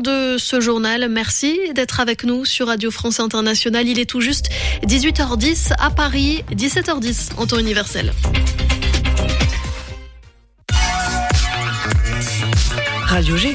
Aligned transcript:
de 0.00 0.38
ce 0.38 0.58
journal. 0.58 1.06
Merci 1.10 1.60
d'être 1.74 2.00
avec 2.00 2.24
nous 2.24 2.46
sur 2.46 2.68
Radio 2.68 2.90
France 2.90 3.20
Internationale. 3.20 3.86
Il 3.86 3.98
est 3.98 4.08
tout 4.08 4.22
juste 4.22 4.48
18h10 4.84 5.74
à 5.78 5.90
Paris, 5.90 6.44
17h10 6.52 7.32
en 7.36 7.46
temps 7.46 7.58
universel. 7.58 8.14
Radio 13.04 13.36
G. 13.36 13.54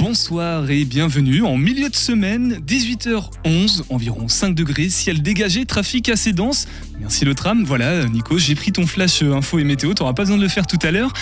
Bonsoir 0.00 0.70
et 0.70 0.86
bienvenue 0.86 1.42
en 1.42 1.58
milieu 1.58 1.90
de 1.90 1.94
semaine, 1.94 2.58
18h11, 2.66 3.82
environ 3.90 4.28
5 4.28 4.54
degrés, 4.54 4.88
ciel 4.88 5.20
dégagé, 5.20 5.66
trafic 5.66 6.08
assez 6.08 6.32
dense. 6.32 6.66
Merci 6.98 7.26
le 7.26 7.34
tram, 7.34 7.64
voilà 7.64 8.06
Nico, 8.06 8.38
j'ai 8.38 8.54
pris 8.54 8.72
ton 8.72 8.86
flash 8.86 9.22
euh, 9.22 9.34
info 9.34 9.58
et 9.58 9.64
météo, 9.64 9.92
t'auras 9.92 10.14
pas 10.14 10.22
besoin 10.22 10.38
de 10.38 10.42
le 10.42 10.48
faire 10.48 10.66
tout 10.66 10.78
à 10.80 10.90
l'heure. 10.90 11.12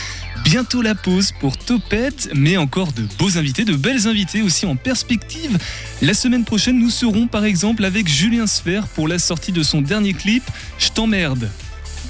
Bientôt 0.44 0.80
la 0.80 0.94
pause 0.94 1.32
pour 1.40 1.58
Topette, 1.58 2.30
mais 2.36 2.56
encore 2.56 2.92
de 2.92 3.02
beaux 3.18 3.36
invités, 3.36 3.64
de 3.64 3.74
belles 3.74 4.06
invités 4.06 4.42
aussi 4.42 4.64
en 4.64 4.76
perspective. 4.76 5.58
La 6.00 6.14
semaine 6.14 6.44
prochaine, 6.44 6.78
nous 6.78 6.90
serons 6.90 7.26
par 7.26 7.44
exemple 7.44 7.84
avec 7.84 8.06
Julien 8.06 8.46
Sfer 8.46 8.86
pour 8.86 9.08
la 9.08 9.18
sortie 9.18 9.50
de 9.50 9.64
son 9.64 9.82
dernier 9.82 10.14
clip, 10.14 10.44
Je 10.78 10.90
t'emmerde. 10.90 11.50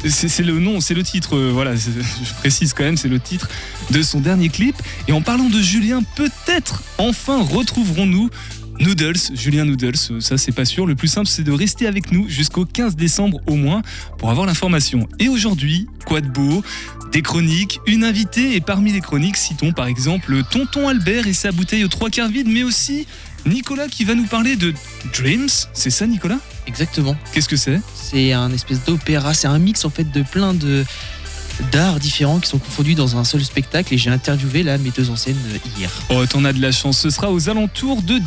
C'est 0.06 0.44
le 0.44 0.60
nom, 0.60 0.80
c'est 0.80 0.94
le 0.94 1.02
titre, 1.02 1.36
euh, 1.36 1.50
voilà, 1.52 1.74
je 1.76 2.34
précise 2.38 2.72
quand 2.72 2.84
même, 2.84 2.96
c'est 2.96 3.08
le 3.08 3.18
titre 3.18 3.48
de 3.90 4.02
son 4.02 4.20
dernier 4.20 4.48
clip. 4.48 4.76
Et 5.08 5.12
en 5.12 5.22
parlant 5.22 5.48
de 5.48 5.60
Julien, 5.60 6.02
peut-être 6.14 6.82
enfin 6.98 7.42
retrouverons-nous 7.42 8.30
Noodles, 8.80 9.18
Julien 9.34 9.64
Noodles, 9.64 9.94
euh, 10.10 10.20
ça 10.20 10.38
c'est 10.38 10.52
pas 10.52 10.64
sûr. 10.64 10.86
Le 10.86 10.94
plus 10.94 11.08
simple 11.08 11.26
c'est 11.26 11.42
de 11.42 11.50
rester 11.50 11.86
avec 11.86 12.12
nous 12.12 12.28
jusqu'au 12.28 12.64
15 12.64 12.94
décembre 12.94 13.40
au 13.46 13.56
moins 13.56 13.82
pour 14.18 14.30
avoir 14.30 14.46
l'information. 14.46 15.08
Et 15.18 15.28
aujourd'hui, 15.28 15.88
quoi 16.06 16.20
de 16.20 16.28
beau? 16.28 16.62
Des 17.12 17.22
chroniques, 17.22 17.80
une 17.86 18.04
invitée 18.04 18.54
et 18.54 18.60
parmi 18.60 18.92
les 18.92 19.00
chroniques, 19.00 19.36
citons 19.36 19.72
par 19.72 19.86
exemple 19.86 20.42
Tonton 20.50 20.88
Albert 20.88 21.26
et 21.26 21.32
sa 21.32 21.50
bouteille 21.50 21.84
aux 21.84 21.88
trois 21.88 22.10
quarts 22.10 22.28
vide, 22.28 22.48
mais 22.48 22.62
aussi 22.62 23.06
Nicolas 23.46 23.88
qui 23.88 24.04
va 24.04 24.14
nous 24.14 24.26
parler 24.26 24.56
de 24.56 24.72
Dreams. 25.12 25.48
C'est 25.72 25.90
ça 25.90 26.06
Nicolas? 26.06 26.38
Exactement. 26.68 27.16
Qu'est-ce 27.32 27.48
que 27.48 27.56
c'est 27.56 27.80
C'est 27.94 28.32
un 28.32 28.52
espèce 28.52 28.84
d'opéra. 28.84 29.34
C'est 29.34 29.48
un 29.48 29.58
mix 29.58 29.84
en 29.84 29.90
fait 29.90 30.04
de 30.04 30.22
plein 30.22 30.54
de 30.54 30.84
d'arts 31.72 31.98
différents 31.98 32.38
qui 32.38 32.48
sont 32.48 32.58
confondus 32.58 32.94
dans 32.94 33.16
un 33.16 33.24
seul 33.24 33.42
spectacle. 33.42 33.92
Et 33.94 33.98
j'ai 33.98 34.10
interviewé 34.10 34.62
la 34.62 34.78
metteuse 34.78 35.10
en 35.10 35.16
scène 35.16 35.38
euh, 35.52 35.58
hier. 35.76 35.90
Oh, 36.10 36.24
t'en 36.26 36.44
as 36.44 36.52
de 36.52 36.60
la 36.60 36.70
chance. 36.70 36.98
Ce 36.98 37.10
sera 37.10 37.32
aux 37.32 37.48
alentours 37.48 38.02
de 38.02 38.18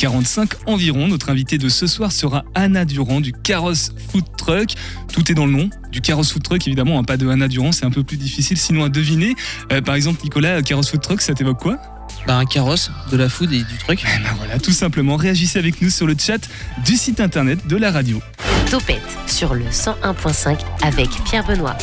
18h45 0.00 0.52
environ. 0.66 1.08
Notre 1.08 1.28
invitée 1.30 1.58
de 1.58 1.68
ce 1.68 1.86
soir 1.86 2.12
sera 2.12 2.44
Anna 2.54 2.84
Durand 2.84 3.20
du 3.20 3.32
Carrosse 3.32 3.90
Food 4.08 4.24
Truck. 4.38 4.70
Tout 5.12 5.30
est 5.30 5.34
dans 5.34 5.46
le 5.46 5.52
nom. 5.52 5.68
Du 5.90 6.00
Carrosse 6.00 6.32
Food 6.32 6.44
Truck, 6.44 6.66
évidemment, 6.66 6.98
hein, 6.98 7.04
pas 7.04 7.16
de 7.16 7.28
Anna 7.28 7.48
Durand, 7.48 7.72
c'est 7.72 7.84
un 7.86 7.90
peu 7.90 8.04
plus 8.04 8.18
difficile 8.18 8.56
sinon 8.56 8.84
à 8.84 8.88
deviner. 8.88 9.34
Euh, 9.72 9.80
par 9.80 9.94
exemple, 9.94 10.20
Nicolas, 10.22 10.62
Carrosse 10.62 10.90
Food 10.90 11.00
Truck, 11.00 11.20
ça 11.22 11.34
t'évoque 11.34 11.60
quoi? 11.60 11.78
Bah, 12.26 12.36
un 12.38 12.44
carrosse, 12.44 12.90
de 13.10 13.16
la 13.16 13.28
food 13.28 13.52
et 13.52 13.62
du 13.62 13.78
truc. 13.78 14.04
Eh 14.04 14.22
ben 14.22 14.34
voilà, 14.36 14.58
tout 14.58 14.72
simplement, 14.72 15.16
réagissez 15.16 15.58
avec 15.58 15.80
nous 15.80 15.90
sur 15.90 16.06
le 16.06 16.16
chat 16.18 16.48
du 16.84 16.96
site 16.96 17.20
internet 17.20 17.66
de 17.66 17.76
la 17.76 17.92
radio. 17.92 18.20
Topette 18.68 19.00
sur 19.28 19.54
le 19.54 19.64
101.5 19.64 20.58
avec 20.82 21.08
Pierre 21.24 21.46
Benoît. 21.46 21.76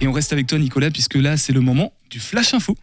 Et 0.00 0.08
on 0.08 0.12
reste 0.12 0.32
avec 0.32 0.46
toi, 0.46 0.58
Nicolas, 0.58 0.90
puisque 0.90 1.14
là, 1.14 1.36
c'est 1.36 1.52
le 1.52 1.60
moment 1.60 1.92
du 2.10 2.20
Flash 2.20 2.54
Info. 2.54 2.74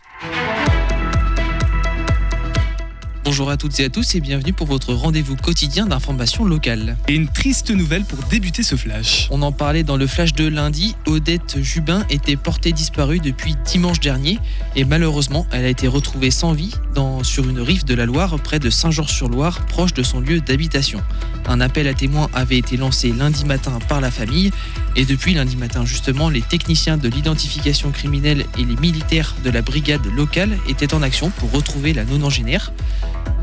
Bonjour 3.29 3.51
à 3.51 3.57
toutes 3.57 3.79
et 3.79 3.85
à 3.85 3.89
tous 3.89 4.15
et 4.15 4.21
bienvenue 4.21 4.53
pour 4.53 4.65
votre 4.65 4.91
rendez-vous 4.91 5.35
quotidien 5.35 5.85
d'information 5.85 6.45
locale. 6.45 6.97
Et 7.07 7.13
une 7.13 7.27
triste 7.27 7.69
nouvelle 7.69 8.03
pour 8.03 8.17
débuter 8.23 8.63
ce 8.63 8.75
Flash. 8.75 9.27
On 9.29 9.43
en 9.43 9.51
parlait 9.51 9.83
dans 9.83 9.97
le 9.97 10.07
flash 10.07 10.33
de 10.33 10.47
lundi. 10.47 10.95
Odette 11.05 11.61
Jubin 11.61 12.03
était 12.09 12.35
portée 12.35 12.71
disparue 12.71 13.19
depuis 13.19 13.53
dimanche 13.65 13.99
dernier 13.99 14.39
et 14.75 14.83
malheureusement, 14.83 15.45
elle 15.51 15.63
a 15.63 15.67
été 15.67 15.87
retrouvée 15.87 16.31
sans 16.31 16.53
vie 16.53 16.73
dans, 16.95 17.23
sur 17.23 17.47
une 17.47 17.59
rive 17.59 17.85
de 17.85 17.93
la 17.93 18.07
Loire 18.07 18.35
près 18.39 18.57
de 18.57 18.71
Saint-Georges-sur-Loire, 18.71 19.63
proche 19.67 19.93
de 19.93 20.01
son 20.01 20.21
lieu 20.21 20.41
d'habitation. 20.41 20.99
Un 21.45 21.61
appel 21.61 21.87
à 21.87 21.93
témoins 21.93 22.29
avait 22.33 22.57
été 22.57 22.77
lancé 22.77 23.11
lundi 23.11 23.45
matin 23.45 23.77
par 23.87 24.01
la 24.01 24.09
famille 24.09 24.49
et 24.95 25.05
depuis 25.05 25.35
lundi 25.35 25.55
matin 25.55 25.85
justement, 25.85 26.29
les 26.29 26.41
techniciens 26.41 26.97
de 26.97 27.07
l'identification 27.07 27.91
criminelle 27.91 28.47
et 28.57 28.65
les 28.65 28.75
militaires 28.77 29.35
de 29.43 29.51
la 29.51 29.61
brigade 29.61 30.05
locale 30.07 30.57
étaient 30.67 30.95
en 30.95 31.03
action 31.03 31.29
pour 31.29 31.51
retrouver 31.51 31.93
la 31.93 32.05
nonagénaire. 32.05 32.71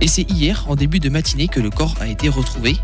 Et 0.00 0.08
c'est 0.08 0.30
hier, 0.30 0.66
en 0.68 0.76
début 0.76 1.00
de 1.00 1.08
matinée, 1.08 1.48
que 1.48 1.60
le 1.60 1.70
corps 1.70 1.94
a 2.00 2.06
été 2.06 2.28
retrouvé. 2.28 2.76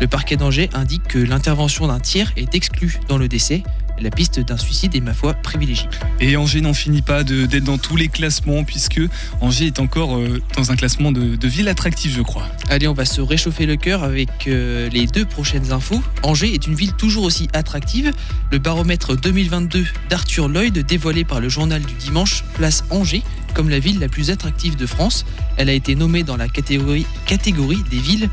Le 0.00 0.06
parquet 0.06 0.36
d'Angers 0.36 0.70
indique 0.72 1.02
que 1.04 1.18
l'intervention 1.18 1.88
d'un 1.88 2.00
tiers 2.00 2.32
est 2.36 2.54
exclue 2.54 3.00
dans 3.08 3.18
le 3.18 3.28
décès. 3.28 3.62
La 4.00 4.10
piste 4.10 4.40
d'un 4.40 4.56
suicide 4.56 4.94
est 4.94 5.00
ma 5.00 5.12
foi 5.14 5.34
privilégiée. 5.34 5.88
Et 6.20 6.36
Angers 6.36 6.60
n'en 6.62 6.72
finit 6.74 7.02
pas 7.02 7.22
de- 7.24 7.46
d'être 7.46 7.64
dans 7.64 7.78
tous 7.78 7.96
les 7.96 8.08
classements, 8.08 8.64
puisque 8.64 9.00
Angers 9.40 9.66
est 9.66 9.78
encore 9.80 10.16
euh, 10.16 10.40
dans 10.56 10.70
un 10.72 10.76
classement 10.76 11.12
de, 11.12 11.36
de 11.36 11.48
ville 11.48 11.68
attractive, 11.68 12.14
je 12.16 12.22
crois. 12.22 12.48
Allez, 12.70 12.88
on 12.88 12.94
va 12.94 13.04
se 13.04 13.20
réchauffer 13.20 13.66
le 13.66 13.76
cœur 13.76 14.02
avec 14.02 14.30
euh, 14.46 14.88
les 14.90 15.06
deux 15.06 15.24
prochaines 15.26 15.72
infos. 15.72 16.02
Angers 16.22 16.54
est 16.54 16.66
une 16.66 16.74
ville 16.74 16.92
toujours 16.94 17.24
aussi 17.24 17.48
attractive. 17.52 18.12
Le 18.50 18.58
baromètre 18.58 19.16
2022 19.16 19.84
d'Arthur 20.08 20.48
Lloyd, 20.48 20.78
dévoilé 20.78 21.24
par 21.24 21.40
le 21.40 21.48
journal 21.48 21.82
du 21.82 21.94
dimanche, 21.94 22.44
place 22.54 22.84
Angers 22.90 23.22
comme 23.52 23.68
la 23.68 23.80
ville 23.80 23.98
la 23.98 24.08
plus 24.08 24.30
attractive 24.30 24.76
de 24.76 24.86
France. 24.86 25.26
Elle 25.56 25.68
a 25.68 25.72
été 25.72 25.96
nommée 25.96 26.22
dans 26.22 26.36
la 26.36 26.48
catégorie, 26.48 27.04
catégorie 27.26 27.82
des 27.90 27.98
villes 27.98 28.28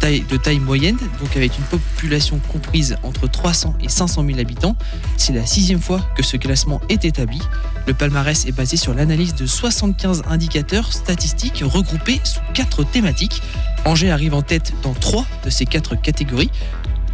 taille, 0.00 0.24
de 0.28 0.36
taille 0.36 0.60
moyenne, 0.60 0.96
donc 1.20 1.36
avec 1.36 1.58
une 1.58 1.64
population 1.64 2.40
comprise 2.50 2.96
entre 3.02 3.28
300 3.28 3.74
et 3.82 3.88
500 3.88 4.24
000 4.26 4.38
habitants. 4.38 4.76
C'est 5.16 5.32
la 5.32 5.46
sixième 5.46 5.80
fois 5.80 6.00
que 6.16 6.22
ce 6.22 6.36
classement 6.36 6.80
est 6.88 7.04
établi. 7.04 7.40
Le 7.86 7.94
palmarès 7.94 8.46
est 8.46 8.52
basé 8.52 8.76
sur 8.76 8.94
l'analyse 8.94 9.34
de 9.34 9.46
75 9.46 10.22
indicateurs 10.28 10.92
statistiques 10.92 11.62
regroupés 11.64 12.20
sous 12.24 12.40
quatre 12.54 12.84
thématiques. 12.84 13.42
Angers 13.84 14.10
arrive 14.10 14.34
en 14.34 14.42
tête 14.42 14.72
dans 14.82 14.94
trois 14.94 15.26
de 15.44 15.50
ces 15.50 15.64
quatre 15.64 15.94
catégories. 15.94 16.50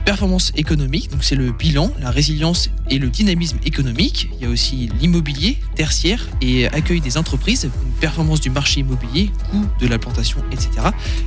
Performance 0.05 0.53
économique, 0.57 1.11
donc 1.11 1.25
c'est 1.25 1.35
le 1.35 1.51
bilan, 1.51 1.91
la 1.99 2.11
résilience 2.11 2.69
et 2.91 2.99
le 2.99 3.09
dynamisme 3.09 3.59
économique. 3.65 4.29
Il 4.37 4.45
y 4.45 4.47
a 4.47 4.51
aussi 4.51 4.91
l'immobilier, 5.01 5.59
tertiaire 5.77 6.29
et 6.43 6.67
accueil 6.69 7.01
des 7.01 7.17
entreprises, 7.17 7.65
une 7.65 7.93
performance 8.01 8.41
du 8.41 8.51
marché 8.51 8.81
immobilier, 8.81 9.31
coût 9.51 9.65
de 9.81 9.87
la 9.87 9.99
plantation, 9.99 10.41
etc. 10.53 10.71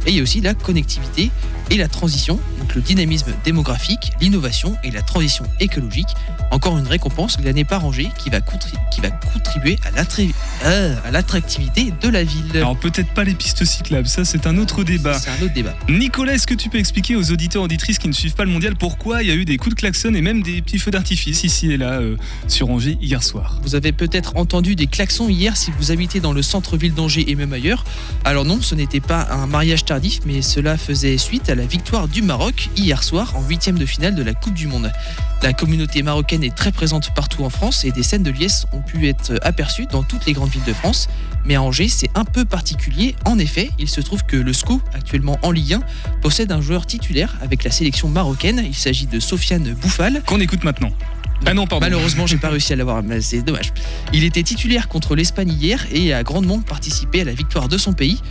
Et 0.05 0.11
il 0.11 0.16
y 0.16 0.19
a 0.19 0.21
aussi 0.21 0.41
la 0.41 0.53
connectivité 0.53 1.31
et 1.69 1.77
la 1.77 1.87
transition, 1.87 2.39
donc 2.59 2.75
le 2.75 2.81
dynamisme 2.81 3.33
démographique, 3.43 4.11
l'innovation 4.21 4.75
et 4.83 4.91
la 4.91 5.01
transition 5.01 5.45
écologique. 5.59 6.07
Encore 6.51 6.77
une 6.77 6.87
récompense 6.87 7.37
glanée 7.37 7.66
par 7.66 7.83
Angers 7.83 8.09
qui 8.17 8.29
va, 8.29 8.39
qui 8.39 9.01
va 9.01 9.09
contribuer 9.09 9.78
euh, 10.63 10.96
à 11.05 11.11
l'attractivité 11.11 11.93
de 11.99 12.09
la 12.09 12.23
ville. 12.23 12.55
Alors 12.55 12.78
peut-être 12.78 13.13
pas 13.13 13.23
les 13.23 13.34
pistes 13.34 13.66
cyclables, 13.66 14.07
ça 14.07 14.23
c'est 14.23 14.47
un 14.47 14.57
autre 14.57 14.84
débat. 14.84 15.19
C'est 15.19 15.29
un 15.29 15.43
autre 15.43 15.53
débat. 15.53 15.75
Nicolas, 15.90 16.35
est-ce 16.35 16.47
que 16.47 16.53
tu 16.53 16.69
peux 16.69 16.78
expliquer 16.78 17.16
aux 17.16 17.31
auditeurs 17.31 17.63
auditrices 17.63 17.99
qui 17.99 18.07
ne 18.07 18.13
suivent 18.13 18.35
pas 18.35 18.46
le 18.46 18.52
mondial 18.52 18.66
pourquoi 18.75 19.23
il 19.23 19.29
y 19.29 19.31
a 19.31 19.35
eu 19.35 19.46
des 19.46 19.58
coups 19.58 19.75
de 19.75 19.79
klaxon 19.79 20.14
et 20.14 20.22
même 20.22 20.41
des 20.41 20.61
petits 20.61 20.79
feux 20.79 20.91
d'artifice 20.91 21.43
ici 21.43 21.72
et 21.72 21.78
là 21.78 21.99
euh, 21.99 22.17
sur 22.47 22.69
Angers 22.69 22.97
hier 23.02 23.23
soir? 23.23 23.59
Vous 23.64 23.75
avez 23.75 23.91
peut-être 23.91 24.35
entendu 24.35 24.75
des 24.75 24.87
klaxons 24.87 25.29
hier 25.29 25.55
si 25.55 25.72
vous 25.78 25.91
habitez 25.91 26.19
dans 26.19 26.34
le 26.34 26.41
centre-ville 26.41 26.93
d'Angers 26.93 27.29
et 27.29 27.35
même 27.35 27.53
ailleurs. 27.53 27.85
Alors 28.25 28.46
non, 28.46 28.61
ce 28.61 28.75
n'était 28.75 28.99
pas 28.99 29.28
un 29.31 29.47
mariage 29.47 29.85
tardif, 29.85 30.19
mais 30.25 30.41
cela 30.41 30.78
faisait 30.78 31.17
suite 31.17 31.49
à 31.49 31.55
la 31.55 31.66
victoire 31.66 32.08
du 32.08 32.22
Maroc 32.22 32.69
hier 32.75 33.03
soir 33.03 33.35
en 33.35 33.47
huitième 33.47 33.78
de 33.78 33.85
finale 33.85 34.16
de 34.16 34.23
la 34.23 34.34
Coupe 34.34 34.53
du 34.53 34.67
Monde. 34.67 34.91
La 35.43 35.53
communauté 35.53 36.02
marocaine 36.02 36.43
est 36.43 36.55
très 36.55 36.72
présente 36.72 37.14
partout 37.14 37.43
en 37.43 37.49
France 37.49 37.85
et 37.85 37.91
des 37.91 38.03
scènes 38.03 38.23
de 38.23 38.31
liesse 38.31 38.66
ont 38.73 38.81
pu 38.81 39.08
être 39.08 39.34
aperçues 39.43 39.85
dans 39.85 40.03
toutes 40.03 40.25
les 40.25 40.34
grandes 40.34 40.49
villes 40.49 40.64
de 40.66 40.73
France. 40.73 41.08
Mais 41.46 41.55
à 41.55 41.61
Angers, 41.61 41.87
c'est 41.87 42.09
un 42.16 42.25
peu 42.25 42.43
particulier. 42.43 43.16
En 43.23 43.40
effet, 43.40 43.72
il 43.79 43.87
se 43.87 44.02
trouve 44.02 44.25
que 44.25 44.35
le 44.35 44.52
SCO, 44.52 44.81
actuellement 44.93 45.40
en 45.43 45.52
Ligue 45.52 45.75
1, 45.75 45.81
possède 46.22 46.52
un 46.52 46.59
joueur 46.59 46.85
titulaire 46.85 47.37
avec 47.41 47.64
la 47.64 47.72
sélection 47.72 48.09
marocaine. 48.09 48.56
Il 48.63 48.75
s'agit 48.75 49.07
de 49.07 49.19
Sofiane 49.19 49.73
Bouffal. 49.73 50.21
Qu'on 50.25 50.39
écoute 50.39 50.63
maintenant. 50.63 50.91
Ah 51.45 51.53
non, 51.53 51.67
pardon. 51.67 51.85
Malheureusement, 51.85 52.25
j'ai 52.25 52.37
pas 52.37 52.49
réussi 52.49 52.73
à 52.73 52.75
l'avoir, 52.75 53.03
mais 53.03 53.21
c'est 53.21 53.41
dommage. 53.41 53.71
Il 54.13 54.23
était 54.23 54.43
titulaire 54.43 54.87
contre 54.87 55.15
l'Espagne 55.15 55.51
hier 55.51 55.85
et 55.91 56.13
a 56.13 56.23
grandement 56.23 56.59
participé 56.61 57.21
à 57.21 57.23
la 57.25 57.33
victoire 57.33 57.67
de 57.67 57.77
son 57.77 57.93
pays. 57.93 58.21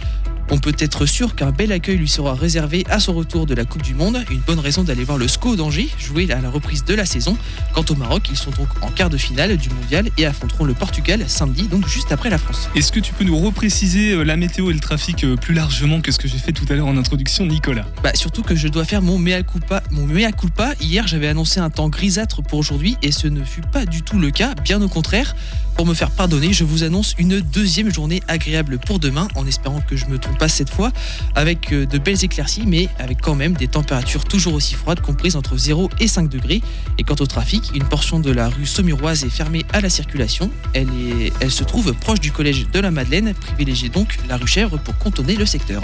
On 0.51 0.59
peut 0.59 0.75
être 0.79 1.07
sûr 1.07 1.35
qu'un 1.35 1.51
bel 1.51 1.73
accueil 1.73 1.97
lui 1.97 2.09
sera 2.09 2.35
réservé 2.35 2.85
à 2.89 3.01
son 3.01 3.15
retour 3.15 3.47
de 3.47 3.55
la 3.55 3.65
Coupe 3.65 3.83
du 3.83 3.95
Monde. 3.95 4.25
Une 4.31 4.39
bonne 4.39 4.61
raison 4.61 4.85
d'aller 4.85 5.03
voir 5.03 5.19
le 5.19 5.27
SCO 5.27 5.57
d'Angers 5.57 5.89
jouer 5.99 6.31
à 6.31 6.41
la 6.41 6.51
reprise 6.51 6.85
de 6.85 6.95
la 6.95 7.05
saison. 7.05 7.37
Quant 7.75 7.85
au 7.91 7.95
Maroc, 7.97 8.29
ils 8.31 8.37
sont 8.37 8.53
donc 8.53 8.69
en 8.81 8.89
quart 8.91 9.11
de 9.11 9.17
finale 9.17 9.57
du 9.57 9.71
mondial 9.71 10.09
et 10.17 10.25
affronteront 10.25 10.65
le 10.65 10.75
Portugal 10.75 11.25
samedi, 11.27 11.67
donc 11.67 11.89
juste 11.89 12.13
après 12.13 12.31
la 12.31 12.39
France. 12.39 12.71
Est-ce 12.77 12.93
que 12.93 13.01
tu 13.01 13.13
peux 13.13 13.25
nous 13.25 13.39
repréciser 13.39 14.13
euh, 14.13 14.23
la 14.23 14.37
météo 14.37 14.71
et 14.71 14.75
le 14.75 14.81
trafic 14.81 15.25
euh, 15.25 15.37
plus 15.37 15.55
largement 15.55 16.01
que 16.01 16.13
ce 16.13 16.19
que 16.19 16.29
j'ai 16.29 16.39
fait 16.39 16.53
tout 16.53 16.67
à 16.69 16.75
l'heure 16.75 16.87
en 16.87 16.97
introduction, 16.97 17.45
Nicolas? 17.45 17.87
Bah, 18.05 18.13
surtout 18.15 18.43
que 18.43 18.55
je 18.55 18.69
dois 18.69 18.85
faire 18.85 19.03
mon 19.03 19.19
mea 19.19 19.43
culpa. 19.43 19.83
Mon 19.91 20.07
mea 20.07 20.31
culpa. 20.31 20.75
Hier, 20.81 21.09
j'avais 21.09 21.29
annoncé 21.29 21.59
un 21.59 21.71
temps 21.71 21.89
grisâtre 21.89 22.43
pour 22.43 22.61
aujourd'hui 22.61 22.97
et 23.03 23.11
ce 23.11 23.27
ne 23.27 23.43
fut 23.43 23.63
pas 23.63 23.85
du 23.85 24.03
tout 24.03 24.19
le 24.19 24.31
cas. 24.31 24.55
Bien 24.63 24.81
au 24.81 24.89
contraire. 24.89 25.35
Pour 25.77 25.85
me 25.85 25.93
faire 25.93 26.11
pardonner, 26.11 26.55
je 26.55 26.65
vous 26.65 26.85
annonce 26.85 27.15
une 27.19 27.41
deuxième 27.41 27.93
journée 27.93 28.23
agréable 28.29 28.79
pour 28.79 28.99
demain, 28.99 29.29
en 29.35 29.47
espérant 29.47 29.83
que 29.83 29.95
je 29.95 30.07
me 30.07 30.19
trompe 30.19 30.36
pas 30.37 30.49
cette 30.49 30.71
fois, 30.71 30.93
avec 31.35 31.73
euh, 31.73 31.87
de 31.87 31.99
belles 31.99 32.25
éclaircies, 32.25 32.65
mais 32.67 32.89
avec 32.99 33.21
quand 33.21 33.35
même 33.35 33.55
des 33.55 33.69
températures 33.69 34.25
toujours 34.25 34.55
aussi 34.55 34.75
froides, 34.75 35.01
comprises 35.01 35.37
entre 35.37 35.57
0 35.57 35.91
et 36.01 36.09
5 36.09 36.29
degrés. 36.29 36.63
Et 36.99 37.03
quant 37.03 37.17
au 37.19 37.27
trafic, 37.27 37.71
une 37.75 37.85
portion 37.85 38.21
de 38.21 38.31
la 38.31 38.49
rue 38.49 38.67
Saumuroise 38.67 39.25
est 39.25 39.31
fermée 39.31 39.65
à 39.73 39.81
la 39.81 39.91
circulation. 39.91 40.51
Elle, 40.73 40.89
est, 40.89 41.33
elle 41.41 41.51
se 41.51 41.65
trouve 41.65 41.93
proche 41.95 42.21
du 42.21 42.33
collège 42.33 42.67
de 42.71 42.81
la 42.81 42.91
Madeleine. 42.91 43.35
Privilégiez 43.35 43.89
donc 43.89 44.19
la 44.29 44.37
rue 44.37 44.47
Chèvre 44.47 44.79
pour 44.79 44.97
contourner 44.99 45.37
le 45.37 45.47
secteur. 45.47 45.83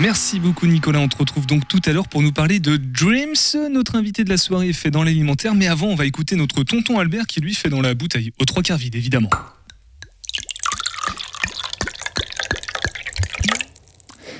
Merci 0.00 0.40
beaucoup 0.40 0.66
Nicolas, 0.66 0.98
on 1.00 1.08
te 1.08 1.16
retrouve 1.18 1.46
donc 1.46 1.68
tout 1.68 1.80
à 1.84 1.92
l'heure 1.92 2.08
pour 2.08 2.22
nous 2.22 2.32
parler 2.32 2.58
de 2.58 2.78
Dreams. 2.78 3.34
Notre 3.70 3.96
invité 3.96 4.24
de 4.24 4.30
la 4.30 4.38
soirée 4.38 4.72
fait 4.72 4.90
dans 4.90 5.02
l'alimentaire, 5.02 5.54
mais 5.54 5.66
avant 5.66 5.88
on 5.88 5.94
va 5.94 6.06
écouter 6.06 6.36
notre 6.36 6.62
tonton 6.62 6.98
Albert 6.98 7.26
qui 7.26 7.40
lui 7.40 7.54
fait 7.54 7.68
dans 7.68 7.82
la 7.82 7.92
bouteille, 7.92 8.32
aux 8.40 8.46
trois 8.46 8.62
quarts 8.62 8.78
vide 8.78 8.94
évidemment. 8.94 9.28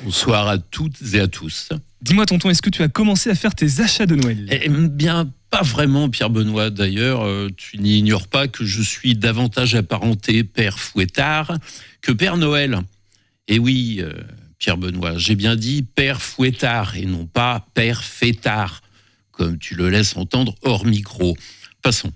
Bonsoir 0.04 0.48
à 0.48 0.58
toutes 0.58 0.96
et 1.14 1.20
à 1.20 1.28
tous. 1.28 1.68
Dis-moi 2.02 2.24
tonton, 2.24 2.48
est-ce 2.48 2.62
que 2.62 2.70
tu 2.70 2.82
as 2.82 2.88
commencé 2.88 3.28
à 3.28 3.34
faire 3.34 3.54
tes 3.54 3.80
achats 3.80 4.06
de 4.06 4.16
Noël? 4.16 4.46
Eh 4.50 4.68
bien, 4.68 5.30
pas 5.50 5.62
vraiment, 5.62 6.08
Pierre 6.08 6.30
Benoît. 6.30 6.70
D'ailleurs, 6.70 7.22
euh, 7.22 7.48
tu 7.54 7.78
n'ignores 7.78 8.28
pas 8.28 8.48
que 8.48 8.64
je 8.64 8.80
suis 8.80 9.14
davantage 9.14 9.74
apparenté 9.74 10.42
Père 10.42 10.78
Fouettard 10.78 11.58
que 12.00 12.12
Père 12.12 12.38
Noël. 12.38 12.78
Et 13.48 13.58
oui, 13.58 13.98
euh, 14.00 14.12
Pierre 14.58 14.78
Benoît, 14.78 15.18
j'ai 15.18 15.34
bien 15.34 15.56
dit 15.56 15.82
Père 15.82 16.22
Fouettard 16.22 16.96
et 16.96 17.04
non 17.04 17.26
pas 17.26 17.66
Père 17.74 18.02
Fêtard, 18.02 18.80
comme 19.32 19.58
tu 19.58 19.74
le 19.74 19.90
laisses 19.90 20.16
entendre 20.16 20.54
hors 20.62 20.86
micro. 20.86 21.36
Passons. 21.82 22.12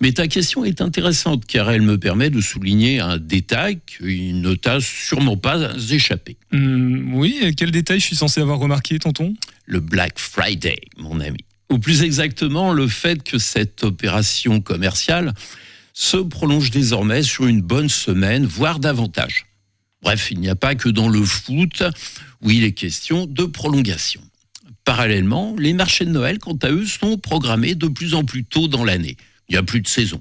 Mais 0.00 0.12
ta 0.12 0.28
question 0.28 0.64
est 0.64 0.80
intéressante 0.80 1.44
car 1.46 1.70
elle 1.70 1.82
me 1.82 1.98
permet 1.98 2.30
de 2.30 2.40
souligner 2.40 3.00
un 3.00 3.18
détail 3.18 3.78
qui 3.86 4.32
ne 4.32 4.54
t'a 4.54 4.80
sûrement 4.80 5.36
pas 5.36 5.72
échappé. 5.90 6.36
Hum, 6.52 7.14
Oui, 7.14 7.38
et 7.42 7.54
quel 7.54 7.70
détail 7.70 8.00
je 8.00 8.06
suis 8.06 8.16
censé 8.16 8.40
avoir 8.40 8.58
remarqué 8.58 8.98
tonton? 8.98 9.34
Le 9.64 9.80
Black 9.80 10.18
Friday, 10.18 10.80
mon 10.96 11.20
ami. 11.20 11.38
Ou 11.70 11.78
plus 11.78 12.02
exactement, 12.02 12.72
le 12.72 12.86
fait 12.86 13.22
que 13.22 13.38
cette 13.38 13.82
opération 13.82 14.60
commerciale 14.60 15.34
se 15.92 16.18
prolonge 16.18 16.70
désormais 16.70 17.22
sur 17.22 17.46
une 17.46 17.62
bonne 17.62 17.88
semaine, 17.88 18.44
voire 18.46 18.78
davantage. 18.78 19.46
Bref, 20.02 20.28
il 20.30 20.38
n'y 20.38 20.48
a 20.48 20.54
pas 20.54 20.74
que 20.74 20.88
dans 20.88 21.08
le 21.08 21.24
foot 21.24 21.82
où 22.42 22.50
il 22.50 22.64
est 22.64 22.72
question 22.72 23.26
de 23.26 23.44
prolongation. 23.44 24.20
Parallèlement, 24.84 25.56
les 25.58 25.72
marchés 25.72 26.04
de 26.04 26.10
Noël, 26.10 26.38
quant 26.38 26.56
à 26.62 26.70
eux, 26.70 26.86
sont 26.86 27.18
programmés 27.18 27.74
de 27.74 27.88
plus 27.88 28.14
en 28.14 28.24
plus 28.24 28.44
tôt 28.44 28.68
dans 28.68 28.84
l'année. 28.84 29.16
Il 29.48 29.52
n'y 29.52 29.58
a 29.58 29.62
plus 29.62 29.80
de 29.80 29.88
saison. 29.88 30.20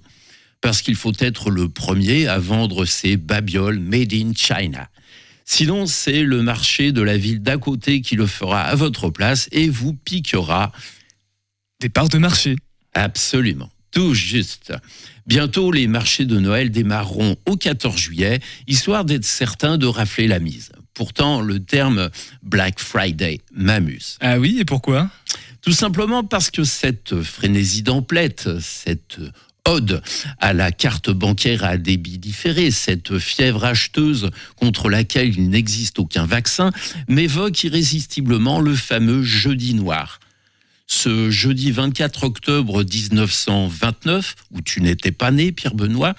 Parce 0.62 0.82
qu'il 0.82 0.96
faut 0.96 1.14
être 1.20 1.50
le 1.50 1.70
premier 1.70 2.28
à 2.28 2.40
vendre 2.40 2.86
ces 2.86 3.18
babioles 3.18 3.80
made 3.80 4.14
in 4.14 4.32
China. 4.36 4.90
Sinon, 5.46 5.86
c'est 5.86 6.24
le 6.24 6.42
marché 6.42 6.92
de 6.92 7.02
la 7.02 7.18
ville 7.18 7.42
d'à 7.42 7.58
côté 7.58 8.02
qui 8.02 8.16
le 8.16 8.26
fera 8.26 8.64
à 8.64 8.76
votre 8.76 9.12
place 9.12 9.48
et 9.52 9.70
vous 9.70 9.94
piquera 9.94 10.72
Des 11.80 11.90
parts 11.90 12.10
de 12.10 12.18
marché. 12.18 12.56
Absolument, 12.94 13.70
tout 13.92 14.16
juste. 14.16 14.74
Bientôt, 15.28 15.72
les 15.72 15.88
marchés 15.88 16.26
de 16.26 16.40
Noël 16.40 16.72
démarreront 16.72 17.36
au 17.46 17.58
14 17.58 17.98
juillet, 17.98 18.40
histoire 18.68 19.06
d'être 19.06 19.26
certain 19.26 19.78
de 19.78 19.86
rafler 19.86 20.28
la 20.28 20.40
mise. 20.40 20.72
Pourtant, 20.94 21.42
le 21.42 21.60
terme 21.60 22.10
Black 22.42 22.80
Friday 22.80 23.42
m'amuse. 23.54 24.18
Ah 24.22 24.40
oui, 24.40 24.58
et 24.60 24.66
pourquoi? 24.66 25.10
Tout 25.66 25.72
simplement 25.72 26.24
parce 26.24 26.52
que 26.52 26.64
cette 26.64 27.24
frénésie 27.24 27.82
d'emplette, 27.82 28.60
cette 28.60 29.18
ode 29.68 30.04
à 30.40 30.54
la 30.54 30.72
carte 30.72 31.10
bancaire 31.10 31.64
à 31.64 31.78
débit 31.78 32.20
différé, 32.20 32.70
cette 32.70 33.18
fièvre 33.18 33.66
acheteuse 33.66 34.30
contre 34.58 34.90
laquelle 34.90 35.30
il 35.36 35.50
n'existe 35.50 35.98
aucun 35.98 36.28
vaccin, 36.28 36.70
m'évoque 37.08 37.64
irrésistiblement 37.64 38.62
le 38.62 38.76
fameux 38.76 39.24
jeudi 39.24 39.74
noir. 39.74 40.20
Ce 40.88 41.32
jeudi 41.32 41.72
24 41.72 42.24
octobre 42.24 42.84
1929, 42.84 44.36
où 44.52 44.62
tu 44.62 44.82
n'étais 44.82 45.12
pas 45.12 45.32
né, 45.32 45.52
Pierre 45.52 45.74
Benoît, 45.74 46.14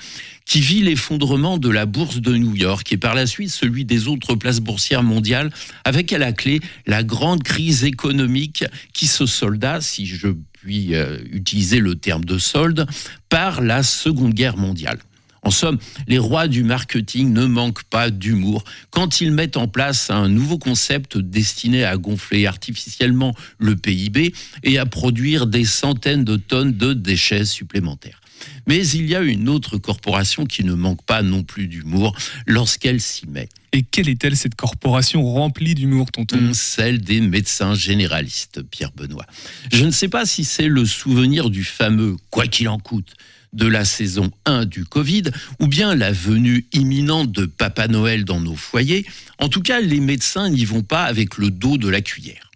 qui 0.45 0.61
vit 0.61 0.83
l'effondrement 0.83 1.59
de 1.59 1.69
la 1.69 1.87
bourse 1.87 2.21
de 2.21 2.37
New 2.37 2.57
York 2.57 2.93
et 2.93 2.97
par 2.97 3.15
la 3.15 3.27
suite 3.27 3.51
celui 3.51 3.85
des 3.85 4.09
autres 4.09 4.35
places 4.35 4.61
boursières 4.61 5.05
mondiales, 5.05 5.53
avec 5.85 6.13
à 6.13 6.19
la 6.19 6.33
clé 6.33 6.61
la 6.87 7.05
grande 7.05 7.45
crise 7.45 7.85
économique 7.85 8.65
qui 8.93 9.07
se 9.07 9.27
solda, 9.27 9.81
si 9.81 10.05
je 10.05 10.29
puis 10.53 10.95
euh, 10.95 11.19
utiliser 11.31 11.79
le 11.79 11.95
terme 11.95 12.25
de 12.25 12.39
solde, 12.39 12.87
par 13.29 13.61
la 13.61 13.85
Seconde 13.85 14.35
Guerre 14.35 14.57
mondiale. 14.57 14.99
En 15.47 15.51
somme, 15.53 15.79
les 16.09 16.19
rois 16.19 16.49
du 16.49 16.65
marketing 16.65 17.33
ne 17.33 17.47
manquent 17.47 17.85
pas 17.85 18.11
d'humour 18.11 18.65
quand 18.91 19.21
ils 19.21 19.31
mettent 19.31 19.57
en 19.57 19.69
place 19.69 20.11
un 20.11 20.29
nouveau 20.29 20.59
concept 20.59 21.19
destiné 21.19 21.85
à 21.85 21.97
gonfler 21.97 22.47
artificiellement 22.47 23.33
le 23.59 23.77
PIB 23.77 24.35
et 24.65 24.79
à 24.79 24.87
produire 24.87 25.47
des 25.47 25.65
centaines 25.65 26.25
de 26.25 26.35
tonnes 26.35 26.73
de 26.73 26.95
déchets 26.95 27.45
supplémentaires. 27.45 28.21
Mais 28.67 28.85
il 28.89 29.07
y 29.07 29.15
a 29.15 29.21
une 29.21 29.49
autre 29.49 29.79
corporation 29.79 30.47
qui 30.47 30.65
ne 30.65 30.75
manque 30.75 31.05
pas 31.05 31.23
non 31.23 31.45
plus 31.45 31.69
d'humour 31.69 32.17
lorsqu'elle 32.49 33.01
s'y 33.01 33.29
met. 33.29 33.49
Et 33.73 33.83
quelle 33.83 34.09
est-elle 34.09 34.37
cette 34.37 34.57
corporation 34.57 35.25
remplie 35.25 35.77
d'humour, 35.77 36.11
tonton? 36.11 36.55
Celle 36.55 37.01
des 37.01 37.21
médecins 37.21 37.77
généralistes, 37.77 38.63
Pierre 38.65 38.91
Benoît. 38.97 39.27
Je 39.73 39.85
ne 39.85 39.93
sais 39.93 40.09
pas 40.09 40.27
si 40.27 40.43
c'est 40.43 40.67
le 40.67 40.85
souvenir 40.85 41.51
du 41.51 41.63
fameux 41.63 42.17
quoi 42.31 42.49
qu'il 42.49 42.69
en 42.69 42.81
coûte 42.81 43.15
de 43.57 43.67
la 43.67 43.85
saison 43.85 44.31
1 44.45 44.67
du 44.67 44.85
Covid, 44.85 45.25
ou 45.61 45.67
bien 45.67 45.95
la 45.95 46.13
venue 46.13 46.67
imminente 46.73 47.33
de 47.33 47.47
Papa 47.47 47.89
Noël 47.89 48.25
dans 48.25 48.41
nos 48.41 48.55
foyers. 48.55 49.05
En 49.39 49.49
tout 49.49 49.63
cas, 49.63 49.81
les 49.81 50.01
médecins 50.01 50.49
n'y 50.49 50.65
vont 50.65 50.83
pas 50.83 51.05
avec 51.05 51.39
le 51.39 51.51
dos 51.51 51.79
de 51.79 51.89
la 51.89 52.01
cuillère. 52.01 52.51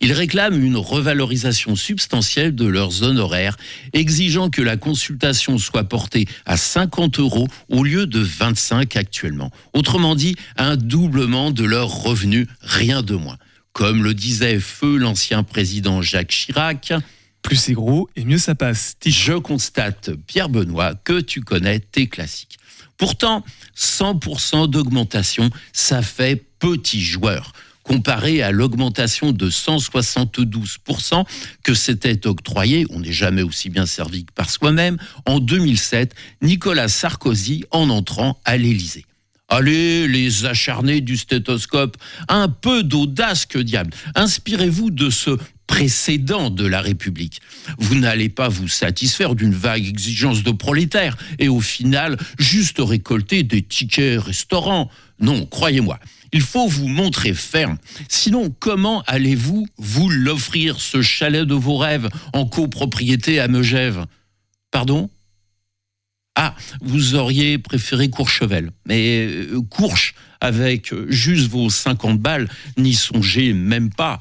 Ils 0.00 0.12
réclament 0.12 0.62
une 0.62 0.76
revalorisation 0.76 1.76
substantielle 1.76 2.54
de 2.54 2.66
leurs 2.66 3.02
honoraires, 3.02 3.56
exigeant 3.92 4.50
que 4.50 4.60
la 4.60 4.76
consultation 4.76 5.56
soit 5.56 5.84
portée 5.84 6.26
à 6.44 6.56
50 6.56 7.18
euros 7.20 7.48
au 7.70 7.84
lieu 7.84 8.06
de 8.06 8.20
25 8.20 8.96
actuellement. 8.96 9.50
Autrement 9.72 10.14
dit, 10.14 10.36
un 10.56 10.76
doublement 10.76 11.52
de 11.52 11.64
leurs 11.64 11.88
revenus, 11.88 12.46
rien 12.60 13.02
de 13.02 13.14
moins. 13.14 13.38
Comme 13.72 14.04
le 14.04 14.14
disait 14.14 14.60
feu 14.60 14.98
l'ancien 14.98 15.42
président 15.42 16.02
Jacques 16.02 16.28
Chirac, 16.28 16.92
Plus 17.44 17.56
c'est 17.56 17.74
gros 17.74 18.08
et 18.16 18.24
mieux 18.24 18.38
ça 18.38 18.54
passe. 18.54 18.96
je 19.04 19.34
constate, 19.34 20.10
Pierre 20.26 20.48
Benoît, 20.48 20.94
que 20.94 21.20
tu 21.20 21.42
connais 21.42 21.78
tes 21.78 22.08
classiques. 22.08 22.58
Pourtant, 22.96 23.44
100% 23.76 24.68
d'augmentation, 24.68 25.50
ça 25.72 26.00
fait 26.00 26.42
petit 26.58 27.02
joueur. 27.02 27.52
Comparé 27.82 28.42
à 28.42 28.50
l'augmentation 28.50 29.32
de 29.32 29.50
172% 29.50 31.26
que 31.62 31.74
s'était 31.74 32.26
octroyé, 32.26 32.86
on 32.88 33.00
n'est 33.00 33.12
jamais 33.12 33.42
aussi 33.42 33.68
bien 33.68 33.84
servi 33.84 34.24
que 34.24 34.32
par 34.32 34.48
soi-même, 34.48 34.96
en 35.26 35.38
2007, 35.38 36.14
Nicolas 36.40 36.88
Sarkozy 36.88 37.64
en 37.70 37.90
entrant 37.90 38.40
à 38.46 38.56
l'Élysée. 38.56 39.04
Allez, 39.48 40.08
les 40.08 40.46
acharnés 40.46 41.02
du 41.02 41.18
stéthoscope, 41.18 41.98
un 42.28 42.48
peu 42.48 42.82
d'audace 42.82 43.44
que 43.44 43.58
diable. 43.58 43.90
Inspirez-vous 44.14 44.90
de 44.90 45.10
ce 45.10 45.38
précédent 45.66 46.50
de 46.50 46.66
la 46.66 46.80
République. 46.80 47.40
Vous 47.78 47.94
n'allez 47.94 48.28
pas 48.28 48.48
vous 48.48 48.68
satisfaire 48.68 49.34
d'une 49.34 49.54
vague 49.54 49.86
exigence 49.86 50.42
de 50.42 50.50
prolétaires 50.50 51.16
et 51.38 51.48
au 51.48 51.60
final 51.60 52.16
juste 52.38 52.76
récolter 52.78 53.42
des 53.42 53.62
tickets 53.62 54.20
restaurants. 54.20 54.90
Non, 55.20 55.46
croyez-moi, 55.46 55.98
il 56.32 56.40
faut 56.42 56.68
vous 56.68 56.88
montrer 56.88 57.32
ferme. 57.32 57.78
Sinon, 58.08 58.54
comment 58.58 59.02
allez-vous 59.06 59.66
vous 59.78 60.10
l'offrir, 60.10 60.80
ce 60.80 61.02
chalet 61.02 61.46
de 61.46 61.54
vos 61.54 61.76
rêves, 61.76 62.08
en 62.32 62.46
copropriété 62.46 63.40
à 63.40 63.48
Megève? 63.48 64.06
Pardon? 64.70 65.08
Ah, 66.36 66.54
vous 66.80 67.14
auriez 67.14 67.58
préféré 67.58 68.10
Courchevel. 68.10 68.70
Mais 68.86 69.26
euh, 69.26 69.60
Courche, 69.70 70.14
avec 70.40 70.92
euh, 70.92 71.06
juste 71.08 71.48
vos 71.48 71.70
50 71.70 72.18
balles, 72.18 72.48
n'y 72.76 72.94
songez 72.94 73.52
même 73.52 73.90
pas. 73.90 74.18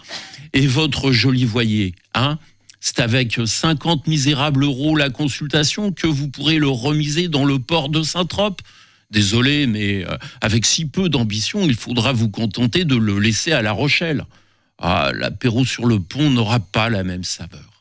Et 0.54 0.68
votre 0.68 1.12
joli 1.12 1.46
voyer, 1.46 1.96
hein 2.14 2.38
c'est 2.86 3.00
avec 3.00 3.40
50 3.46 4.08
misérables 4.08 4.66
euros 4.66 4.98
la 4.98 5.10
consultation 5.10 5.94
que 5.94 6.06
vous 6.06 6.28
pourrez 6.28 6.58
le 6.60 6.68
remiser 6.68 7.30
dans 7.30 7.46
le 7.46 7.58
port 7.58 7.88
de 7.88 8.04
Saint-Trope. 8.04 8.62
Désolé, 9.10 9.68
mais 9.68 10.06
euh, 10.06 10.18
avec 10.42 10.66
si 10.66 10.86
peu 10.86 11.08
d'ambition, 11.08 11.64
il 11.64 11.76
faudra 11.76 12.12
vous 12.12 12.30
contenter 12.30 12.84
de 12.84 12.98
le 12.98 13.20
laisser 13.20 13.54
à 13.54 13.62
La 13.62 13.72
Rochelle. 13.72 14.26
Ah, 14.80 15.12
l'apéro 15.16 15.64
sur 15.66 15.86
le 15.86 16.00
pont 16.00 16.30
n'aura 16.30 16.60
pas 16.60 16.90
la 16.90 17.06
même 17.06 17.24
saveur. 17.24 17.73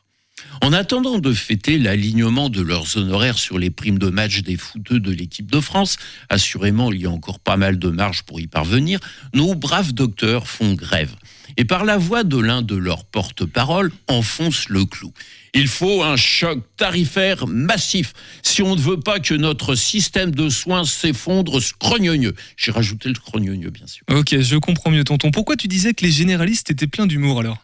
En 0.61 0.71
attendant 0.71 1.19
de 1.19 1.33
fêter 1.33 1.77
l'alignement 1.77 2.49
de 2.49 2.61
leurs 2.61 2.97
honoraires 2.97 3.37
sur 3.37 3.59
les 3.59 3.69
primes 3.69 3.99
de 3.99 4.09
match 4.09 4.41
des 4.41 4.57
footeux 4.57 4.99
de 4.99 5.11
l'équipe 5.11 5.51
de 5.51 5.59
France, 5.59 5.97
assurément 6.29 6.91
il 6.91 7.01
y 7.01 7.05
a 7.05 7.11
encore 7.11 7.39
pas 7.39 7.57
mal 7.57 7.77
de 7.77 7.89
marge 7.89 8.23
pour 8.23 8.39
y 8.39 8.47
parvenir, 8.47 8.99
nos 9.33 9.55
braves 9.55 9.93
docteurs 9.93 10.47
font 10.47 10.73
grève. 10.73 11.15
Et 11.57 11.65
par 11.65 11.85
la 11.85 11.97
voix 11.97 12.23
de 12.23 12.37
l'un 12.37 12.61
de 12.61 12.75
leurs 12.75 13.05
porte-parole, 13.05 13.91
enfoncent 14.07 14.69
le 14.69 14.85
clou. 14.85 15.11
Il 15.53 15.67
faut 15.67 16.01
un 16.01 16.15
choc 16.15 16.59
tarifaire 16.77 17.45
massif 17.45 18.13
si 18.41 18.61
on 18.61 18.75
ne 18.75 18.81
veut 18.81 18.99
pas 18.99 19.19
que 19.19 19.35
notre 19.35 19.75
système 19.75 20.31
de 20.31 20.49
soins 20.49 20.85
s'effondre 20.85 21.61
scrogneux. 21.61 22.33
J'ai 22.57 22.71
rajouté 22.71 23.09
le 23.09 23.15
scrogneux, 23.15 23.69
bien 23.69 23.85
sûr. 23.85 24.03
Ok, 24.09 24.39
je 24.39 24.55
comprends 24.57 24.89
mieux, 24.89 25.03
tonton. 25.03 25.29
Pourquoi 25.29 25.55
tu 25.55 25.67
disais 25.67 25.93
que 25.93 26.03
les 26.03 26.11
généralistes 26.11 26.71
étaient 26.71 26.87
pleins 26.87 27.05
d'humour 27.05 27.39
alors? 27.39 27.63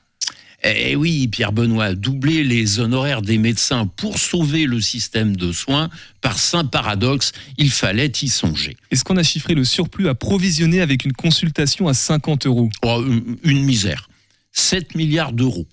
Eh 0.63 0.95
oui, 0.95 1.27
Pierre 1.27 1.51
Benoît, 1.51 1.95
doubler 1.95 2.43
les 2.43 2.79
honoraires 2.79 3.21
des 3.21 3.37
médecins 3.37 3.85
pour 3.85 4.17
sauver 4.17 4.65
le 4.65 4.81
système 4.81 5.35
de 5.35 5.51
soins, 5.51 5.89
par 6.21 6.37
saint 6.37 6.65
paradoxe, 6.65 7.31
il 7.57 7.71
fallait 7.71 8.11
y 8.21 8.29
songer. 8.29 8.75
Est-ce 8.91 9.03
qu'on 9.03 9.17
a 9.17 9.23
chiffré 9.23 9.53
le 9.53 9.63
surplus 9.63 10.09
à 10.09 10.15
provisionner 10.15 10.81
avec 10.81 11.05
une 11.05 11.13
consultation 11.13 11.87
à 11.87 11.93
50 11.93 12.45
euros? 12.45 12.69
Oh, 12.83 13.03
une, 13.05 13.37
une 13.43 13.63
misère. 13.63 14.09
7 14.51 14.95
milliards 14.95 15.31
d'euros. 15.31 15.67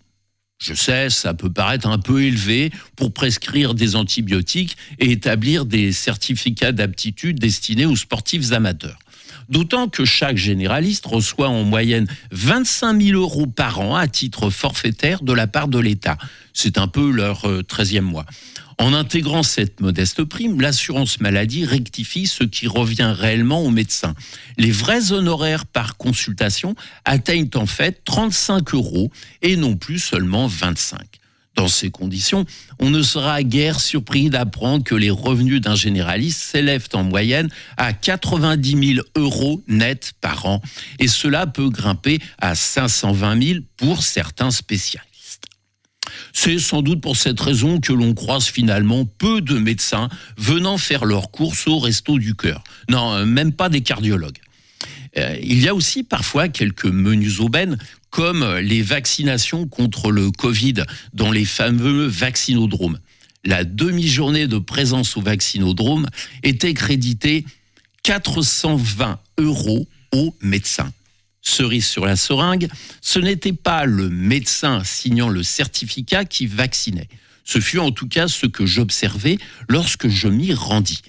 Je 0.58 0.72
sais, 0.72 1.10
ça 1.10 1.34
peut 1.34 1.52
paraître 1.52 1.86
un 1.86 1.98
peu 1.98 2.22
élevé 2.22 2.70
pour 2.96 3.12
prescrire 3.12 3.74
des 3.74 3.94
antibiotiques 3.94 4.76
et 4.98 5.10
établir 5.10 5.66
des 5.66 5.92
certificats 5.92 6.72
d'aptitude 6.72 7.38
destinés 7.38 7.84
aux 7.84 7.96
sportifs 7.96 8.52
amateurs. 8.52 8.98
D'autant 9.48 9.88
que 9.88 10.04
chaque 10.04 10.36
généraliste 10.36 11.06
reçoit 11.06 11.48
en 11.48 11.64
moyenne 11.64 12.06
25 12.32 13.00
000 13.00 13.20
euros 13.20 13.46
par 13.46 13.80
an 13.80 13.96
à 13.96 14.08
titre 14.08 14.50
forfaitaire 14.50 15.22
de 15.22 15.32
la 15.32 15.46
part 15.46 15.68
de 15.68 15.78
l'État. 15.78 16.18
C'est 16.52 16.78
un 16.78 16.88
peu 16.88 17.10
leur 17.10 17.48
euh, 17.48 17.62
13e 17.62 18.00
mois. 18.00 18.26
En 18.78 18.92
intégrant 18.92 19.42
cette 19.42 19.80
modeste 19.80 20.24
prime, 20.24 20.60
l'assurance 20.60 21.20
maladie 21.20 21.64
rectifie 21.64 22.26
ce 22.26 22.44
qui 22.44 22.66
revient 22.66 23.14
réellement 23.16 23.62
aux 23.62 23.70
médecins. 23.70 24.14
Les 24.58 24.70
vrais 24.70 25.12
honoraires 25.12 25.64
par 25.64 25.96
consultation 25.96 26.74
atteignent 27.04 27.50
en 27.54 27.66
fait 27.66 28.02
35 28.04 28.74
euros 28.74 29.10
et 29.40 29.56
non 29.56 29.76
plus 29.76 29.98
seulement 29.98 30.46
25. 30.46 31.00
Dans 31.56 31.68
ces 31.68 31.90
conditions, 31.90 32.44
on 32.78 32.90
ne 32.90 33.00
sera 33.02 33.42
guère 33.42 33.80
surpris 33.80 34.28
d'apprendre 34.28 34.84
que 34.84 34.94
les 34.94 35.10
revenus 35.10 35.62
d'un 35.62 35.74
généraliste 35.74 36.40
s'élèvent 36.40 36.88
en 36.92 37.02
moyenne 37.02 37.48
à 37.78 37.94
90 37.94 38.94
000 38.94 39.06
euros 39.16 39.62
net 39.66 40.12
par 40.20 40.44
an, 40.44 40.60
et 40.98 41.08
cela 41.08 41.46
peut 41.46 41.70
grimper 41.70 42.20
à 42.38 42.54
520 42.54 43.42
000 43.42 43.58
pour 43.78 44.02
certains 44.02 44.50
spécialistes. 44.50 45.06
C'est 46.34 46.58
sans 46.58 46.82
doute 46.82 47.00
pour 47.00 47.16
cette 47.16 47.40
raison 47.40 47.80
que 47.80 47.92
l'on 47.92 48.12
croise 48.12 48.46
finalement 48.46 49.06
peu 49.06 49.40
de 49.40 49.58
médecins 49.58 50.10
venant 50.36 50.76
faire 50.76 51.06
leurs 51.06 51.30
courses 51.30 51.66
au 51.66 51.78
resto 51.78 52.18
du 52.18 52.34
cœur. 52.34 52.62
Non, 52.90 53.14
euh, 53.14 53.24
même 53.24 53.52
pas 53.52 53.70
des 53.70 53.80
cardiologues. 53.80 54.38
Euh, 55.18 55.36
il 55.42 55.62
y 55.62 55.68
a 55.68 55.74
aussi 55.74 56.02
parfois 56.02 56.48
quelques 56.48 56.86
menus 56.86 57.40
aubaines, 57.40 57.78
comme 58.10 58.44
les 58.56 58.82
vaccinations 58.82 59.66
contre 59.66 60.10
le 60.10 60.30
Covid 60.30 60.84
dans 61.12 61.30
les 61.30 61.44
fameux 61.44 62.06
vaccinodromes. 62.06 62.98
La 63.44 63.64
demi-journée 63.64 64.46
de 64.46 64.58
présence 64.58 65.16
au 65.16 65.20
vaccinodrome 65.20 66.08
était 66.42 66.74
créditée 66.74 67.44
420 68.02 69.18
euros 69.38 69.86
aux 70.12 70.34
médecins. 70.40 70.92
Cerise 71.42 71.86
sur 71.86 72.06
la 72.06 72.16
seringue, 72.16 72.68
ce 73.00 73.20
n'était 73.20 73.52
pas 73.52 73.84
le 73.84 74.08
médecin 74.08 74.82
signant 74.84 75.28
le 75.28 75.44
certificat 75.44 76.24
qui 76.24 76.46
vaccinait. 76.46 77.08
Ce 77.44 77.60
fut 77.60 77.78
en 77.78 77.92
tout 77.92 78.08
cas 78.08 78.26
ce 78.26 78.46
que 78.46 78.66
j'observais 78.66 79.38
lorsque 79.68 80.08
je 80.08 80.26
m'y 80.26 80.52
rendis. 80.52 81.02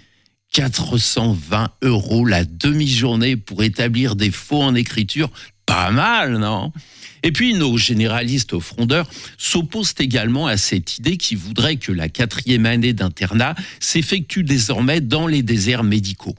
420 0.57 1.69
euros 1.83 2.25
la 2.25 2.43
demi-journée 2.43 3.35
pour 3.37 3.61
établir 3.61 4.15
des 4.15 4.31
faux 4.31 4.63
en 4.63 4.73
écriture, 4.73 5.29
pas 5.67 5.91
mal, 5.91 6.39
non? 6.39 6.73
Et 7.21 7.31
puis 7.31 7.53
nos 7.53 7.77
généralistes 7.77 8.57
frondeurs 8.57 9.07
s'opposent 9.37 9.93
également 9.99 10.47
à 10.47 10.57
cette 10.57 10.97
idée 10.97 11.17
qui 11.17 11.35
voudrait 11.35 11.75
que 11.75 11.91
la 11.91 12.09
quatrième 12.09 12.65
année 12.65 12.93
d'internat 12.93 13.53
s'effectue 13.79 14.41
désormais 14.41 14.99
dans 14.99 15.27
les 15.27 15.43
déserts 15.43 15.83
médicaux. 15.83 16.35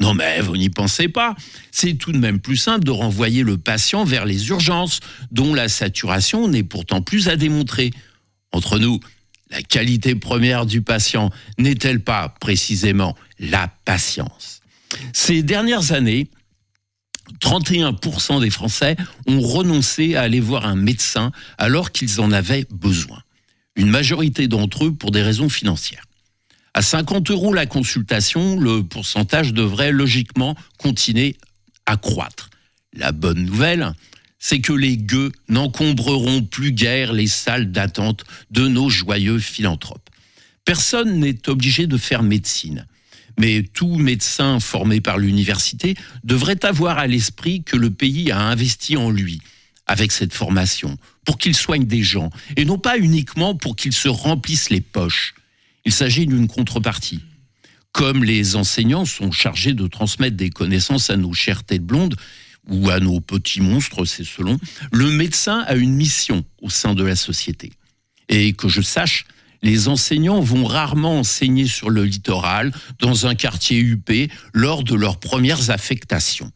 Non 0.00 0.12
mais 0.12 0.42
vous 0.42 0.58
n'y 0.58 0.68
pensez 0.68 1.08
pas. 1.08 1.34
C'est 1.70 1.94
tout 1.94 2.12
de 2.12 2.18
même 2.18 2.40
plus 2.40 2.58
simple 2.58 2.84
de 2.84 2.90
renvoyer 2.90 3.42
le 3.42 3.56
patient 3.56 4.04
vers 4.04 4.26
les 4.26 4.50
urgences, 4.50 5.00
dont 5.30 5.54
la 5.54 5.70
saturation 5.70 6.46
n'est 6.46 6.62
pourtant 6.62 7.00
plus 7.00 7.28
à 7.28 7.36
démontrer. 7.36 7.90
Entre 8.52 8.78
nous, 8.78 9.00
la 9.52 9.62
qualité 9.62 10.14
première 10.14 10.66
du 10.66 10.82
patient 10.82 11.30
n'est-elle 11.58 12.00
pas 12.00 12.30
précisément 12.40 13.16
la 13.38 13.68
patience? 13.84 14.60
Ces 15.12 15.42
dernières 15.42 15.92
années, 15.92 16.28
31% 17.40 18.40
des 18.40 18.50
Français 18.50 18.96
ont 19.26 19.40
renoncé 19.40 20.16
à 20.16 20.22
aller 20.22 20.40
voir 20.40 20.66
un 20.66 20.74
médecin 20.74 21.32
alors 21.58 21.92
qu'ils 21.92 22.20
en 22.20 22.32
avaient 22.32 22.66
besoin. 22.70 23.22
Une 23.76 23.88
majorité 23.88 24.48
d'entre 24.48 24.86
eux 24.86 24.94
pour 24.94 25.10
des 25.10 25.22
raisons 25.22 25.48
financières. 25.48 26.04
À 26.74 26.80
50 26.80 27.30
euros 27.30 27.52
la 27.52 27.66
consultation, 27.66 28.58
le 28.58 28.82
pourcentage 28.82 29.52
devrait 29.52 29.92
logiquement 29.92 30.56
continuer 30.78 31.36
à 31.84 31.98
croître. 31.98 32.48
La 32.94 33.12
bonne 33.12 33.44
nouvelle, 33.44 33.92
c'est 34.44 34.60
que 34.60 34.72
les 34.72 34.96
gueux 34.98 35.30
n'encombreront 35.48 36.42
plus 36.42 36.72
guère 36.72 37.12
les 37.12 37.28
salles 37.28 37.70
d'attente 37.70 38.24
de 38.50 38.66
nos 38.66 38.90
joyeux 38.90 39.38
philanthropes. 39.38 40.10
Personne 40.64 41.20
n'est 41.20 41.48
obligé 41.48 41.86
de 41.86 41.96
faire 41.96 42.24
médecine, 42.24 42.88
mais 43.38 43.62
tout 43.62 43.96
médecin 43.98 44.58
formé 44.58 45.00
par 45.00 45.16
l'université 45.16 45.94
devrait 46.24 46.64
avoir 46.64 46.98
à 46.98 47.06
l'esprit 47.06 47.62
que 47.62 47.76
le 47.76 47.90
pays 47.90 48.32
a 48.32 48.40
investi 48.40 48.96
en 48.96 49.10
lui 49.10 49.40
avec 49.86 50.10
cette 50.10 50.34
formation 50.34 50.98
pour 51.24 51.38
qu'il 51.38 51.54
soigne 51.54 51.86
des 51.86 52.02
gens 52.02 52.30
et 52.56 52.64
non 52.64 52.78
pas 52.78 52.98
uniquement 52.98 53.54
pour 53.54 53.76
qu'il 53.76 53.92
se 53.92 54.08
remplisse 54.08 54.70
les 54.70 54.80
poches. 54.80 55.34
Il 55.84 55.92
s'agit 55.92 56.26
d'une 56.26 56.48
contrepartie. 56.48 57.20
Comme 57.92 58.24
les 58.24 58.56
enseignants 58.56 59.04
sont 59.04 59.30
chargés 59.30 59.74
de 59.74 59.86
transmettre 59.86 60.36
des 60.36 60.50
connaissances 60.50 61.10
à 61.10 61.16
nos 61.16 61.32
chères 61.32 61.62
têtes 61.62 61.86
blondes, 61.86 62.16
ou 62.68 62.90
à 62.90 63.00
nos 63.00 63.20
petits 63.20 63.60
monstres, 63.60 64.04
c'est 64.04 64.24
selon, 64.24 64.58
le 64.92 65.10
médecin 65.10 65.64
a 65.66 65.74
une 65.74 65.94
mission 65.94 66.44
au 66.60 66.70
sein 66.70 66.94
de 66.94 67.04
la 67.04 67.16
société. 67.16 67.72
Et 68.28 68.52
que 68.52 68.68
je 68.68 68.82
sache, 68.82 69.26
les 69.62 69.88
enseignants 69.88 70.40
vont 70.40 70.64
rarement 70.64 71.18
enseigner 71.18 71.66
sur 71.66 71.90
le 71.90 72.04
littoral, 72.04 72.72
dans 72.98 73.26
un 73.26 73.34
quartier 73.34 73.78
huppé, 73.78 74.30
lors 74.52 74.84
de 74.84 74.94
leurs 74.94 75.18
premières 75.18 75.70
affectations. 75.70 76.50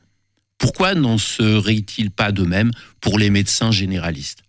Pourquoi 0.58 0.94
n'en 0.94 1.18
serait-il 1.18 2.10
pas 2.10 2.32
de 2.32 2.42
même 2.42 2.70
pour 3.00 3.18
les 3.18 3.30
médecins 3.30 3.70
généralistes? 3.70 4.42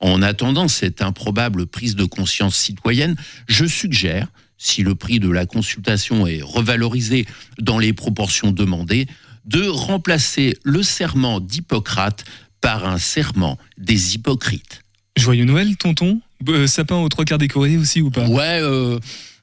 En 0.00 0.22
attendant 0.22 0.68
cette 0.68 1.02
improbable 1.02 1.66
prise 1.66 1.96
de 1.96 2.04
conscience 2.04 2.56
citoyenne, 2.56 3.16
je 3.46 3.64
suggère, 3.64 4.28
si 4.56 4.82
le 4.82 4.94
prix 4.94 5.20
de 5.20 5.28
la 5.28 5.46
consultation 5.46 6.26
est 6.26 6.42
revalorisé 6.42 7.26
dans 7.58 7.78
les 7.78 7.92
proportions 7.92 8.52
demandées, 8.52 9.06
de 9.44 9.66
remplacer 9.68 10.56
le 10.62 10.82
serment 10.82 11.40
d'Hippocrate 11.40 12.24
par 12.60 12.86
un 12.86 12.98
serment 12.98 13.58
des 13.78 14.14
hypocrites. 14.14 14.82
Joyeux 15.16 15.44
Noël, 15.44 15.76
tonton 15.76 16.20
Euh, 16.48 16.66
Sapin 16.66 16.96
aux 16.96 17.08
trois 17.08 17.24
quarts 17.24 17.38
décoré 17.38 17.76
aussi 17.76 18.02
ou 18.02 18.10
pas? 18.10 18.26
Ouais, 18.26 18.58
euh, 18.60 18.98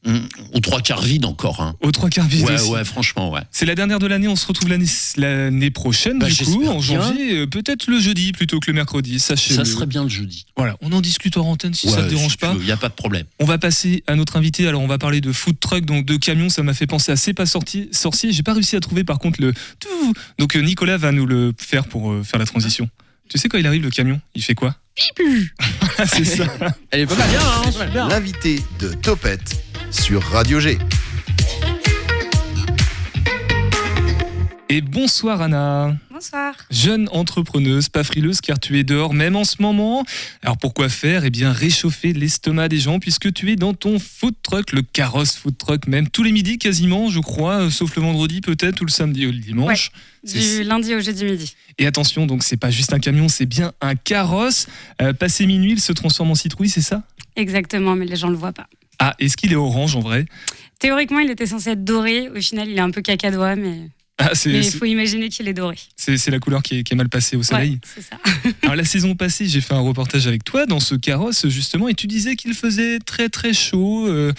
hum, 0.06 0.28
aux 0.54 0.60
trois 0.60 0.82
quarts 0.82 1.02
vide 1.02 1.26
encore. 1.26 1.62
Hein. 1.62 1.76
Aux 1.82 1.92
trois 1.92 2.10
quarts 2.10 2.28
vide 2.28 2.46
Ouais, 2.46 2.56
aussi. 2.56 2.70
ouais, 2.72 2.84
franchement, 2.86 3.32
ouais. 3.32 3.42
C'est 3.52 3.66
la 3.66 3.76
dernière 3.76 4.00
de 4.00 4.08
l'année, 4.08 4.28
on 4.28 4.36
se 4.36 4.46
retrouve 4.48 4.70
l'année 4.70 4.86
l'année 5.18 5.72
prochaine, 5.72 6.20
Bah, 6.20 6.28
du 6.30 6.44
coup, 6.44 6.66
en 6.68 6.80
bien. 6.80 6.82
janvier, 6.82 7.38
euh, 7.40 7.48
peut-être 7.48 7.88
le 7.88 8.00
jeudi 8.00 8.32
plutôt 8.32 8.60
que 8.60 8.68
le 8.68 8.74
mercredi, 8.74 9.20
sachez 9.20 9.54
Ça 9.54 9.66
serait 9.66 9.86
bien 9.86 10.04
le 10.04 10.10
jeudi. 10.10 10.46
Voilà, 10.58 10.76
on 10.82 10.92
en 10.92 11.02
discute 11.02 11.38
en 11.38 11.46
antenne 11.48 11.74
si 11.74 11.90
ça 11.90 12.04
te 12.04 12.10
dérange 12.10 12.38
pas. 12.38 12.54
Il 12.60 12.66
n'y 12.66 12.72
a 12.72 12.78
pas 12.78 12.90
de 12.90 12.94
problème. 12.94 13.26
On 13.40 13.46
va 13.46 13.58
passer 13.58 14.04
à 14.08 14.16
notre 14.16 14.38
invité. 14.38 14.68
Alors, 14.68 14.82
on 14.82 14.88
va 14.88 14.98
parler 14.98 15.22
de 15.22 15.32
food 15.32 15.60
truck, 15.60 15.86
donc 15.86 16.06
de 16.06 16.18
camions. 16.18 16.50
Ça 16.50 16.64
m'a 16.64 16.74
fait 16.74 16.88
penser 16.88 17.12
à 17.12 17.16
C'est 17.16 17.34
pas 17.34 17.46
sorti, 17.46 17.90
sorcier. 17.92 18.32
J'ai 18.32 18.44
pas 18.44 18.54
réussi 18.54 18.76
à 18.76 18.80
trouver, 18.80 19.04
par 19.04 19.20
contre, 19.20 19.42
le. 19.42 19.54
tout. 19.80 20.14
Donc, 20.40 20.56
euh, 20.56 20.62
Nicolas 20.62 20.98
va 20.98 21.12
nous 21.12 21.26
le 21.26 21.54
faire 21.58 21.86
pour 21.88 22.12
euh, 22.12 22.24
faire 22.24 22.40
la 22.40 22.46
transition. 22.46 22.90
Tu 23.30 23.38
sais, 23.38 23.48
quand 23.48 23.58
il 23.58 23.66
arrive, 23.66 23.82
le 23.84 23.90
camion, 23.92 24.20
il 24.36 24.44
fait 24.44 24.56
quoi? 24.56 24.76
C'est 26.06 26.26
ça. 26.26 26.46
Elle 26.92 27.02
est 27.02 27.06
pas 27.06 27.16
mal. 27.16 27.30
Bien, 27.92 28.06
hein. 28.06 28.08
L'invité 28.10 28.62
de 28.80 28.90
Topette 28.94 29.64
sur 29.92 30.24
Radio 30.24 30.60
G. 30.60 30.78
Et 34.70 34.80
bonsoir 34.80 35.42
Anna. 35.42 35.98
Bonsoir. 36.10 36.56
Jeune 36.70 37.10
entrepreneuse, 37.12 37.90
pas 37.90 38.06
frileuse 38.06 38.40
car 38.40 38.58
tu 38.58 38.80
es 38.80 38.86
dehors 38.86 39.14
même 39.14 39.36
en 39.36 39.44
ce 39.44 39.62
moment. 39.62 40.06
Alors 40.44 40.58
pourquoi 40.58 40.88
faire? 40.88 41.26
Eh 41.26 41.30
bien 41.30 41.52
réchauffer 41.52 42.14
l'estomac 42.14 42.70
des 42.70 42.78
gens 42.78 43.00
puisque 43.00 43.34
tu 43.34 43.52
es 43.52 43.58
dans 43.58 43.74
ton 43.74 44.00
food 44.00 44.36
truck, 44.42 44.72
le 44.72 44.82
carrosse 44.82 45.36
food 45.36 45.58
truck 45.58 45.88
même, 45.88 46.08
tous 46.08 46.24
les 46.24 46.32
midis 46.32 46.58
quasiment 46.58 47.10
je 47.10 47.20
crois, 47.20 47.64
euh, 47.64 47.70
sauf 47.70 47.96
le 47.98 48.02
vendredi 48.02 48.40
peut-être 48.40 48.82
ou 48.82 48.86
le 48.86 48.92
samedi 48.92 49.26
ou 49.28 49.32
le 49.32 49.40
dimanche. 49.40 49.92
Du 50.24 50.64
lundi 50.64 50.96
au 50.96 51.02
jeudi 51.02 51.26
midi. 51.26 51.54
Et 51.80 51.86
attention, 51.86 52.26
donc 52.28 52.44
c'est 52.44 52.58
pas 52.58 52.70
juste 52.70 52.94
un 52.94 53.00
camion, 53.00 53.28
c'est 53.28 53.46
bien 53.46 53.74
un 53.82 53.96
carrosse. 53.96 54.68
Euh, 55.02 55.12
passé 55.12 55.46
minuit, 55.46 55.74
il 55.74 55.82
se 55.82 55.92
transforme 55.92 56.32
en 56.32 56.36
citrouille, 56.36 56.70
c'est 56.70 56.82
ça? 56.82 57.04
Exactement, 57.36 57.96
mais 57.96 58.06
les 58.06 58.16
gens 58.16 58.30
le 58.30 58.38
voient 58.38 58.54
pas. 58.54 58.68
Ah, 59.04 59.16
est-ce 59.20 59.36
qu'il 59.36 59.52
est 59.52 59.56
orange 59.56 59.96
en 59.96 60.00
vrai? 60.02 60.26
Théoriquement, 60.80 61.20
il 61.20 61.30
était 61.32 61.46
censé 61.48 61.72
être 61.72 61.84
doré. 61.84 62.30
Au 62.30 62.40
final, 62.40 62.70
il 62.70 62.78
est 62.78 62.82
un 62.82 62.92
peu 62.92 63.02
cacadois, 63.02 63.56
mais 63.56 63.90
Ah, 64.20 64.32
mais 64.46 64.60
il 64.68 64.72
faut 64.72 64.86
imaginer 64.86 65.30
qu'il 65.30 65.48
est 65.48 65.54
doré. 65.54 65.76
c'est- 65.96 66.18
c'est 66.18 66.30
la 66.30 66.38
couleur 66.40 66.62
qui 66.62 66.80
est, 66.80 66.84
qui 66.84 66.94
est 66.94 66.96
mal 66.96 67.10
passée 67.10 67.36
au 67.36 67.42
soleil. 67.42 67.72
Ouais, 67.72 67.80
c'est 67.96 68.02
ça. 68.02 68.18
Alors 68.64 68.76
la 68.76 68.84
saison 68.86 69.16
passée, 69.16 69.48
j'ai 69.48 69.62
fait 69.62 69.74
un 69.74 69.80
reportage 69.80 70.28
avec 70.28 70.44
toi 70.44 70.68
dans 70.68 70.80
ce 70.80 70.94
carrosse 70.96 71.48
justement 71.50 71.88
et 71.88 71.96
tu 71.96 72.06
disais 72.06 72.36
qu'il 72.36 72.54
faisait 72.54 73.00
très 73.00 73.30
très 73.30 73.54
chaud, 73.54 74.08
euh, 74.08 74.32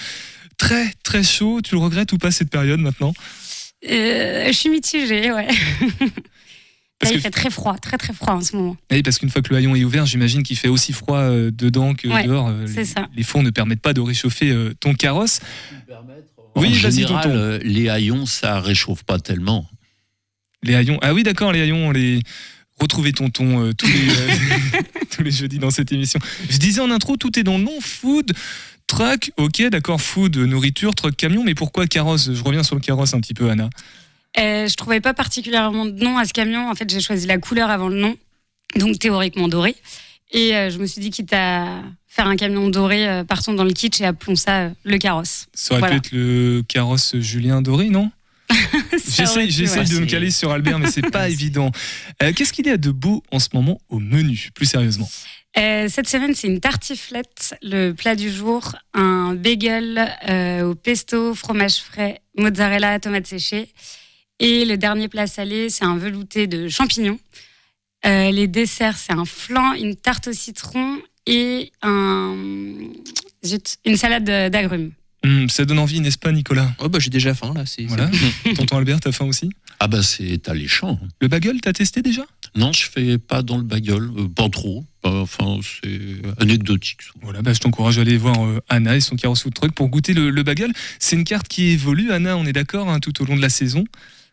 très 0.59 0.92
très 1.02 1.25
chaud. 1.25 1.61
Tu 1.62 1.75
le 1.75 1.81
regrettes 1.81 2.12
ou 2.12 2.19
pas 2.19 2.31
cette 2.31 2.50
période 2.50 2.78
maintenant? 2.78 3.12
Euh, 3.90 4.47
je 4.47 4.52
suis 4.52 4.71
mitigée, 4.71 5.33
ouais. 5.33 5.49
Là, 7.02 7.11
il 7.12 7.21
fait 7.21 7.30
très 7.30 7.50
froid, 7.50 7.76
très 7.78 7.99
très 7.99 8.12
froid 8.12 8.35
en 8.35 8.40
ce 8.40 8.54
moment. 8.56 8.76
Oui, 8.90 9.02
parce 9.02 9.18
qu'une 9.18 9.30
fois 9.30 9.42
que 9.42 9.50
le 9.50 9.56
haillon 9.56 9.75
est 9.75 9.85
ouvert, 9.85 10.06
j'imagine 10.06 10.42
qu'il 10.42 10.56
fait 10.56 10.68
aussi 10.68 10.92
froid 10.92 11.18
euh, 11.18 11.50
dedans 11.50 11.94
que 11.94 12.09
Ouais, 12.09 12.25
dehors. 12.25 12.49
Euh, 12.49 12.66
c'est 12.66 12.76
les, 12.76 12.85
ça. 12.85 13.09
les 13.16 13.23
fours 13.23 13.42
ne 13.42 13.50
permettent 13.50 13.80
pas 13.82 13.92
de 13.92 14.00
réchauffer 14.00 14.50
euh, 14.50 14.73
ton 14.80 14.94
carrosse. 14.94 15.40
Oui, 16.54 16.68
en 16.68 16.71
vas-y, 16.71 16.75
général, 16.92 17.23
tonton. 17.25 17.35
euh, 17.37 17.59
les 17.62 17.88
haillons, 17.88 18.26
ça 18.26 18.61
réchauffe 18.61 19.02
pas 19.04 19.18
tellement. 19.18 19.68
Les 20.62 20.75
haillons. 20.75 20.99
Ah 21.02 21.12
oui, 21.14 21.23
d'accord, 21.23 21.52
les 21.52 21.61
haillons, 21.62 21.88
on 21.88 21.90
les. 21.90 22.21
Retrouvez 22.78 23.12
tonton 23.12 23.64
euh, 23.64 23.73
tous, 23.73 23.87
les, 23.87 24.11
euh, 24.11 24.80
tous 25.11 25.23
les 25.23 25.30
jeudis 25.30 25.59
dans 25.59 25.71
cette 25.71 25.92
émission. 25.92 26.18
Je 26.50 26.56
disais 26.59 26.80
en 26.80 26.90
intro, 26.90 27.16
tout 27.16 27.38
est 27.38 27.42
dans 27.42 27.59
le 27.59 27.64
nom 27.64 27.80
food. 27.80 28.32
Truck, 28.87 29.30
ok, 29.37 29.62
d'accord, 29.71 30.00
food, 30.00 30.37
nourriture, 30.37 30.94
truck, 30.94 31.16
camion, 31.16 31.44
mais 31.44 31.54
pourquoi 31.54 31.87
carrosse? 31.87 32.32
Je 32.32 32.42
reviens 32.42 32.62
sur 32.62 32.75
le 32.75 32.80
carrosse 32.80 33.14
un 33.14 33.21
petit 33.21 33.35
peu, 33.35 33.49
Anna. 33.50 33.71
Euh, 34.38 34.66
je 34.66 34.74
trouvais 34.76 35.00
pas 35.00 35.14
particulièrement 35.14 35.84
de 35.86 36.02
nom 36.02 36.16
à 36.18 36.24
ce 36.24 36.32
camion. 36.32 36.68
En 36.70 36.74
fait, 36.74 36.88
j'ai 36.90 37.00
choisi 37.00 37.26
la 37.26 37.38
couleur 37.38 37.70
avant 37.70 37.88
le 37.88 37.96
nom, 38.00 38.16
donc 38.76 38.98
théoriquement 38.98 39.48
doré. 39.48 39.74
Et 40.32 40.56
euh, 40.56 40.70
je 40.70 40.78
me 40.78 40.86
suis 40.86 41.00
dit, 41.02 41.10
quitte 41.10 41.32
à 41.34 41.82
faire 42.08 42.26
un 42.26 42.36
camion 42.36 42.68
doré, 42.70 43.06
euh, 43.06 43.24
partons 43.24 43.52
dans 43.52 43.64
le 43.64 43.72
kitsch 43.72 44.00
et 44.00 44.04
appelons 44.06 44.36
ça 44.36 44.60
euh, 44.60 44.70
le 44.84 44.96
carrosse. 44.98 45.46
Ça 45.52 45.74
aurait 45.74 45.80
Voilà. 45.80 46.00
pu 46.00 46.06
être 46.06 46.12
le 46.12 46.62
carrosse 46.66 47.16
Julien 47.18 47.60
Doré, 47.62 47.88
non 47.90 48.10
j'essaye 49.08 49.48
ouais. 49.66 49.84
de 49.84 49.98
me 50.00 50.04
caler 50.06 50.30
sur 50.30 50.50
Albert, 50.50 50.78
mais 50.78 50.90
c'est 50.90 51.10
pas 51.10 51.28
évident. 51.30 51.70
Euh, 52.22 52.32
Qu'est-ce 52.34 52.52
qu'il 52.52 52.66
y 52.66 52.70
a 52.70 52.76
de 52.76 52.90
beau 52.90 53.22
en 53.30 53.38
ce 53.38 53.48
moment 53.54 53.78
au 53.88 53.98
menu, 53.98 54.50
plus 54.54 54.66
sérieusement? 54.66 55.08
Cette 55.54 56.08
semaine, 56.08 56.34
c'est 56.34 56.48
une 56.48 56.60
tartiflette, 56.60 57.54
le 57.62 57.92
plat 57.92 58.16
du 58.16 58.30
jour, 58.30 58.74
un 58.94 59.34
bagel 59.34 60.10
au 60.64 60.74
pesto, 60.74 61.34
fromage 61.34 61.76
frais, 61.76 62.22
mozzarella, 62.38 62.98
tomates 63.00 63.26
séchées. 63.26 63.68
Et 64.44 64.64
le 64.64 64.76
dernier 64.76 65.06
plat 65.08 65.26
salé, 65.28 65.70
c'est 65.70 65.84
un 65.84 65.96
velouté 65.96 66.46
de 66.49 66.68
champignons. 66.68 67.18
Euh, 68.04 68.32
les 68.32 68.49
desserts, 68.49 68.96
c'est 68.99 69.12
un 69.12 69.25
flan, 69.25 69.75
une 69.75 69.94
tarte 69.94 70.26
au 70.26 70.32
citron 70.32 70.99
et 71.26 71.70
un, 71.82 72.34
zut, 73.46 73.76
une 73.84 73.96
salade 73.96 74.25
d'agrumes. 74.50 74.90
Hum, 75.25 75.49
Ça 75.49 75.64
donne 75.64 75.78
envie, 75.78 76.00
n'est-ce 76.00 76.18
pas, 76.18 76.32
Nicolas? 76.32 76.72
Oh 76.80 76.88
bah 76.88 76.99
j'ai 77.00 77.11
déjà 77.11 77.32
faim 77.32 77.52
là. 77.54 77.64
C'est 77.64 77.84
Voilà. 77.84 78.11
Tonton 78.56 78.78
Albert, 78.78 78.99
t'as 78.99 79.12
faim 79.12 79.26
aussi? 79.26 79.50
Ah 79.78 79.87
bah 79.87 80.02
c'est 80.02 80.49
alléchant. 80.49 80.99
Le 81.20 81.28
bagel, 81.28 81.61
t'as 81.61 81.72
testé 81.72 82.02
déjà? 82.02 82.22
Non, 82.56 82.72
je 82.72 82.90
fais 82.90 83.18
pas 83.18 83.42
dans 83.42 83.56
le 83.56 83.62
bagel, 83.62 84.02
euh, 84.02 84.26
pas 84.28 84.49
trop. 84.49 84.84
Pas- 85.00 85.12
Enfin, 85.20 85.61
c'est 85.62 86.22
anecdotique. 86.42 87.02
Voilà, 87.22 87.40
bah, 87.42 87.52
je 87.52 87.61
t'encourage 87.61 87.99
à 87.99 88.00
aller 88.00 88.16
voir 88.16 88.44
euh, 88.44 88.58
Anna 88.68 88.96
et 88.96 89.00
son 89.00 89.14
carrosse 89.14 89.42
food 89.44 89.54
truck 89.54 89.72
pour 89.72 89.88
goûter 89.88 90.12
le, 90.12 90.30
le 90.30 90.42
bagel. 90.42 90.72
C'est 90.99 91.14
une 91.14 91.25
carte 91.25 91.46
qui 91.46 91.68
évolue, 91.70 92.11
Anna, 92.11 92.37
on 92.37 92.44
est 92.44 92.52
d'accord, 92.52 92.88
hein, 92.90 92.99
tout 92.99 93.22
au 93.22 93.25
long 93.25 93.37
de 93.37 93.42
la 93.42 93.49
saison. 93.49 93.84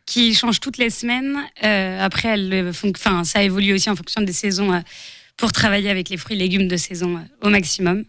Qui 0.10 0.34
change 0.34 0.60
toutes 0.60 0.80
les 0.80 0.90
semaines. 0.90 1.38
Euh, 1.64 2.04
après, 2.04 2.30
elle, 2.30 2.52
euh, 2.52 2.72
enfin, 2.96 3.24
ça 3.24 3.44
évolue 3.44 3.74
aussi 3.74 3.92
en 3.92 3.96
fonction 3.96 4.22
des 4.22 4.34
saisons 4.34 4.74
euh, 4.74 4.80
pour 5.38 5.52
travailler 5.52 5.92
avec 5.92 6.10
les 6.10 6.18
fruits 6.18 6.36
et 6.36 6.40
légumes 6.40 6.68
de 6.68 6.78
saison 6.78 7.18
euh, 7.18 7.48
au 7.48 7.50
maximum. 7.50 8.04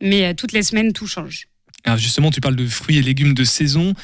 Mais 0.00 0.32
toutes 0.34 0.52
les 0.52 0.62
semaines, 0.62 0.92
tout 0.92 1.08
change. 1.08 1.48
Alors 1.84 1.98
justement, 1.98 2.30
tu 2.30 2.40
parles 2.40 2.56
de 2.56 2.66
fruits 2.66 2.98
et 2.98 3.02
légumes 3.02 3.34
de 3.34 3.42
saison. 3.42 3.94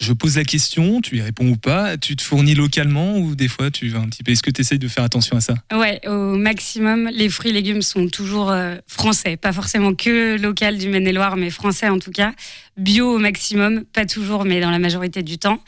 Je 0.00 0.12
pose 0.12 0.36
la 0.36 0.44
question, 0.44 1.00
tu 1.00 1.16
y 1.16 1.22
réponds 1.22 1.48
ou 1.48 1.56
pas? 1.56 1.96
Tu 1.96 2.14
te 2.14 2.22
fournis 2.22 2.54
localement 2.54 3.16
ou 3.16 3.34
des 3.34 3.48
fois 3.48 3.70
tu 3.70 3.88
vas 3.88 4.00
un 4.00 4.08
petit 4.08 4.22
peu. 4.22 4.32
Est-ce 4.32 4.42
que 4.42 4.50
tu 4.50 4.60
essayes 4.60 4.78
de 4.78 4.88
faire 4.88 5.04
attention 5.04 5.36
à 5.36 5.40
ça? 5.40 5.54
Ouais, 5.72 6.00
au 6.06 6.36
maximum, 6.36 7.08
les 7.12 7.28
fruits 7.28 7.50
et 7.50 7.54
légumes 7.54 7.82
sont 7.82 8.08
toujours 8.08 8.52
français, 8.88 9.36
pas 9.36 9.52
forcément 9.52 9.94
que 9.94 10.36
local 10.40 10.78
du 10.78 10.88
Maine-et-Loire, 10.88 11.36
mais 11.36 11.50
français 11.50 11.88
en 11.88 11.98
tout 11.98 12.10
cas. 12.10 12.32
Bio 12.76 13.14
au 13.14 13.18
maximum, 13.18 13.84
pas 13.84 14.06
toujours, 14.06 14.44
mais 14.44 14.60
dans 14.60 14.70
la 14.70 14.80
majorité 14.80 15.22
du 15.22 15.38
temps. 15.38 15.62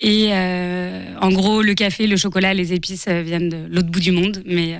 Et 0.00 0.28
euh, 0.32 1.14
en 1.20 1.30
gros, 1.30 1.62
le 1.62 1.74
café, 1.74 2.06
le 2.06 2.16
chocolat, 2.16 2.54
les 2.54 2.72
épices 2.72 3.06
euh, 3.08 3.22
viennent 3.22 3.48
de 3.48 3.66
l'autre 3.70 3.88
bout 3.88 4.00
du 4.00 4.10
monde, 4.10 4.42
mais 4.46 4.74
euh, 4.74 4.78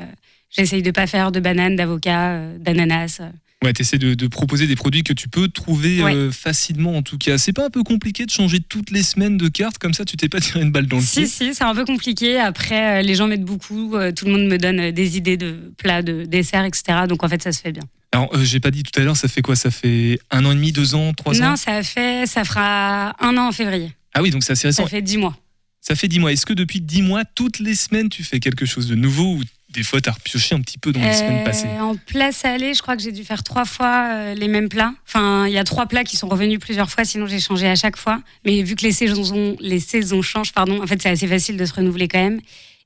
j'essaye 0.51 0.83
de 0.83 0.91
pas 0.91 1.07
faire 1.07 1.31
de 1.31 1.39
bananes, 1.41 1.77
d'avocats, 1.77 2.41
d'ananas. 2.59 3.21
Ouais, 3.65 3.73
tu 3.73 3.83
essaies 3.83 3.99
de, 3.99 4.15
de 4.15 4.27
proposer 4.27 4.67
des 4.67 4.75
produits 4.75 5.05
que 5.05 5.13
tu 5.13 5.29
peux 5.29 5.47
trouver 5.47 6.03
Ouais. 6.03 6.31
facilement 6.33 6.97
en 6.97 7.03
tout 7.03 7.17
cas. 7.19 7.39
C'est 7.39 7.53
pas 7.53 7.65
un 7.65 7.71
peu 7.71 7.85
compliqué 7.85 8.27
de 8.27 8.31
changer 8.31 8.59
toutes 8.59 8.91
les 8.91 9.05
semaines 9.05 9.37
de 9.37 9.47
carte 9.47 9.79
comme 9.79 9.95
ça, 9.95 10.05
tu 10.05 10.17
t'es 10.17 10.29
pas 10.29 10.41
tiré 10.41 10.61
une 10.61 10.73
balle 10.73 10.87
dans 10.87 10.97
le 10.97 11.03
Si, 11.03 11.21
pied? 11.21 11.27
Si, 11.29 11.55
c'est 11.55 11.63
un 11.63 11.73
peu 11.75 11.85
compliqué. 11.85 12.41
Après, 12.41 13.05
les 13.05 13.15
gens 13.15 13.29
mettent 13.29 13.45
beaucoup, 13.45 13.95
tout 14.17 14.25
le 14.25 14.33
monde 14.33 14.49
me 14.49 14.59
donne 14.59 14.91
des 14.91 15.17
idées 15.17 15.37
de 15.37 15.73
plats, 15.79 16.03
de 16.03 16.25
desserts, 16.25 16.65
etc. 16.65 16.83
Donc 17.09 17.23
en 17.23 17.29
fait, 17.29 17.41
ça 17.41 17.53
se 17.53 17.61
fait 17.61 17.71
bien. 17.71 17.85
Alors, 18.11 18.35
euh, 18.35 18.43
j'ai 18.43 18.59
pas 18.59 18.73
dit 18.73 18.83
tout 18.83 18.99
à 19.01 19.05
l'heure, 19.05 19.17
ça 19.17 19.29
fait 19.29 19.43
quoi? 19.43 19.55
Ça 19.55 19.71
fait 19.71 20.19
un 20.33 20.45
an 20.45 20.51
et 20.51 20.55
demi, 20.57 20.73
deux 20.73 20.97
ans, 20.97 21.13
trois 21.15 21.41
ans? 21.41 21.51
Non, 21.51 21.57
ça 21.57 21.85
fait, 21.85 22.27
ça 22.27 22.45
fera 22.45 23.15
un 23.25 23.37
an 23.39 23.47
en 23.49 23.53
février. 23.53 23.93
Ah 24.15 24.23
oui, 24.23 24.31
donc 24.31 24.43
c'est 24.45 24.53
assez 24.53 24.69
récent. 24.69 24.85
Ça 24.85 24.89
fait 24.89 25.03
dix 25.03 25.19
mois. 25.19 25.37
Ça 25.81 25.95
fait 25.97 26.09
dix 26.09 26.19
mois. 26.21 26.33
Est-ce 26.33 26.47
que 26.47 26.53
depuis 26.53 26.81
dix 26.81 27.03
mois, 27.03 27.25
toutes 27.25 27.59
les 27.59 27.75
semaines, 27.75 28.09
tu 28.09 28.23
fais 28.23 28.41
quelque 28.41 28.67
chose 28.67 28.87
de 28.87 28.95
nouveau 28.95 29.37
ou 29.37 29.43
des 29.71 29.83
fois, 29.83 30.03
tu 30.03 30.11
as 30.11 30.13
repioché 30.13 30.55
un 30.55 30.61
petit 30.61 30.77
peu 30.77 30.93
dans 30.93 31.01
les 31.01 31.15
semaines 31.15 31.41
Euh, 31.41 31.45
passées 31.45 31.67
En 31.81 31.97
plat 31.97 32.31
salé, 32.31 32.75
je 32.75 32.83
crois 32.83 32.95
que 32.95 33.03
j'ai 33.03 33.11
dû 33.11 33.25
faire 33.25 33.43
trois 33.43 33.65
fois 33.65 34.11
euh, 34.13 34.35
les 34.35 34.47
mêmes 34.49 34.69
plats. 34.69 34.93
Enfin, 35.09 35.47
il 35.47 35.53
y 35.53 35.59
a 35.59 35.65
trois 35.65 35.87
plats 35.87 36.05
qui 36.05 36.17
sont 36.19 36.29
revenus 36.29 36.59
plusieurs 36.61 36.91
fois, 36.91 37.07
sinon 37.07 37.27
j'ai 37.27 37.41
changé 37.41 37.67
à 37.67 37.75
chaque 37.75 37.97
fois. 37.97 38.21
Mais 38.45 38.63
vu 38.63 38.75
que 38.77 38.83
les 38.83 38.93
saisons, 38.93 39.57
les 39.61 39.81
saisons 39.81 40.21
changent, 40.21 40.53
pardon, 40.53 40.83
en 40.83 40.87
fait, 40.87 41.01
c'est 41.01 41.09
assez 41.09 41.27
facile 41.27 41.57
de 41.57 41.65
se 41.65 41.73
renouveler 41.73 42.07
quand 42.07 42.19
même. 42.23 42.41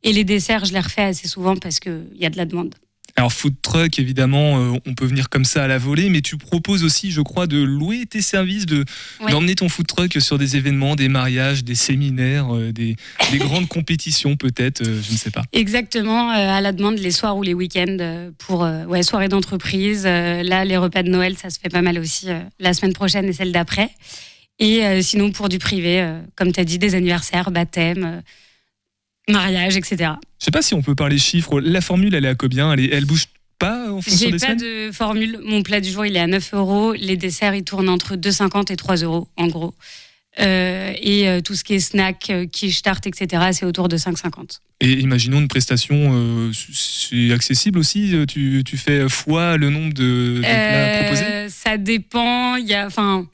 Et 0.05 0.13
les 0.13 0.23
desserts, 0.23 0.65
je 0.65 0.73
les 0.73 0.81
refais 0.81 1.03
assez 1.03 1.27
souvent 1.27 1.57
parce 1.57 1.81
qu'il 1.81 2.07
y 2.15 2.25
a 2.25 2.31
de 2.31 2.37
la 2.37 2.45
demande. 2.45 2.75
Alors, 3.19 3.33
food 3.33 3.55
truck, 3.63 3.99
évidemment, 3.99 4.59
euh, 4.75 4.79
on 4.87 4.93
peut 4.95 5.07
venir 5.07 5.31
comme 5.31 5.47
ça 5.47 5.65
à 5.65 5.67
la 5.67 5.79
volée, 5.79 6.11
mais 6.11 6.21
tu 6.21 6.37
proposes 6.37 6.85
aussi, 6.85 7.11
je 7.11 7.23
crois, 7.23 7.47
de 7.47 7.57
louer 7.63 8.05
tes 8.05 8.21
services, 8.21 8.67
de 8.67 8.85
Ouais. 9.21 9.31
d'emmener 9.33 9.55
ton 9.55 9.71
food 9.71 9.87
truck 9.87 10.21
sur 10.21 10.37
des 10.37 10.57
événements, 10.57 10.97
des 10.97 11.09
mariages, 11.09 11.65
des 11.65 11.75
séminaires, 11.75 12.55
euh, 12.55 12.73
des, 12.73 12.95
des 13.33 13.39
grandes 13.39 13.69
compétitions 13.69 14.37
peut-être, 14.37 14.83
euh, 14.83 15.01
je 15.03 15.13
ne 15.13 15.17
sais 15.17 15.31
pas. 15.31 15.43
Exactement, 15.55 16.29
à 16.29 16.61
la 16.61 16.73
demande 16.73 16.99
les 16.99 17.11
soirs 17.11 17.39
ou 17.39 17.43
les 17.43 17.55
week-ends 17.55 18.31
pour 18.37 18.69
ouais, 18.87 19.03
soirées 19.03 19.29
d'entreprise. 19.29 20.05
Là, 20.05 20.65
les 20.67 20.77
repas 20.77 21.03
de 21.03 21.09
Noël, 21.09 21.37
ça 21.39 21.49
se 21.49 21.59
fait 21.59 21.71
pas 21.71 21.83
mal 21.83 21.99
aussi 21.99 22.27
la 22.61 22.75
semaine 22.75 22.93
prochaine 22.93 23.25
et 23.27 23.33
celle 23.33 23.53
d'après. 23.53 23.89
Et 24.59 25.03
sinon, 25.03 25.33
pour 25.33 25.49
du 25.49 25.59
privé, 25.59 26.07
comme 26.35 26.53
tu 26.53 26.61
as 26.61 26.65
dit, 26.65 26.79
des 26.79 26.95
anniversaires, 26.95 27.51
baptêmes, 27.51 28.23
mariages, 29.31 29.77
etc. 29.77 30.13
Je 30.39 30.45
sais 30.45 30.51
pas 30.51 30.63
si 30.63 30.75
on 30.75 30.83
peut 30.83 30.95
parler 30.95 31.19
chiffres. 31.19 31.61
La 31.61 31.81
formule, 31.81 32.15
elle 32.15 32.25
est 32.25 32.29
à 32.29 32.35
combien? 32.35 32.73
Elle, 32.73 32.81
est- 32.81 32.93
elle 32.93 33.05
bouge 33.05 33.27
pas 33.59 33.91
en 33.91 34.01
fonction 34.03 34.27
J'ai 34.27 34.33
des 34.33 34.39
pas 34.39 34.55
de 34.55 34.91
formule. 34.93 35.39
Mon 35.45 35.63
plat 35.63 35.81
du 35.81 35.91
jour, 35.91 36.05
il 36.07 36.15
est 36.17 36.21
à 36.21 36.27
9 36.27 36.55
euros. 36.55 36.93
Les 36.93 37.17
desserts, 37.17 37.55
ils 37.55 37.65
tournent 37.65 37.89
entre 37.89 38.17
2,50 38.17 38.71
et 38.73 38.77
3 38.77 38.97
euros, 38.97 39.29
en 39.37 39.47
gros. 39.49 39.75
Euh, 40.39 40.93
et 41.01 41.29
euh, 41.29 41.41
tout 41.41 41.55
ce 41.55 41.65
qui 41.65 41.73
est 41.75 41.81
snack, 41.81 42.29
euh, 42.29 42.45
quiche, 42.47 42.83
tarte, 42.83 43.07
etc., 43.07 43.43
c'est 43.53 43.65
autour 43.65 43.89
de 43.89 43.97
5,50. 43.97 44.61
Et 44.83 44.93
imaginons 45.01 45.41
une 45.41 45.49
prestation, 45.49 46.11
euh, 46.13 46.53
c'est 46.75 47.33
accessible 47.33 47.79
aussi? 47.79 48.15
Tu, 48.29 48.63
tu 48.63 48.77
fais 48.77 49.09
fois 49.09 49.57
le 49.57 49.71
nombre 49.71 49.95
de, 49.95 50.35
de 50.37 50.41
plats 50.43 50.99
proposés? 51.05 51.49
ça 51.49 51.79
dépend. 51.79 52.57
Il 52.57 52.67
y 52.67 52.75
a, 52.75 52.87
enfin, 52.87 53.27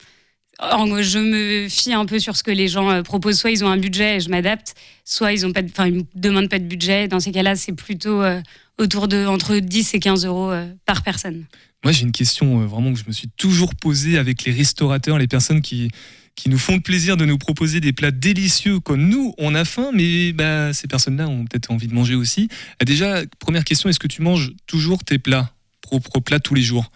en- 0.59 1.01
je 1.01 1.19
me 1.19 1.67
fie 1.69 1.93
un 1.93 2.05
peu 2.05 2.19
sur 2.19 2.35
ce 2.37 2.43
que 2.43 2.51
les 2.51 2.67
gens 2.67 2.89
euh, 2.89 3.01
proposent. 3.03 3.39
Soit 3.39 3.51
ils 3.51 3.63
ont 3.63 3.69
un 3.69 3.77
budget 3.77 4.17
et 4.17 4.19
je 4.19 4.29
m'adapte, 4.29 4.75
soit 5.05 5.33
ils 5.33 5.45
ont 5.45 5.51
pas, 5.53 5.61
de- 5.61 5.69
enfin, 5.69 5.87
ils 5.87 5.93
me 5.95 6.03
demandent 6.15 6.49
pas 6.49 6.59
de 6.59 6.65
budget. 6.65 7.07
Dans 7.07 7.19
ces 7.19 7.31
cas-là, 7.31 7.55
c'est 7.55 7.73
plutôt 7.73 8.21
euh, 8.21 8.41
autour 8.77 9.07
de 9.07 9.25
entre 9.25 9.57
10 9.57 9.93
et 9.95 9.99
15 9.99 10.25
euros 10.25 10.51
euh, 10.51 10.67
par 10.85 11.01
personne. 11.03 11.45
Moi, 11.83 11.91
j'ai 11.91 12.03
une 12.03 12.11
question 12.13 12.61
euh, 12.61 12.65
vraiment 12.65 12.93
que 12.93 12.99
je 12.99 13.05
me 13.07 13.11
suis 13.11 13.29
toujours 13.37 13.75
posée 13.75 14.17
avec 14.17 14.43
les 14.45 14.51
restaurateurs, 14.53 15.17
les 15.17 15.27
personnes 15.27 15.61
qui, 15.61 15.89
qui 16.35 16.49
nous 16.49 16.57
font 16.57 16.75
le 16.75 16.81
plaisir 16.81 17.17
de 17.17 17.25
nous 17.25 17.37
proposer 17.37 17.81
des 17.81 17.91
plats 17.91 18.11
délicieux 18.11 18.79
comme 18.79 19.07
nous, 19.09 19.33
on 19.37 19.53
a 19.53 19.65
faim, 19.65 19.91
mais 19.93 20.31
bah, 20.31 20.71
ces 20.73 20.87
personnes-là 20.87 21.27
ont 21.27 21.43
peut-être 21.45 21.71
envie 21.71 21.87
de 21.87 21.93
manger 21.93 22.15
aussi. 22.15 22.47
Déjà, 22.85 23.21
première 23.39 23.65
question, 23.65 23.89
est-ce 23.89 23.99
que 23.99 24.07
tu 24.07 24.21
manges 24.21 24.51
toujours 24.65 25.03
tes 25.03 25.19
plats, 25.19 25.51
propres 25.81 26.19
plats 26.21 26.39
tous 26.39 26.53
les 26.55 26.61
jours? 26.61 26.89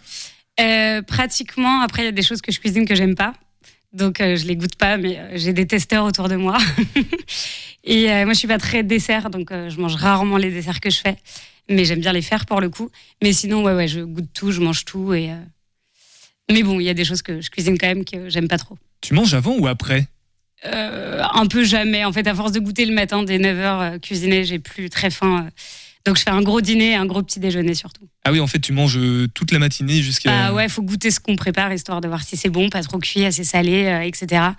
Euh, 0.60 1.02
pratiquement. 1.02 1.82
Après, 1.82 2.04
il 2.04 2.06
y 2.06 2.10
a 2.10 2.14
des 2.14 2.24
choses 2.24 2.42
que 2.42 2.52
je 2.52 2.60
cuisine 2.60 2.86
que 2.86 2.96
j'aime 2.96 3.14
pas. 3.16 3.34
Donc 3.94 4.20
euh, 4.20 4.36
je 4.36 4.46
les 4.46 4.56
goûte 4.56 4.76
pas, 4.76 4.98
mais 4.98 5.18
euh, 5.18 5.32
j'ai 5.36 5.54
des 5.54 5.66
testeurs 5.66 6.06
autour 6.06 6.28
de 6.28 6.36
moi. 6.36 6.58
et 7.84 8.12
euh, 8.12 8.26
moi 8.26 8.34
je 8.34 8.40
suis 8.40 8.48
pas 8.48 8.58
très 8.58 8.84
dessert, 8.84 9.30
donc 9.30 9.52
euh, 9.52 9.70
je 9.70 9.80
mange 9.80 9.96
rarement 9.96 10.38
les 10.38 10.52
desserts 10.52 10.82
que 10.82 10.90
je 10.90 11.00
fais, 11.00 11.16
mais 11.70 11.86
j'aime 11.86 12.00
bien 12.00 12.14
les 12.14 12.22
faire 12.22 12.46
pour 12.46 12.60
le 12.60 12.70
coup. 12.70 12.90
Mais 13.24 13.34
sinon 13.34 13.64
ouais 13.64 13.74
ouais, 13.74 13.88
je 13.88 14.02
goûte 14.02 14.30
tout, 14.34 14.52
je 14.52 14.62
mange 14.62 14.86
tout 14.86 15.14
et. 15.14 15.32
Mais 16.50 16.64
bon, 16.64 16.80
il 16.80 16.84
y 16.86 16.90
a 16.90 16.94
des 16.94 17.04
choses 17.04 17.22
que 17.22 17.42
je 17.42 17.50
cuisine 17.50 17.78
quand 17.78 17.88
même 17.88 18.06
que 18.06 18.30
j'aime 18.30 18.48
pas 18.48 18.58
trop. 18.58 18.78
Tu 19.02 19.14
manges 19.14 19.34
avant 19.34 19.58
ou 19.58 19.68
après? 19.68 20.08
Un 20.64 21.46
peu 21.48 21.66
jamais. 21.66 22.06
En 22.06 22.14
fait, 22.14 22.26
à 22.26 22.34
force 22.34 22.54
de 22.54 22.60
goûter 22.60 22.86
le 22.86 22.94
matin 22.94 23.22
dès 23.24 23.38
9h 23.38 24.00
cuisiner, 24.00 24.46
j'ai 24.46 24.58
plus 24.58 24.90
très 24.90 25.10
faim. 25.10 25.50
Euh. 26.08 26.10
Donc 26.10 26.18
je 26.18 26.24
fais 26.24 26.30
un 26.30 26.42
gros 26.42 26.62
dîner 26.62 26.92
et 26.92 26.96
un 26.96 27.06
gros 27.06 27.22
petit 27.22 27.40
déjeuner 27.40 27.74
surtout. 27.74 28.08
Ah 28.24 28.32
oui, 28.32 28.40
en 28.40 28.48
fait, 28.48 28.60
tu 28.60 28.74
manges 28.74 28.98
euh, 28.98 29.28
toute 29.34 29.52
la 29.52 29.60
matinée 29.60 30.02
jusqu'à. 30.02 30.30
Bah 30.30 30.54
ouais, 30.54 30.70
faut 30.70 30.82
goûter 30.82 31.12
ce 31.12 31.20
qu'on 31.20 31.36
prépare 31.36 31.72
histoire 31.74 32.02
de 32.02 32.08
voir 32.08 32.24
si 32.24 32.38
c'est 32.38 32.50
bon, 32.50 32.70
pas 32.70 32.82
trop 32.84 33.00
cuit, 33.00 33.26
assez 33.26 33.44
salé, 33.44 33.86
euh, 33.86 34.02
etc. 34.02 34.54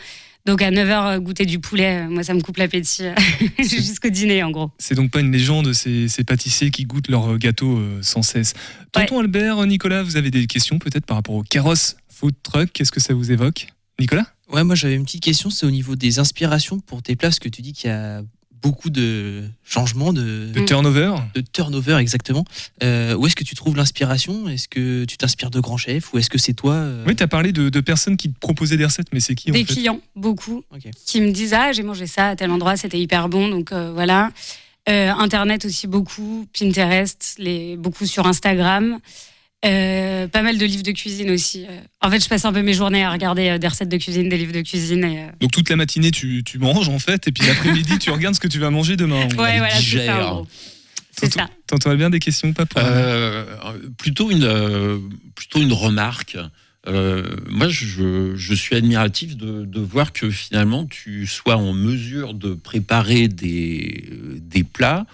Donc 0.48 0.62
à 0.62 0.70
9h, 0.70 1.18
goûter 1.18 1.44
du 1.44 1.58
poulet, 1.58 2.04
euh, 2.04 2.08
moi 2.08 2.22
ça 2.22 2.32
me 2.32 2.40
coupe 2.40 2.56
l'appétit 2.56 3.04
euh, 3.04 3.14
jusqu'au 3.58 4.08
dîner 4.08 4.42
en 4.42 4.50
gros. 4.50 4.70
C'est 4.78 4.94
donc 4.94 5.10
pas 5.10 5.20
une 5.20 5.30
légende, 5.30 5.74
ces, 5.74 6.08
ces 6.08 6.24
pâtissiers 6.24 6.70
qui 6.70 6.84
goûtent 6.84 7.08
leur 7.08 7.32
euh, 7.32 7.36
gâteau 7.36 7.76
euh, 7.76 7.98
sans 8.00 8.22
cesse. 8.22 8.54
Tonton 8.92 9.20
Albert, 9.20 9.66
Nicolas, 9.66 10.02
vous 10.02 10.16
avez 10.16 10.30
des 10.30 10.46
questions 10.46 10.78
peut-être 10.78 11.04
par 11.04 11.18
rapport 11.18 11.34
au 11.34 11.42
carrosse 11.42 11.96
food 12.08 12.34
truck? 12.42 12.70
Qu'est-ce 12.72 12.92
que 12.92 13.00
ça 13.00 13.12
vous 13.12 13.30
évoque? 13.30 13.66
Nicolas? 14.00 14.24
Ouais, 14.50 14.64
moi 14.64 14.74
j'avais 14.74 14.94
une 14.94 15.04
petite 15.04 15.22
question, 15.22 15.50
c'est 15.50 15.66
au 15.66 15.70
niveau 15.70 15.96
des 15.96 16.18
inspirations 16.18 16.80
pour 16.80 17.02
tes 17.02 17.14
plats, 17.14 17.28
parce 17.28 17.40
que 17.40 17.50
tu 17.50 17.60
dis 17.60 17.74
qu'il 17.74 17.90
y 17.90 17.92
a 17.92 18.22
beaucoup 18.62 18.90
de 18.90 19.44
changements, 19.64 20.12
de, 20.12 20.50
De 20.52 20.60
turnover 20.64 21.14
de 21.34 21.40
turnover 21.40 21.96
exactement. 21.96 22.44
Euh, 22.82 23.14
où 23.14 23.26
est-ce 23.26 23.36
que 23.36 23.44
tu 23.44 23.54
trouves 23.54 23.76
l'inspiration? 23.76 24.48
Est-ce 24.48 24.68
que 24.68 25.04
tu 25.04 25.16
t'inspires 25.16 25.50
de 25.50 25.60
grands 25.60 25.76
chefs 25.76 26.12
ou 26.12 26.18
est-ce 26.18 26.30
que 26.30 26.38
c'est 26.38 26.54
toi 26.54 26.74
euh, 26.74 27.04
Oui, 27.06 27.14
tu 27.16 27.22
as 27.22 27.28
parlé 27.28 27.52
de, 27.52 27.68
de 27.68 27.80
personnes 27.80 28.16
qui 28.16 28.30
te 28.32 28.38
proposaient 28.38 28.76
des 28.76 28.84
recettes, 28.84 29.08
mais 29.12 29.20
c'est 29.20 29.34
qui 29.34 29.50
en 29.50 29.54
Des 29.54 29.64
fait? 29.64 29.74
clients, 29.74 30.00
beaucoup, 30.16 30.64
qui 31.06 31.20
me 31.20 31.30
disent 31.30 31.54
Ah, 31.54 31.72
j'ai 31.72 31.82
mangé 31.82 32.06
ça 32.06 32.28
à 32.28 32.36
tel 32.36 32.50
endroit, 32.50 32.76
c'était 32.76 32.98
hyper 33.00 33.28
bon, 33.28 33.48
donc 33.48 33.72
euh, 33.72 33.92
voilà. 33.92 34.30
Euh, 34.88 35.10
Internet 35.10 35.66
aussi 35.66 35.86
beaucoup, 35.86 36.46
Pinterest, 36.58 37.34
les, 37.38 37.76
beaucoup 37.76 38.06
sur 38.06 38.26
Instagram. 38.26 38.98
Euh, 39.64 40.28
pas 40.28 40.42
mal 40.42 40.56
de 40.56 40.64
livres 40.64 40.84
de 40.84 40.92
cuisine 40.92 41.30
aussi. 41.30 41.66
Euh, 41.68 41.80
En 42.00 42.10
fait, 42.10 42.22
je 42.22 42.28
passe 42.28 42.44
un 42.44 42.52
peu 42.52 42.62
mes 42.62 42.74
journées 42.74 43.02
à 43.04 43.10
regarder 43.10 43.48
euh, 43.48 43.58
des 43.58 43.66
recettes 43.66 43.88
de 43.88 43.96
cuisine, 43.96 44.28
des 44.28 44.36
livres 44.38 44.52
de 44.52 44.60
cuisine. 44.62 45.02
Et, 45.04 45.18
euh, 45.24 45.26
Donc 45.40 45.50
toute 45.50 45.68
la 45.68 45.74
matinée, 45.76 46.12
tu, 46.12 46.42
tu 46.44 46.58
manges 46.58 46.88
en 46.88 46.98
fait, 47.00 47.26
et 47.26 47.32
puis 47.32 47.44
l'après-midi, 47.46 47.98
tu 48.00 48.10
regardes 48.10 48.36
ce 48.36 48.40
que 48.40 48.46
tu 48.48 48.60
vas 48.60 48.70
manger 48.70 48.96
demain. 48.96 49.22
Ouais, 49.36 49.58
voilà, 49.58 49.70
c'est 49.70 49.74
ça. 49.74 49.80
digère. 49.80 50.26
en 50.32 50.34
gros. 50.36 50.46
C'est 51.10 51.26
Tonton- 51.30 51.40
ça. 51.40 51.50
Tonton 51.66 51.90
Albert, 51.90 52.10
des 52.10 52.20
questions 52.20 52.52
pas 52.52 52.66
pour 52.66 52.80
Euh, 52.84 53.44
plutôt 53.98 54.30
une 54.30 54.44
euh, 54.44 54.98
plutôt 55.34 55.60
une 55.60 55.72
remarque. 55.72 56.36
Euh, 56.86 57.36
moi, 57.48 57.68
je, 57.68 58.34
je 58.36 58.54
suis 58.54 58.76
admiratif 58.76 59.36
de, 59.36 59.64
de 59.64 59.80
voir 59.80 60.12
que 60.12 60.30
finalement 60.30 60.86
tu 60.86 61.26
sois 61.26 61.56
en 61.56 61.72
mesure 61.72 62.32
de 62.34 62.54
préparer 62.54 63.26
des, 63.26 64.04
des 64.40 64.62
plats 64.62 65.04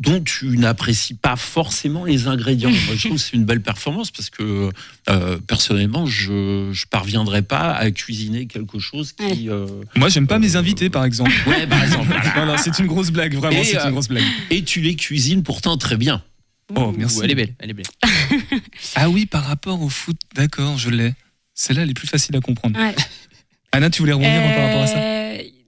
dont 0.00 0.20
tu 0.22 0.56
n'apprécies 0.56 1.14
pas 1.14 1.36
forcément 1.36 2.04
les 2.06 2.26
ingrédients. 2.26 2.70
Moi, 2.70 2.78
je 2.96 3.06
trouve 3.08 3.18
que 3.18 3.22
c'est 3.22 3.36
une 3.36 3.44
belle 3.44 3.60
performance 3.60 4.10
parce 4.10 4.30
que 4.30 4.70
euh, 5.10 5.38
personnellement, 5.46 6.06
je 6.06 6.70
je 6.72 6.86
parviendrais 6.86 7.42
pas 7.42 7.72
à 7.74 7.90
cuisiner 7.90 8.46
quelque 8.46 8.78
chose 8.78 9.12
qui. 9.12 9.48
euh, 9.50 9.66
Moi, 9.96 10.08
j'aime 10.08 10.26
pas 10.26 10.38
mes 10.38 10.56
invités, 10.56 10.88
par 10.90 11.04
exemple. 11.04 11.32
Ouais, 11.46 11.66
par 11.66 11.82
exemple. 11.84 12.06
voilà. 12.08 12.34
Non, 12.36 12.46
non, 12.46 12.56
c'est 12.58 12.78
une 12.78 12.86
grosse 12.86 13.10
blague, 13.10 13.34
vraiment, 13.34 13.60
Et, 13.60 13.64
c'est 13.64 13.78
euh, 13.78 13.84
une 13.84 13.90
grosse 13.92 14.08
blague. 14.08 14.24
Et 14.50 14.64
tu 14.64 14.80
les 14.80 14.96
cuisines 14.96 15.42
pourtant 15.42 15.76
très 15.76 15.96
bien. 15.96 16.22
Oh, 16.76 16.94
merci. 16.96 17.18
Ouh, 17.18 17.22
elle 17.24 17.30
est 17.32 17.34
belle, 17.34 17.54
elle 17.58 17.70
est 17.70 17.74
belle. 17.74 17.86
Ah 18.94 19.10
oui, 19.10 19.26
par 19.26 19.44
rapport 19.44 19.82
au 19.82 19.88
foot, 19.88 20.16
d'accord, 20.34 20.78
je 20.78 20.88
l'ai. 20.90 21.12
Celle-là, 21.54 21.82
elle 21.82 21.90
est 21.90 21.94
plus 21.94 22.06
facile 22.08 22.34
à 22.36 22.40
comprendre. 22.40 22.78
Ouais. 22.78 22.94
Anna, 23.72 23.90
tu 23.90 24.00
voulais 24.02 24.12
rebondir 24.12 24.40
par 24.54 24.64
rapport 24.66 24.82
à 24.82 24.86
ça? 24.86 24.96
Euh, 24.98 25.19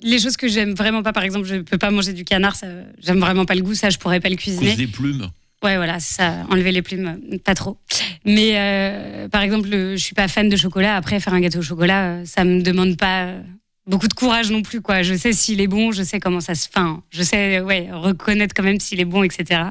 Les 0.02 0.18
choses 0.18 0.36
que 0.36 0.48
j'aime 0.48 0.74
vraiment 0.74 1.02
pas, 1.02 1.12
par 1.12 1.22
exemple, 1.22 1.46
je 1.46 1.56
peux 1.56 1.78
pas 1.78 1.90
manger 1.90 2.12
du 2.12 2.24
canard, 2.24 2.56
ça, 2.56 2.66
j'aime 3.00 3.20
vraiment 3.20 3.44
pas 3.44 3.54
le 3.54 3.62
goût, 3.62 3.74
ça, 3.74 3.88
je 3.90 3.98
pourrais 3.98 4.20
pas 4.20 4.28
le 4.28 4.36
cuisiner. 4.36 4.74
des 4.76 4.86
plumes. 4.88 5.28
Ouais, 5.62 5.76
voilà, 5.76 6.00
ça, 6.00 6.44
enlever 6.50 6.72
les 6.72 6.82
plumes, 6.82 7.18
pas 7.44 7.54
trop. 7.54 7.78
Mais 8.24 8.54
euh, 8.58 9.28
par 9.28 9.42
exemple, 9.42 9.68
le- 9.68 9.96
je 9.96 10.02
suis 10.02 10.14
pas 10.14 10.26
fan 10.26 10.48
de 10.48 10.56
chocolat. 10.56 10.96
Après, 10.96 11.20
faire 11.20 11.34
un 11.34 11.40
gâteau 11.40 11.60
au 11.60 11.62
chocolat, 11.62 12.06
euh, 12.06 12.24
ça 12.24 12.42
me 12.44 12.62
demande 12.62 12.96
pas 12.96 13.26
euh, 13.26 13.40
beaucoup 13.86 14.08
de 14.08 14.12
courage 14.14 14.50
non 14.50 14.62
plus, 14.62 14.80
quoi. 14.80 15.02
Je 15.04 15.14
sais 15.14 15.32
s'il 15.32 15.60
est 15.60 15.68
bon, 15.68 15.92
je 15.92 16.02
sais 16.02 16.18
comment 16.18 16.40
ça 16.40 16.56
se. 16.56 16.66
Enfin, 16.68 17.00
je 17.10 17.22
sais, 17.22 17.60
ouais, 17.60 17.88
reconnaître 17.92 18.54
quand 18.56 18.64
même 18.64 18.80
s'il 18.80 18.98
est 19.00 19.04
bon, 19.04 19.22
etc. 19.22 19.62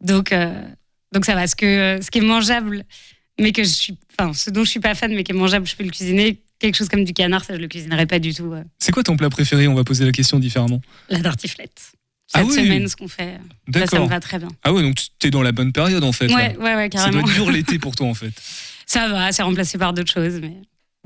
Donc, 0.00 0.32
euh, 0.32 0.54
donc 1.12 1.26
ça 1.26 1.34
va. 1.34 1.46
Ce 1.46 1.54
que, 1.54 1.98
ce 2.00 2.10
qui 2.10 2.18
est 2.18 2.22
mangeable, 2.22 2.84
mais 3.38 3.52
que 3.52 3.62
je 3.62 3.68
suis, 3.68 3.98
enfin, 4.18 4.32
ce 4.32 4.48
dont 4.48 4.64
je 4.64 4.70
suis 4.70 4.80
pas 4.80 4.94
fan, 4.94 5.14
mais 5.14 5.22
qui 5.22 5.32
est 5.32 5.34
mangeable, 5.34 5.66
je 5.66 5.76
peux 5.76 5.84
le 5.84 5.90
cuisiner. 5.90 6.38
Quelque 6.60 6.76
chose 6.76 6.88
comme 6.88 7.02
du 7.04 7.12
canard, 7.12 7.42
ça, 7.44 7.54
je 7.56 7.60
le 7.60 7.66
cuisinerai 7.66 8.06
pas 8.06 8.18
du 8.20 8.32
tout. 8.32 8.52
euh, 8.52 8.62
C'est 8.78 8.92
quoi 8.92 9.02
ton 9.02 9.16
plat 9.16 9.30
préféré? 9.30 9.66
On 9.66 9.74
va 9.74 9.82
poser 9.82 10.04
la 10.04 10.12
question 10.12 10.38
différemment. 10.38 10.80
la 11.08 11.20
tartiflette. 11.20 11.92
Ah 12.32 12.40
Cette 12.40 12.48
oui. 12.50 12.54
semaine, 12.64 12.86
ce 12.86 12.94
qu'on 12.94 13.08
fait, 13.08 13.38
là, 13.74 13.86
ça 13.88 13.98
me 13.98 14.06
va 14.06 14.20
très 14.20 14.38
bien. 14.38 14.46
Ah 14.62 14.72
ouais, 14.72 14.82
donc 14.82 14.94
tu 15.18 15.26
es 15.26 15.30
dans 15.30 15.42
la 15.42 15.50
bonne 15.50 15.72
période 15.72 16.04
en 16.04 16.12
fait. 16.12 16.28
là. 16.28 16.34
Ouais, 16.36 16.56
ouais, 16.58 16.74
ouais, 16.76 16.88
Ça 16.94 17.10
doit 17.10 17.10
carrément. 17.10 17.20
être 17.28 17.34
dur 17.34 17.50
l'été 17.50 17.78
pour 17.80 17.96
toi 17.96 18.06
en 18.06 18.14
fait. 18.14 18.30
Ça 18.86 19.08
va, 19.08 19.32
c'est 19.32 19.42
remplacé 19.42 19.78
par 19.78 19.92
d'autres 19.94 20.12
choses, 20.12 20.38
mais 20.40 20.52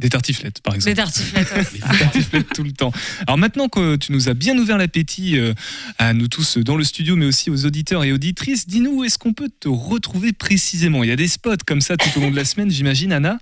Des 0.00 0.08
tartiflettes 0.08 0.60
par 0.60 0.74
exemple. 0.74 0.90
des 0.96 1.02
tartiflettes. 1.02 1.48
ouais. 1.54 1.64
Des 1.92 1.98
tartiflettes 1.98 2.48
tout 2.52 2.64
le 2.64 2.72
temps. 2.72 2.90
Alors 3.28 3.38
maintenant 3.38 3.68
que 3.68 3.94
tu 3.94 4.10
nous 4.10 4.28
as 4.28 4.34
bien 4.34 4.58
ouvert 4.58 4.76
l'appétit 4.76 5.38
euh, 5.38 5.54
à 5.98 6.12
nous 6.14 6.26
tous 6.26 6.58
dans 6.58 6.76
le 6.76 6.82
studio, 6.82 7.14
mais 7.14 7.26
aussi 7.26 7.48
aux 7.48 7.64
auditeurs 7.64 8.02
et 8.02 8.12
auditrices, 8.12 8.66
dis-nous 8.66 8.90
où 8.90 9.04
est-ce 9.04 9.18
qu'on 9.18 9.32
peut 9.34 9.50
te 9.60 9.68
retrouver 9.68 10.32
précisément? 10.32 11.04
Il 11.04 11.10
y 11.10 11.12
a 11.12 11.16
des 11.16 11.28
spots 11.28 11.58
comme 11.64 11.80
ça 11.80 11.96
tout 11.96 12.08
au 12.18 12.20
long 12.22 12.30
de 12.32 12.36
la 12.36 12.44
semaine, 12.44 12.70
j'imagine, 12.72 13.12
Anna? 13.12 13.38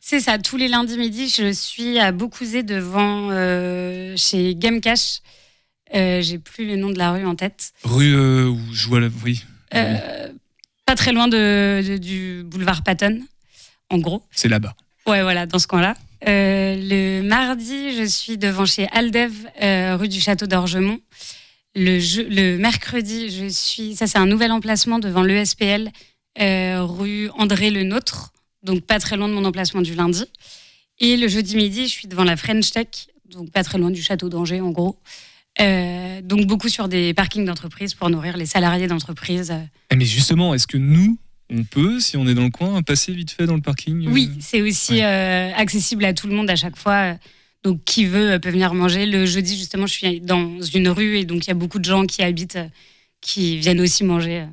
C'est 0.00 0.20
ça, 0.20 0.38
tous 0.38 0.56
les 0.56 0.68
lundis 0.68 0.96
midi, 0.96 1.28
je 1.28 1.52
suis 1.52 1.98
à 1.98 2.12
Beaucouzé 2.12 2.62
devant 2.62 3.28
euh, 3.30 4.14
chez 4.16 4.54
Game 4.54 4.80
Cash. 4.80 5.20
Euh, 5.94 6.22
J'ai 6.22 6.38
plus 6.38 6.66
le 6.66 6.76
nom 6.76 6.88
de 6.90 6.98
la 6.98 7.12
rue 7.12 7.26
en 7.26 7.34
tête. 7.34 7.72
Rue 7.84 8.14
euh, 8.14 8.46
où 8.48 8.58
je 8.72 8.86
vois 8.88 9.00
la. 9.00 9.08
Oui, 9.22 9.44
Euh, 9.74 10.28
Pas 10.86 10.94
très 10.94 11.12
loin 11.12 11.28
de, 11.28 11.82
de- 11.86 11.98
du 11.98 12.42
boulevard 12.44 12.82
Patton, 12.84 13.20
en 13.90 13.98
gros. 13.98 14.24
c'est 14.30 14.48
là-bas. 14.48 14.74
Ouais, 15.10 15.22
voilà, 15.22 15.44
dans 15.44 15.58
ce 15.58 15.66
coin-là. 15.66 15.96
Euh, 16.28 16.76
le 16.78 17.22
mardi, 17.22 17.96
je 17.96 18.04
suis 18.04 18.38
devant 18.38 18.64
chez 18.64 18.86
Aldev, 18.92 19.32
euh, 19.60 19.96
rue 19.96 20.06
du 20.06 20.20
Château 20.20 20.46
d'Orgemont. 20.46 21.00
Le, 21.74 22.56
mercredi, 22.58 23.28
je 23.28 23.48
suis. 23.48 23.96
Ça, 23.96 24.06
c'est 24.06 24.18
un 24.18 24.26
nouvel 24.26 24.52
emplacement 24.52 25.00
devant 25.00 25.24
l'ESPL, 25.24 25.90
euh, 26.40 26.84
rue 26.84 27.28
André 27.30 27.70
Le 27.70 27.82
Nôtre, 27.82 28.32
donc 28.62 28.82
pas 28.82 29.00
très 29.00 29.16
loin 29.16 29.28
de 29.28 29.34
mon 29.34 29.44
emplacement 29.44 29.82
du 29.82 29.96
lundi. 29.96 30.26
Et 31.00 31.16
le 31.16 31.26
jeudi 31.26 31.56
midi, 31.56 31.88
je 31.88 31.92
suis 31.92 32.06
devant 32.06 32.24
la 32.24 32.36
French 32.36 32.70
Tech, 32.70 33.08
donc 33.32 33.50
pas 33.50 33.64
très 33.64 33.78
loin 33.78 33.90
du 33.90 34.02
Château 34.02 34.28
d'Angers, 34.28 34.60
en 34.60 34.70
gros. 34.70 34.96
Donc 35.58 36.46
beaucoup 36.46 36.68
sur 36.68 36.86
des 36.86 37.14
parkings 37.14 37.44
d'entreprise 37.44 37.94
pour 37.94 38.10
nourrir 38.10 38.36
les 38.36 38.46
salariés 38.46 38.86
d'entreprise. 38.86 39.52
Eh, 39.90 39.96
Mais 39.96 40.04
justement, 40.04 40.54
est-ce 40.54 40.68
que 40.68 40.78
nous, 40.78 41.18
on 41.50 41.64
peut, 41.64 42.00
si 42.00 42.16
on 42.16 42.26
est 42.28 42.34
dans 42.34 42.44
le 42.44 42.50
coin, 42.50 42.82
passer 42.82 43.12
vite 43.12 43.30
fait 43.30 43.46
dans 43.46 43.54
le 43.56 43.60
parking 43.62 44.06
euh, 44.06 44.10
Oui, 44.10 44.30
c'est 44.40 44.62
aussi 44.62 44.94
ouais. 44.94 45.04
euh, 45.04 45.52
accessible 45.54 46.04
à 46.04 46.12
tout 46.12 46.26
le 46.28 46.34
monde 46.34 46.50
à 46.50 46.56
chaque 46.56 46.76
fois. 46.76 47.16
Donc, 47.62 47.84
qui 47.84 48.06
veut 48.06 48.32
euh, 48.32 48.38
peut 48.38 48.50
venir 48.50 48.72
manger. 48.72 49.04
Le 49.06 49.26
jeudi, 49.26 49.56
justement, 49.58 49.86
je 49.86 49.92
suis 49.92 50.20
dans 50.20 50.60
une 50.62 50.88
rue 50.88 51.18
et 51.18 51.24
donc 51.24 51.44
il 51.44 51.48
y 51.48 51.50
a 51.50 51.54
beaucoup 51.54 51.78
de 51.78 51.84
gens 51.84 52.06
qui 52.06 52.22
habitent, 52.22 52.58
qui 53.20 53.58
viennent 53.58 53.80
aussi 53.80 54.02
manger 54.04 54.46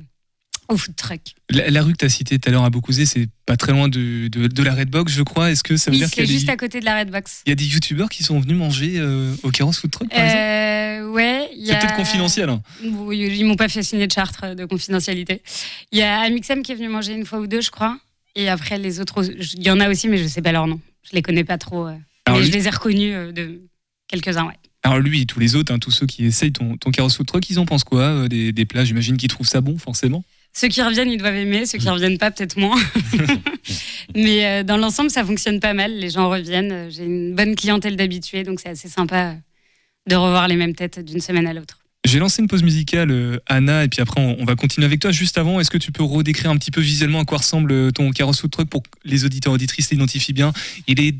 au 0.68 0.76
food 0.76 0.94
truck. 0.96 1.20
La, 1.48 1.70
la 1.70 1.82
rue 1.82 1.92
que 1.92 1.96
tu 1.98 2.04
as 2.04 2.10
citée 2.10 2.38
tout 2.38 2.50
à 2.50 2.52
l'heure 2.52 2.64
à 2.64 2.68
Beaucouzé, 2.68 3.06
c'est 3.06 3.26
pas 3.46 3.56
très 3.56 3.72
loin 3.72 3.88
de, 3.88 4.28
de, 4.28 4.48
de 4.48 4.62
la 4.62 4.74
Redbox, 4.74 5.10
je 5.10 5.22
crois. 5.22 5.50
Est-ce 5.50 5.62
que 5.64 5.78
ça 5.78 5.90
veut 5.90 5.94
Oui, 5.94 6.00
dire 6.00 6.10
qu'il 6.10 6.22
y 6.24 6.26
c'est 6.26 6.30
a 6.32 6.34
juste 6.34 6.46
des, 6.46 6.52
à 6.52 6.56
côté 6.58 6.80
de 6.80 6.84
la 6.84 6.98
Redbox. 6.98 7.42
il 7.46 7.48
y 7.48 7.52
a 7.52 7.54
des 7.54 7.64
youtubeurs 7.64 8.10
qui 8.10 8.22
sont 8.22 8.38
venus 8.38 8.56
manger 8.58 8.96
euh, 8.98 9.34
au 9.44 9.50
Kéros 9.50 9.72
Food 9.72 9.90
Truck, 9.90 10.10
par 10.10 10.18
exemple? 10.22 10.97
Ouais, 11.08 11.50
C'est 11.64 11.72
a- 11.74 11.78
peut-être 11.80 11.96
confidentiel. 11.96 12.48
hein. 12.48 12.60
Ils 12.82 13.44
m'ont 13.44 13.56
pas 13.56 13.68
fait 13.68 13.82
signer 13.82 14.06
de 14.06 14.12
charte 14.12 14.44
de 14.44 14.64
confidentialité. 14.64 15.42
Il 15.92 15.98
y 15.98 16.02
a 16.02 16.20
Amixem 16.20 16.62
qui 16.62 16.72
est 16.72 16.74
venu 16.74 16.88
manger 16.88 17.12
une 17.14 17.26
fois 17.26 17.38
ou 17.40 17.46
deux, 17.46 17.60
je 17.60 17.70
crois. 17.70 17.98
Et 18.36 18.48
après, 18.48 18.78
les 18.78 19.00
autres, 19.00 19.24
il 19.24 19.62
y 19.62 19.70
en 19.70 19.80
a 19.80 19.88
aussi, 19.90 20.08
mais 20.08 20.18
je 20.18 20.26
sais 20.26 20.42
pas 20.42 20.52
leur 20.52 20.66
nom. 20.66 20.80
Je 21.02 21.14
les 21.14 21.22
connais 21.22 21.44
pas 21.44 21.58
trop. 21.58 21.86
euh. 21.88 21.94
Mais 22.28 22.38
lui- 22.40 22.46
je 22.46 22.52
les 22.52 22.66
ai 22.66 22.70
reconnus 22.70 23.12
euh, 23.14 23.32
de 23.32 23.62
quelques-uns, 24.06 24.46
ouais. 24.46 24.54
Alors 24.84 24.98
lui 25.00 25.22
et 25.22 25.26
tous 25.26 25.40
les 25.40 25.56
autres, 25.56 25.72
hein, 25.74 25.78
tous 25.80 25.90
ceux 25.90 26.06
qui 26.06 26.24
essayent 26.24 26.52
ton, 26.52 26.76
ton 26.76 26.90
Kéros 26.92 27.08
Food 27.10 27.26
Truck, 27.26 27.50
ils 27.50 27.58
en 27.58 27.66
pensent 27.66 27.82
quoi 27.84 28.02
euh, 28.02 28.28
des, 28.28 28.52
des 28.52 28.64
plats? 28.64 28.84
J'imagine 28.84 29.16
qu'ils 29.16 29.28
trouvent 29.28 29.48
ça 29.48 29.60
bon, 29.60 29.76
forcément. 29.76 30.22
Ceux 30.54 30.68
qui 30.68 30.80
reviennent, 30.82 31.10
ils 31.10 31.18
doivent 31.18 31.34
aimer. 31.36 31.66
Ceux 31.66 31.78
qui 31.78 31.88
reviennent 31.88 32.16
pas, 32.18 32.30
peut-être 32.30 32.56
moins. 32.58 32.78
Mais 34.14 34.64
dans 34.64 34.76
l'ensemble, 34.76 35.10
ça 35.10 35.24
fonctionne 35.24 35.60
pas 35.60 35.74
mal. 35.74 35.92
Les 35.98 36.10
gens 36.10 36.28
reviennent. 36.30 36.90
J'ai 36.90 37.04
une 37.04 37.34
bonne 37.34 37.54
clientèle 37.56 37.96
d'habitués, 37.96 38.44
donc 38.44 38.60
c'est 38.60 38.68
assez 38.70 38.88
sympa 38.88 39.34
de 40.08 40.16
revoir 40.16 40.48
les 40.48 40.56
mêmes 40.56 40.74
têtes 40.74 40.98
d'une 41.04 41.20
semaine 41.20 41.46
à 41.46 41.52
l'autre. 41.52 41.78
J'ai 42.04 42.18
lancé 42.18 42.40
une 42.40 42.48
pause 42.48 42.62
musicale, 42.62 43.10
euh, 43.10 43.38
Anna, 43.46 43.84
et 43.84 43.88
puis 43.88 44.00
après 44.00 44.20
on, 44.20 44.44
va 44.44 44.54
continuer 44.54 44.86
avec 44.86 45.00
toi. 45.00 45.10
Juste 45.10 45.36
avant, 45.36 45.60
est-ce 45.60 45.70
que 45.70 45.78
tu 45.78 45.92
peux 45.92 46.02
redécrire 46.02 46.50
un 46.50 46.56
petit 46.56 46.70
peu 46.70 46.80
visuellement 46.80 47.20
à 47.20 47.24
quoi 47.24 47.38
ressemble 47.38 47.72
euh, 47.72 47.90
ton 47.90 48.10
Kéros 48.12 48.32
Food 48.32 48.50
Truck 48.50 48.68
pour 48.68 48.82
que 48.82 48.88
les 49.04 49.24
auditeurs 49.24 49.52
auditrices 49.52 49.90
l'identifient 49.90 50.32
bien? 50.32 50.52
Il 50.86 51.00
est 51.00 51.14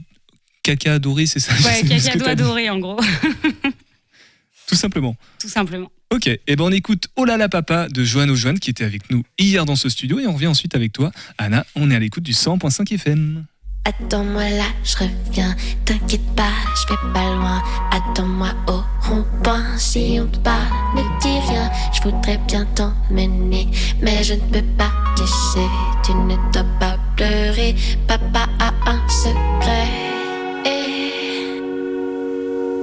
caca 0.62 0.94
adoré, 0.94 1.27
c'est 1.27 1.40
ça? 1.40 1.53
Ouais, 1.53 1.83
ce 1.83 1.88
caca 1.88 2.16
dit. 2.16 2.24
adorer, 2.24 2.70
en 2.70 2.79
gros, 2.79 2.98
Tout 4.66 4.77
simplement. 4.77 5.16
tout 5.38 5.48
simplement. 5.48 5.90
Ok, 6.11 6.27
et 6.27 6.57
ben 6.57 6.64
on 6.64 6.70
écoute 6.70 7.09
Oh 7.16 7.24
là 7.24 7.37
là 7.37 7.48
papa 7.51 7.88
de 7.88 8.03
Joanne 8.05 8.31
O'Joanne 8.31 8.59
qui 8.59 8.70
était 8.70 8.85
avec 8.85 9.11
nous 9.11 9.24
hier 9.38 9.66
dans 9.66 9.77
ce 9.77 9.90
studio 9.90 10.20
et 10.20 10.27
on 10.27 10.33
revient 10.33 10.46
ensuite 10.46 10.74
avec 10.74 10.92
toi. 10.92 11.11
Anna, 11.37 11.66
on 11.74 11.90
est 11.90 11.96
à 11.96 11.98
l'écoute 11.98 12.22
du 12.22 12.33
100.5 12.33 12.94
FM. 12.94 13.44
Attends-moi 13.85 14.51
là, 14.51 14.64
je 14.85 14.97
reviens. 14.99 15.55
T'inquiète 15.85 16.35
pas, 16.37 16.53
je 16.77 16.93
vais 16.93 17.12
pas 17.12 17.35
loin. 17.35 17.62
Attends-moi 17.91 18.49
au 18.69 18.83
rond-point. 19.09 19.64
Si 19.77 20.19
on 20.21 20.27
te 20.27 20.38
parle, 20.38 20.67
ne 20.95 21.03
dis 21.21 21.38
rien. 21.51 21.71
Je 21.93 22.03
voudrais 22.03 22.38
bien 22.47 22.67
t'emmener, 22.75 23.71
mais 24.03 24.23
je 24.23 24.35
ne 24.35 24.41
peux 24.41 24.67
pas. 24.77 24.93
Tu 25.17 25.27
sais, 25.27 25.69
tu 26.05 26.12
ne 26.14 26.37
dois 26.53 26.64
pas 26.79 26.97
pleurer. 27.17 27.75
Papa 28.07 28.47
a 28.61 28.91
un 28.91 29.09
secret. 29.09 29.88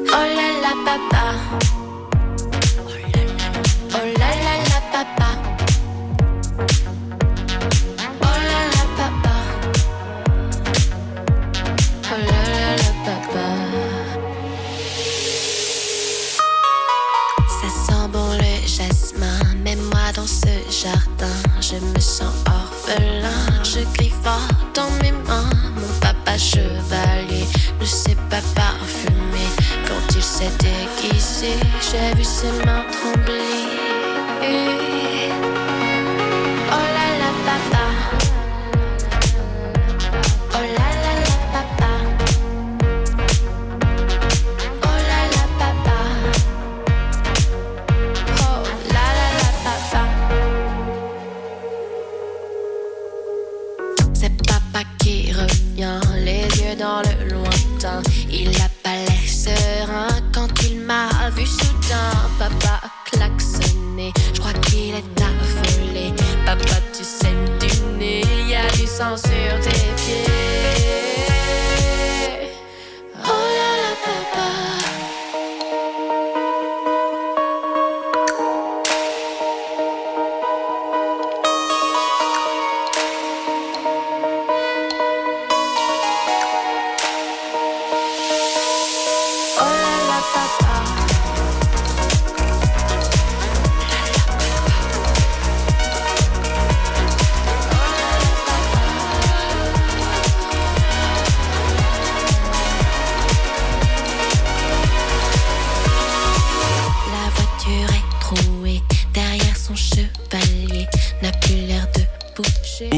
Oh 0.08 0.26
là 0.38 0.50
là, 0.62 0.74
papa. 0.86 1.85
J'ai 31.96 32.16
vu 32.16 32.24
ses 32.24 32.52
mains 32.66 32.86
trembler. 32.92 33.25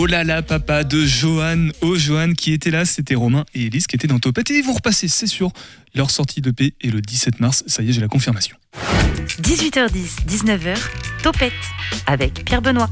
Oh 0.07 0.09
là 0.09 0.23
là, 0.23 0.41
papa 0.41 0.85
de 0.85 1.05
Johan. 1.05 1.67
Oh, 1.81 1.97
Johan 1.97 2.31
qui 2.31 2.53
était 2.53 2.71
là, 2.71 2.85
c'était 2.85 3.13
Romain 3.13 3.43
et 3.53 3.65
Elise 3.65 3.87
qui 3.87 3.97
étaient 3.97 4.07
dans 4.07 4.19
Topette. 4.19 4.49
Et 4.51 4.59
ils 4.59 4.63
vont 4.63 4.71
repasser, 4.71 5.09
c'est 5.09 5.27
sûr, 5.27 5.51
leur 5.93 6.11
sortie 6.11 6.39
de 6.39 6.49
paix 6.49 6.71
est 6.79 6.91
le 6.91 7.01
17 7.01 7.41
mars. 7.41 7.65
Ça 7.67 7.83
y 7.83 7.89
est, 7.89 7.91
j'ai 7.91 7.99
la 7.99 8.07
confirmation. 8.07 8.55
18h10, 9.41 10.25
19h, 10.25 10.77
Topette 11.23 11.51
avec 12.05 12.45
Pierre 12.45 12.61
Benoît. 12.61 12.89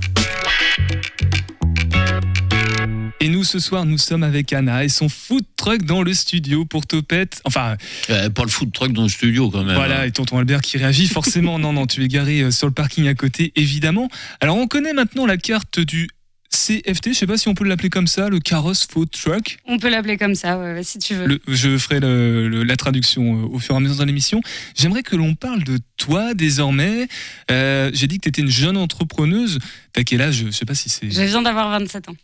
Et 3.22 3.30
nous, 3.30 3.46
ce 3.46 3.60
soir, 3.60 3.86
nous 3.86 3.98
sommes 3.98 4.24
avec 4.24 4.52
Anna 4.52 4.84
et 4.84 4.90
son 4.90 5.08
food 5.08 5.46
truck 5.56 5.84
dans 5.84 6.04
le 6.04 6.14
studio 6.14 6.66
pour 6.66 6.86
Topette. 6.86 7.42
Enfin, 7.46 7.78
Euh, 8.10 8.30
pas 8.30 8.44
le 8.44 8.50
food 8.50 8.74
truck 8.74 8.92
dans 8.92 9.04
le 9.04 9.10
studio 9.10 9.50
quand 9.50 9.64
même. 9.64 9.76
voilà, 9.78 10.06
et 10.06 10.12
tonton 10.12 10.38
Albert 10.38 10.60
qui 10.62 10.78
réagit 10.78 11.08
forcément. 11.08 11.58
non, 11.60 11.72
non, 11.72 11.88
tu 11.88 12.04
es 12.04 12.08
garé 12.10 12.42
euh, 12.42 12.52
sur 12.52 12.68
le 12.68 12.74
parking 12.74 13.08
à 13.08 13.16
côté, 13.16 13.54
évidemment. 13.56 14.10
Alors, 14.42 14.58
on 14.58 14.68
connaît 14.68 14.94
maintenant 14.94 15.26
la 15.26 15.38
carte 15.38 15.80
du 15.80 16.10
CFT, 16.56 17.10
je 17.10 17.14
sais 17.14 17.28
pas 17.28 17.38
si 17.38 17.48
on 17.48 17.54
peut 17.54 17.66
l'appeler 17.66 17.90
comme 17.90 18.08
ça, 18.08 18.30
le 18.30 18.40
Carrosse 18.40 18.88
Food 18.90 19.10
Truck. 19.12 19.58
On 19.66 19.78
peut 19.78 19.90
l'appeler 19.90 20.18
comme 20.18 20.36
ça, 20.36 20.58
ouais, 20.58 20.84
si 20.84 20.98
tu 21.00 21.14
veux. 21.16 21.26
Le- 21.28 21.42
je 21.48 21.78
ferai 21.78 22.00
le- 22.00 22.48
le- 22.48 22.64
la 22.64 22.76
traduction 22.78 23.44
euh, 23.44 23.46
au 23.48 23.60
fur 23.60 23.76
et 23.76 23.78
à 23.78 23.80
mesure 23.82 23.98
de 23.98 24.04
l'émission. 24.06 24.42
J'aimerais 24.76 25.04
que 25.04 25.16
l'on 25.16 25.36
parle 25.36 25.64
de 25.64 25.80
toi 25.98 26.34
désormais. 26.34 27.08
Euh, 27.52 27.92
J'ai 27.94 28.08
dit 28.08 28.18
que 28.18 28.24
tu 28.24 28.30
étais 28.30 28.42
une 28.42 28.50
jeune 28.50 28.78
entrepreneuse. 28.78 29.60
T'as 29.94 30.04
quel 30.04 30.22
âge? 30.22 30.46
Je 30.48 30.52
sais 30.52 30.66
pas 30.66 30.76
si 30.76 30.90
c'est. 30.90 31.10
Je 31.12 31.22
viens 31.22 31.42
d'avoir 31.42 31.70
27 31.70 32.10
ans. 32.10 32.16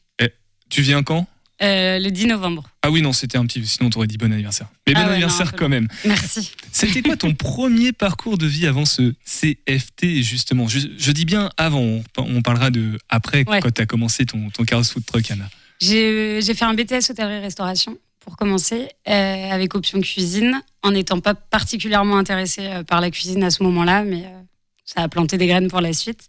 Tu 0.69 0.81
viens 0.81 1.03
quand? 1.03 1.27
Euh, 1.61 1.99
le 1.99 2.09
10 2.09 2.27
novembre. 2.27 2.63
Ah 2.81 2.89
oui, 2.89 3.01
non, 3.01 3.11
c'était 3.13 3.37
un 3.37 3.45
petit. 3.45 3.65
Sinon, 3.67 3.89
t'aurais 3.89 4.07
dit 4.07 4.17
bon 4.17 4.31
anniversaire. 4.31 4.67
Mais 4.87 4.93
bon 4.93 4.99
Ah 4.99 5.03
ouais, 5.03 5.07
non, 5.09 5.13
anniversaire 5.15 5.53
quand 5.53 5.67
même. 5.69 5.87
Merci. 6.05 6.51
C'était 6.71 7.01
quoi 7.01 7.17
ton 7.17 7.33
premier 7.33 7.91
parcours 7.91 8.37
de 8.37 8.45
vie 8.47 8.65
avant 8.67 8.85
ce 8.85 9.13
CFT, 9.25 10.21
justement? 10.21 10.67
Je, 10.67 10.79
je 10.97 11.11
dis 11.11 11.25
bien 11.25 11.49
avant, 11.57 11.79
on, 11.81 12.03
on 12.17 12.41
parlera 12.41 12.71
de 12.71 12.97
après, 13.09 13.43
Ouais. 13.47 13.59
quand 13.61 13.71
tu 13.73 13.81
as 13.81 13.85
commencé 13.85 14.25
ton, 14.25 14.49
ton 14.49 14.63
carrosse 14.63 14.91
food 14.91 15.05
truck, 15.05 15.29
Anna. 15.31 15.49
J'ai 15.79 16.39
j'ai 16.41 16.53
fait 16.53 16.65
un 16.65 16.73
BTS 16.73 17.09
hôtellerie-restauration 17.09 17.97
pour 18.19 18.37
commencer, 18.37 18.87
euh, 19.09 19.49
avec 19.51 19.73
option 19.75 19.99
cuisine, 19.99 20.61
en 20.83 20.91
n'étant 20.91 21.19
pas 21.19 21.33
particulièrement 21.33 22.17
intéressée 22.17 22.67
euh, 22.67 22.83
par 22.83 23.01
la 23.01 23.09
cuisine 23.09 23.43
à 23.43 23.49
ce 23.49 23.63
moment-là, 23.63 24.03
mais 24.03 24.25
euh, 24.25 24.41
ça 24.85 25.01
a 25.01 25.07
planté 25.09 25.37
des 25.37 25.47
graines 25.47 25.69
pour 25.69 25.81
la 25.81 25.91
suite. 25.93 26.27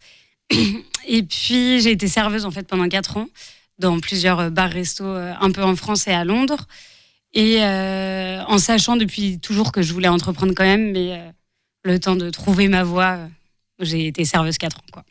Et 1.07 1.22
puis 1.22 1.81
j'ai 1.81 1.90
été 1.92 2.09
serveuse 2.09 2.44
en 2.46 2.50
fait 2.50 2.66
pendant 2.66 2.88
quatre 2.88 3.16
ans 3.16 3.28
dans 3.78 4.00
plusieurs 4.00 4.38
euh, 4.40 4.50
bars-restos 4.50 5.05
euh, 5.05 5.33
un 5.40 5.50
peu 5.50 5.62
en 5.62 5.76
France 5.76 6.07
et 6.09 6.12
à 6.12 6.24
Londres, 6.24 6.66
et 7.35 7.62
euh, 7.62 8.42
en 8.45 8.59
sachant 8.59 8.97
depuis 8.97 9.38
toujours 9.40 9.73
que 9.73 9.83
je 9.83 9.92
voulais 9.92 10.09
entreprendre 10.09 10.53
quand 10.55 10.64
même, 10.64 10.92
mais 10.92 11.12
euh, 11.18 11.31
le 11.85 11.99
temps 11.99 12.16
de 12.16 12.31
trouver 12.31 12.68
ma 12.68 12.83
voie, 12.85 13.16
euh, 13.16 13.27
j'ai 13.81 14.07
été 14.07 14.25
serveuse 14.25 14.59
quatre 14.59 14.79
ans 14.79 14.87
quoi. 14.92 15.05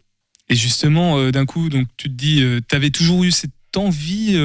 Et 0.50 0.56
justement, 0.56 1.30
d'un 1.32 1.46
coup, 1.46 1.70
donc 1.70 1.88
tu 1.96 2.10
te 2.10 2.14
dis, 2.14 2.44
tu 2.68 2.76
avais 2.76 2.90
toujours 2.90 3.24
eu 3.24 3.32
cette 3.32 3.52
envie, 3.78 4.38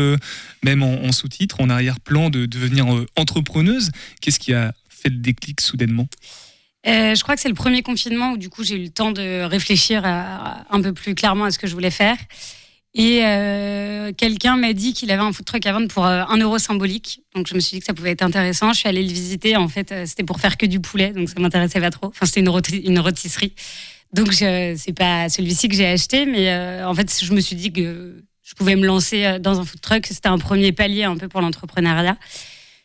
même 0.62 0.84
en, 0.84 1.02
en 1.02 1.10
sous-titre, 1.10 1.60
en 1.60 1.68
arrière-plan, 1.68 2.30
de 2.30 2.46
devenir 2.46 2.86
entrepreneuse. 3.16 3.90
Qu'est-ce 4.20 4.38
qui 4.38 4.52
a 4.52 4.72
fait 4.88 5.08
le 5.08 5.16
déclic 5.16 5.60
soudainement? 5.60 6.06
Je 6.84 7.20
crois 7.22 7.34
que 7.34 7.40
c'est 7.40 7.48
le 7.48 7.56
premier 7.56 7.82
confinement 7.82 8.30
où 8.32 8.36
du 8.36 8.48
coup 8.50 8.62
j'ai 8.62 8.76
eu 8.76 8.84
le 8.84 8.90
temps 8.90 9.10
de 9.10 9.42
réfléchir 9.42 10.04
à- 10.04 10.60
à- 10.60 10.66
un 10.76 10.80
peu 10.80 10.92
plus 10.92 11.16
clairement 11.16 11.44
à 11.46 11.50
ce 11.50 11.58
que 11.58 11.66
je 11.66 11.72
voulais 11.72 11.90
faire. 11.90 12.16
Et 12.98 13.20
euh, 13.26 14.10
quelqu'un 14.16 14.56
m'a 14.56 14.72
dit 14.72 14.94
qu'il 14.94 15.10
avait 15.10 15.22
un 15.22 15.30
food 15.30 15.44
truck 15.44 15.66
à 15.66 15.72
vendre 15.72 15.88
pour 15.88 16.06
euh, 16.06 16.24
euro 16.40 16.58
symbolique. 16.58 17.20
Donc 17.34 17.46
je 17.46 17.54
me 17.54 17.60
suis 17.60 17.74
dit 17.74 17.80
que 17.80 17.84
ça 17.84 17.92
pouvait 17.92 18.12
être 18.12 18.22
intéressant. 18.22 18.72
Je 18.72 18.78
suis 18.78 18.88
allée 18.88 19.02
le 19.02 19.12
visiter. 19.12 19.54
En 19.54 19.68
fait, 19.68 19.92
euh, 19.92 20.04
c'était 20.06 20.24
pour 20.24 20.40
faire 20.40 20.56
que 20.56 20.64
du 20.64 20.80
poulet, 20.80 21.10
donc 21.10 21.28
ça 21.28 21.38
m'intéressait 21.38 21.78
pas 21.78 21.90
trop. 21.90 22.06
Enfin, 22.06 22.24
c'était 22.24 22.40
une, 22.40 22.48
rôti- 22.48 22.82
une 22.86 22.98
rôtisserie. 22.98 23.52
Donc 24.14 24.32
c'est 24.32 24.94
pas 24.96 25.28
celui-ci 25.28 25.68
que 25.68 25.76
j'ai 25.76 25.86
acheté, 25.86 26.24
mais 26.24 26.48
euh, 26.48 26.88
en 26.88 26.94
fait, 26.94 27.22
je 27.22 27.34
me 27.34 27.40
suis 27.40 27.54
dit 27.54 27.70
que 27.70 28.24
je 28.42 28.54
pouvais 28.54 28.76
me 28.76 28.86
lancer 28.86 29.38
dans 29.40 29.60
un 29.60 29.64
food 29.66 29.82
truck. 29.82 30.06
C'était 30.06 30.28
un 30.28 30.38
premier 30.38 30.72
palier 30.72 31.04
un 31.04 31.18
peu 31.18 31.28
pour 31.28 31.42
l'entrepreneuriat. 31.42 32.16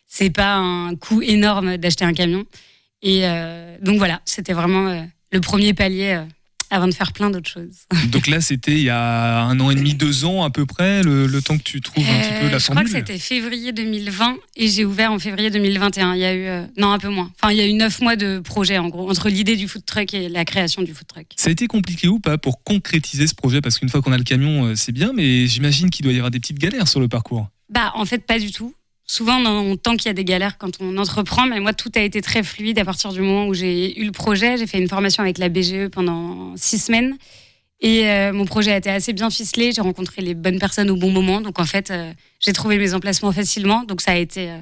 C'est 0.06 0.28
pas 0.28 0.56
un 0.56 0.94
coût 0.94 1.22
énorme 1.22 1.78
d'acheter 1.78 2.04
un 2.04 2.12
camion. 2.12 2.44
Et 3.00 3.22
donc 3.80 3.96
voilà, 3.96 4.20
c'était 4.26 4.52
vraiment 4.52 5.06
le 5.30 5.40
premier 5.40 5.72
palier 5.72 6.20
avant 6.72 6.88
de 6.88 6.94
faire 6.94 7.12
plein 7.12 7.30
d'autres 7.30 7.50
choses. 7.50 7.86
Donc 8.10 8.26
là, 8.26 8.40
c'était 8.40 8.72
il 8.72 8.82
y 8.82 8.88
a 8.90 9.42
un 9.42 9.60
an 9.60 9.70
et 9.70 9.74
demi, 9.74 9.94
deux 9.94 10.24
ans 10.24 10.42
à 10.42 10.50
peu 10.50 10.66
près, 10.66 11.02
le, 11.02 11.26
le 11.26 11.42
temps 11.42 11.58
que 11.58 11.62
tu 11.62 11.80
trouves 11.80 12.04
un 12.04 12.20
petit 12.20 12.40
peu 12.40 12.46
Euh, 12.46 12.50
la 12.50 12.58
je 12.58 12.64
crois 12.66 12.82
que 12.82 12.88
formule. 12.90 13.06
c'était 13.06 13.18
février 13.18 13.72
2020 13.72 14.36
et 14.56 14.68
j'ai 14.68 14.84
ouvert 14.84 15.12
en 15.12 15.18
février 15.18 15.50
2021. 15.50 16.14
Il 16.14 16.20
y 16.20 16.24
a 16.24 16.34
eu, 16.34 16.46
euh, 16.46 16.64
non, 16.78 16.90
un 16.92 16.98
peu 16.98 17.08
moins. 17.08 17.30
Enfin, 17.40 17.52
il 17.52 17.58
y 17.58 17.60
a 17.60 17.66
eu 17.66 17.72
neuf 17.74 18.00
mois 18.00 18.16
de 18.16 18.38
projet 18.40 18.78
en 18.78 18.88
gros, 18.88 19.10
entre 19.10 19.28
l'idée 19.28 19.56
du 19.56 19.68
food 19.68 19.84
truck 19.84 20.14
et 20.14 20.28
la 20.28 20.44
création 20.44 20.82
du 20.82 20.94
food 20.94 21.06
truck. 21.06 21.26
Ça 21.36 21.48
a 21.50 21.52
été 21.52 21.66
compliqué 21.66 22.08
ou 22.08 22.18
pas 22.18 22.38
pour 22.38 22.62
concrétiser 22.64 23.26
ce 23.26 23.34
projet? 23.34 23.60
Parce 23.60 23.78
qu'une 23.78 23.88
fois 23.90 24.00
qu'on 24.02 24.12
a 24.12 24.18
le 24.18 24.24
camion, 24.24 24.64
euh, 24.66 24.74
c'est 24.74 24.92
bien, 24.92 25.12
mais 25.14 25.46
j'imagine 25.46 25.90
qu'il 25.90 26.04
doit 26.04 26.12
y 26.12 26.16
avoir 26.16 26.30
des 26.30 26.40
petites 26.40 26.58
galères 26.58 26.88
sur 26.88 27.00
le 27.00 27.08
parcours. 27.08 27.48
Bah, 27.68 27.92
en 27.94 28.04
fait, 28.06 28.26
pas 28.26 28.38
du 28.38 28.50
tout. 28.50 28.74
Souvent, 29.06 29.38
on 29.38 29.72
entend 29.72 29.96
qu'il 29.96 30.06
y 30.06 30.10
a 30.10 30.14
des 30.14 30.24
galères 30.24 30.58
quand 30.58 30.80
on 30.80 30.96
entreprend, 30.96 31.46
mais 31.46 31.60
moi, 31.60 31.72
tout 31.72 31.90
a 31.94 32.00
été 32.00 32.22
très 32.22 32.42
fluide 32.42 32.78
à 32.78 32.84
partir 32.84 33.12
du 33.12 33.20
moment 33.20 33.46
où 33.46 33.54
j'ai 33.54 33.98
eu 34.00 34.04
le 34.04 34.12
projet. 34.12 34.56
J'ai 34.56 34.66
fait 34.66 34.78
une 34.78 34.88
formation 34.88 35.22
avec 35.22 35.38
la 35.38 35.48
BGE 35.48 35.88
pendant 35.90 36.56
six 36.56 36.78
semaines. 36.78 37.16
Et 37.80 38.08
euh, 38.08 38.32
mon 38.32 38.44
projet 38.44 38.72
a 38.72 38.76
été 38.76 38.90
assez 38.90 39.12
bien 39.12 39.28
ficelé. 39.28 39.72
J'ai 39.72 39.82
rencontré 39.82 40.22
les 40.22 40.34
bonnes 40.34 40.60
personnes 40.60 40.88
au 40.90 40.96
bon 40.96 41.10
moment. 41.10 41.40
Donc 41.40 41.58
en 41.58 41.64
fait, 41.64 41.90
euh, 41.90 42.12
j'ai 42.40 42.52
trouvé 42.52 42.78
mes 42.78 42.94
emplacements 42.94 43.32
facilement. 43.32 43.82
Donc 43.84 44.00
ça 44.00 44.12
a 44.12 44.16
été, 44.16 44.50
euh, 44.50 44.58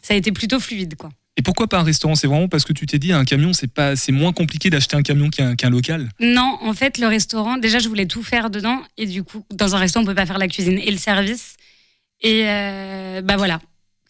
ça 0.00 0.14
a 0.14 0.16
été 0.16 0.32
plutôt 0.32 0.58
fluide, 0.58 0.96
quoi. 0.96 1.10
Et 1.36 1.42
pourquoi 1.42 1.66
pas 1.66 1.78
un 1.78 1.82
restaurant? 1.82 2.14
C'est 2.14 2.26
vraiment 2.26 2.48
parce 2.48 2.64
que 2.64 2.72
tu 2.72 2.86
t'es 2.86 2.98
dit 2.98 3.12
un 3.12 3.24
camion, 3.24 3.52
c'est 3.52 3.72
pas, 3.72 3.96
c'est 3.96 4.12
moins 4.12 4.32
compliqué 4.32 4.68
d'acheter 4.68 4.96
un 4.96 5.02
camion 5.02 5.30
qu'un 5.30 5.54
qu'un 5.54 5.70
local? 5.70 6.08
Non, 6.20 6.58
en 6.60 6.74
fait, 6.74 6.98
le 6.98 7.06
restaurant, 7.06 7.56
déjà, 7.56 7.78
je 7.78 7.88
voulais 7.88 8.06
tout 8.06 8.22
faire 8.22 8.50
dedans. 8.50 8.82
Et 8.98 9.06
du 9.06 9.22
coup, 9.22 9.44
dans 9.50 9.74
un 9.74 9.78
restaurant, 9.78 10.04
on 10.04 10.06
peut 10.06 10.14
pas 10.14 10.26
faire 10.26 10.38
la 10.38 10.48
cuisine 10.48 10.78
et 10.78 10.90
le 10.90 10.98
service. 10.98 11.56
Et 12.20 12.44
euh, 12.46 13.22
bah 13.22 13.36
voilà, 13.36 13.60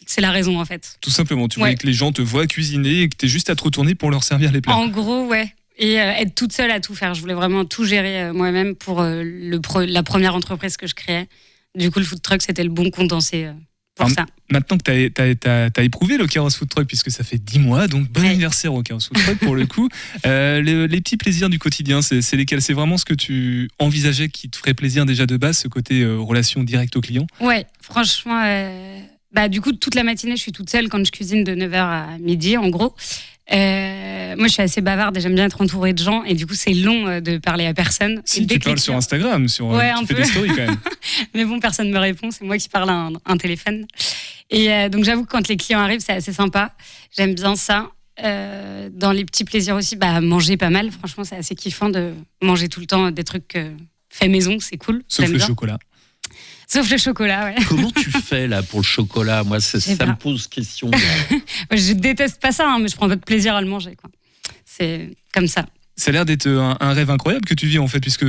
c'est 0.07 0.21
la 0.21 0.31
raison, 0.31 0.61
en 0.61 0.65
fait. 0.65 0.97
Tout 1.01 1.11
simplement, 1.11 1.49
tu 1.49 1.59
voulais 1.59 1.73
Ouais. 1.73 1.77
que 1.77 1.87
les 1.87 1.93
gens 1.93 2.13
te 2.13 2.23
voient 2.23 2.47
cuisiner 2.47 3.03
et 3.03 3.09
que 3.09 3.17
tu 3.17 3.29
juste 3.29 3.51
à 3.51 3.55
te 3.57 3.63
retourner 3.65 3.95
pour 3.95 4.11
leur 4.11 4.25
servir 4.25 4.53
les 4.53 4.61
plats. 4.61 4.75
En 4.77 4.89
gros, 4.89 5.27
ouais. 5.27 5.53
Et 5.79 6.01
euh, 6.01 6.13
être 6.13 6.35
toute 6.35 6.53
seule 6.53 6.71
à 6.71 6.81
tout 6.81 6.95
faire. 6.95 7.15
Je 7.15 7.21
voulais 7.21 7.35
vraiment 7.35 7.65
tout 7.65 7.85
gérer 7.85 8.23
euh, 8.25 8.33
moi-même 8.33 8.75
pour 8.75 9.01
euh, 9.01 9.23
le 9.25 9.59
pro- 9.61 9.85
la 9.85 10.03
première 10.03 10.35
entreprise 10.35 10.77
que 10.77 10.87
je 10.87 10.95
créais. 10.95 11.29
Du 11.77 11.91
coup, 11.91 11.99
le 11.99 12.05
food 12.05 12.21
truck, 12.21 12.43
c'était 12.43 12.63
le 12.63 12.69
bon 12.71 12.91
condensé 12.91 13.49
pour 13.95 14.05
Alors, 14.07 14.17
ça. 14.17 14.27
Maintenant 14.51 14.77
que 14.77 15.09
tu 15.09 15.49
as, 15.81 15.83
éprouvé 15.83 16.19
le 16.19 16.27
Caros 16.27 16.51
Food 16.51 16.69
Truck, 16.69 16.87
puisque 16.87 17.11
ça 17.11 17.25
fait 17.25 17.39
10 17.39 17.59
mois, 17.59 17.89
donc 17.89 18.09
bon 18.11 18.23
anniversaire 18.27 18.75
au 18.75 18.83
Caros 18.83 19.01
Food 19.01 19.17
Truck 19.23 19.39
pour 19.39 19.55
le 19.55 19.65
coup. 19.67 19.89
Les, 20.25 20.87
les 20.87 21.01
petits 21.01 21.17
plaisirs 21.17 21.49
du 21.49 21.59
quotidien, 21.59 22.03
c'est 22.03 22.37
lesquels? 22.37 22.61
C'est 22.61 22.75
vraiment 22.75 22.99
ce 22.99 23.07
que 23.07 23.15
tu 23.15 23.71
envisageais 23.79 24.29
qui 24.29 24.51
te 24.51 24.57
ferait 24.59 24.75
plaisir 24.75 25.07
déjà 25.07 25.25
de 25.25 25.39
base, 25.39 25.57
ce 25.59 25.69
côté 25.69 26.05
relation 26.05 26.63
directe 26.63 26.95
au 26.97 27.01
client? 27.01 27.27
Ouais, 27.41 27.65
franchement, 27.81 28.43
bah, 29.33 29.49
du 29.49 29.61
coup, 29.61 29.73
toute 29.73 29.95
la 29.95 30.03
matinée, 30.05 30.37
je 30.37 30.43
suis 30.43 30.53
toute 30.53 30.71
seule 30.71 30.89
quand 30.89 31.05
je 31.05 31.11
cuisine 31.11 31.45
de 31.45 31.55
9h 31.55 31.77
à 31.77 32.19
midi, 32.19 32.57
en 32.57 32.69
gros. 32.69 32.95
Euh, 33.53 34.37
moi, 34.37 34.47
je 34.47 34.53
suis 34.53 34.63
assez 34.63 34.81
bavarde 34.81 35.17
et 35.17 35.21
j'aime 35.21 35.35
bien 35.35 35.45
être 35.47 35.61
entourée 35.61 35.93
de 35.93 36.03
gens. 36.03 36.23
Et 36.25 36.35
du 36.35 36.47
coup, 36.47 36.55
c'est 36.55 36.73
long 36.75 37.07
euh, 37.07 37.21
de 37.21 37.39
parler 37.39 37.67
à 37.67 37.75
personne. 37.75 38.19
Et 38.19 38.23
Si 38.25 38.47
dès 38.47 38.55
tu 38.55 38.61
parles 38.61 38.79
sur 38.79 38.95
Instagram, 38.95 39.49
sur, 39.49 39.71
euh, 39.73 39.79
Ouais, 39.79 39.91
tu 39.93 39.99
un 40.03 40.07
fais 40.07 40.15
peu. 40.15 40.23
des 40.23 40.29
stories 40.29 40.49
quand 40.49 40.67
même. 40.67 40.77
Mais 41.35 41.45
bon, 41.45 41.61
personne 41.61 41.89
ne 41.89 41.93
me 41.93 41.99
répond. 41.99 42.31
C'est 42.31 42.45
moi 42.45 42.57
qui 42.57 42.69
parle 42.69 42.89
à 42.91 42.95
un, 42.95 43.13
un 43.27 43.37
téléphone. 43.37 43.87
Et 44.51 44.73
euh, 44.73 44.89
donc, 44.89 45.05
j'avoue 45.05 45.25
que 45.25 45.31
quand 45.31 45.49
les 45.49 45.57
clients 45.57 45.81
arrivent, 45.81 46.01
c'est 46.01 46.13
assez 46.13 46.33
sympa. 46.33 46.73
J'aime 47.17 47.35
bien 47.35 47.57
ça. 47.57 47.91
Euh, 48.23 48.89
dans 48.93 49.11
les 49.13 49.25
petits 49.25 49.45
plaisirs 49.45 49.75
aussi, 49.77 49.97
bah, 49.97 50.21
manger 50.21 50.57
pas 50.57 50.71
mal. 50.71 50.91
Franchement, 50.91 51.25
c'est 51.25 51.37
assez 51.37 51.55
kiffant 51.55 51.89
de 51.91 52.13
manger 52.43 52.69
tout 52.69 52.81
le 52.81 52.87
temps 52.87 53.11
des 53.11 53.25
trucs 53.25 53.59
faits 54.09 54.31
maison. 54.31 54.59
C'est 54.61 54.77
cool. 54.77 55.03
Sauf 55.09 55.29
le 55.29 55.37
bien? 55.37 55.47
chocolat. 55.47 55.79
Sauf 56.73 56.91
le 56.91 56.97
chocolat, 56.97 57.45
ouais. 57.45 57.55
Comment 57.69 57.91
tu 57.91 58.11
fais 58.11 58.49
là 58.49 58.63
pour 58.63 58.81
le 58.81 58.85
chocolat? 58.85 59.45
Moi, 59.45 59.61
ça, 59.61 59.79
sais 59.79 59.95
ça 59.95 60.07
me 60.07 60.15
pose 60.15 60.47
question. 60.47 60.91
Je 61.71 61.93
déteste 61.93 62.41
pas 62.41 62.51
ça, 62.51 62.67
hein, 62.67 62.79
mais 62.81 62.89
je 62.89 62.97
prends 62.97 63.11
pas 63.11 63.17
de 63.17 63.21
plaisir 63.21 63.55
à 63.55 63.61
le 63.61 63.67
manger. 63.67 63.95
C'est 64.65 65.11
comme 65.35 65.49
ça. 65.49 65.67
Ça 65.97 66.09
a 66.09 66.13
l'air 66.13 66.25
d'être 66.25 66.49
un, 66.49 66.79
un 66.81 66.93
rêve 66.95 67.11
incroyable 67.11 67.45
que 67.45 67.53
tu 67.53 67.67
vis 67.67 67.79
en 67.79 67.89
fait, 67.89 68.01
puisque 68.01 68.25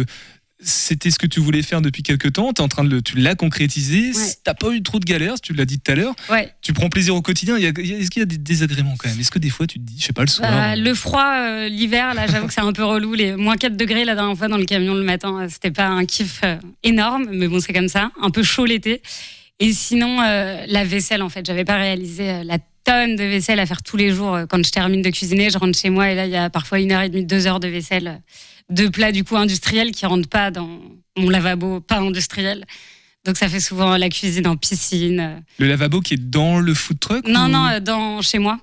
c'était 0.63 1.11
ce 1.11 1.19
que 1.19 1.27
tu 1.27 1.39
voulais 1.39 1.61
faire 1.61 1.81
depuis 1.81 2.03
quelques 2.03 2.33
temps. 2.33 2.51
Es 2.51 2.61
en 2.61 2.67
train 2.67 2.83
de 2.83 2.89
le, 2.89 3.01
tu 3.01 3.17
l'as 3.17 3.35
concrétisé. 3.35 4.11
T'as 4.43 4.53
pas 4.53 4.69
eu 4.71 4.81
trop 4.81 4.99
de 4.99 5.05
galères, 5.05 5.39
tu 5.41 5.53
l'as 5.53 5.65
dit 5.65 5.79
tout 5.79 5.91
à 5.91 5.95
l'heure. 5.95 6.15
Ouais. 6.29 6.53
Tu 6.61 6.73
prends 6.73 6.89
plaisir 6.89 7.15
au 7.15 7.21
quotidien. 7.21 7.57
Est-ce 7.57 8.09
qu'il 8.09 8.19
y 8.19 8.23
a 8.23 8.25
des 8.25 8.37
désagréments 8.37 8.95
quand 8.97 9.09
même? 9.09 9.19
Est-ce 9.19 9.31
que 9.31 9.39
des 9.39 9.49
fois 9.49 9.67
tu 9.67 9.79
te 9.79 9.83
dis, 9.83 9.97
je 9.99 10.05
sais 10.05 10.13
pas, 10.13 10.21
le 10.23 10.27
soir 10.27 10.49
Bah, 10.51 10.75
le 10.75 10.93
froid, 10.93 11.33
euh, 11.37 11.67
l'hiver, 11.69 12.13
là, 12.13 12.27
j'avoue 12.27 12.47
que 12.47 12.53
c'est 12.53 12.61
un 12.61 12.73
peu 12.73 12.83
relou. 12.83 13.13
Les 13.13 13.35
moins 13.35 13.57
4 13.57 13.75
degrés 13.77 14.05
la 14.05 14.15
dernière 14.15 14.37
fois 14.37 14.47
dans 14.47 14.57
le 14.57 14.65
camion 14.65 14.93
le 14.93 15.03
matin, 15.03 15.41
euh, 15.41 15.47
c'était 15.49 15.71
pas 15.71 15.87
un 15.87 16.05
kiff 16.05 16.41
euh, 16.43 16.55
énorme, 16.83 17.27
mais 17.31 17.47
bon, 17.47 17.59
c'est 17.59 17.73
comme 17.73 17.87
ça. 17.89 18.11
Un 18.21 18.29
peu 18.29 18.43
chaud 18.43 18.65
l'été. 18.65 19.01
Et 19.59 19.71
sinon, 19.71 20.21
euh, 20.21 20.65
la 20.67 20.83
vaisselle, 20.83 21.21
en 21.21 21.29
fait, 21.29 21.45
j'avais 21.45 21.63
pas 21.65 21.77
réalisé 21.77 22.29
euh, 22.29 22.43
la 22.43 22.57
tonne 22.83 23.15
de 23.15 23.23
vaisselle 23.23 23.59
à 23.59 23.65
faire 23.65 23.81
tous 23.83 23.95
les 23.97 24.09
jours. 24.09 24.35
Euh, 24.35 24.45
Quand 24.49 24.65
je 24.65 24.71
termine 24.71 25.01
de 25.01 25.09
cuisiner, 25.09 25.49
je 25.49 25.57
rentre 25.57 25.77
chez 25.79 25.89
moi 25.89 26.09
et 26.09 26.15
là, 26.15 26.25
il 26.25 26.31
y 26.31 26.35
a 26.35 26.49
parfois 26.49 26.79
une 26.79 26.91
heure 26.91 27.01
et 27.01 27.09
demie, 27.09 27.25
deux 27.25 27.47
heures 27.47 27.59
de 27.59 27.67
vaisselle, 27.67 28.07
euh, 28.07 28.17
de 28.69 28.87
plats 28.87 29.11
du 29.11 29.23
coup 29.23 29.35
industriels 29.35 29.91
qui 29.91 30.05
rentrent 30.05 30.29
pas 30.29 30.51
dans 30.51 30.79
mon 31.17 31.29
lavabo, 31.29 31.79
pas 31.81 31.99
industriel. 31.99 32.65
Donc 33.25 33.37
ça 33.37 33.47
fait 33.47 33.59
souvent 33.59 33.95
la 33.97 34.09
cuisine 34.09 34.47
en 34.47 34.57
piscine. 34.57 35.19
euh, 35.19 35.39
Le 35.59 35.67
lavabo 35.67 36.01
qui 36.01 36.15
est 36.15 36.29
dans 36.29 36.59
le 36.59 36.73
food 36.73 36.99
truck 36.99 37.27
non, 37.27 37.45
ou- 37.45 37.47
non, 37.49 37.65
euh, 37.67 37.79
dans, 37.79 38.21
chez 38.21 38.39
moi. 38.39 38.59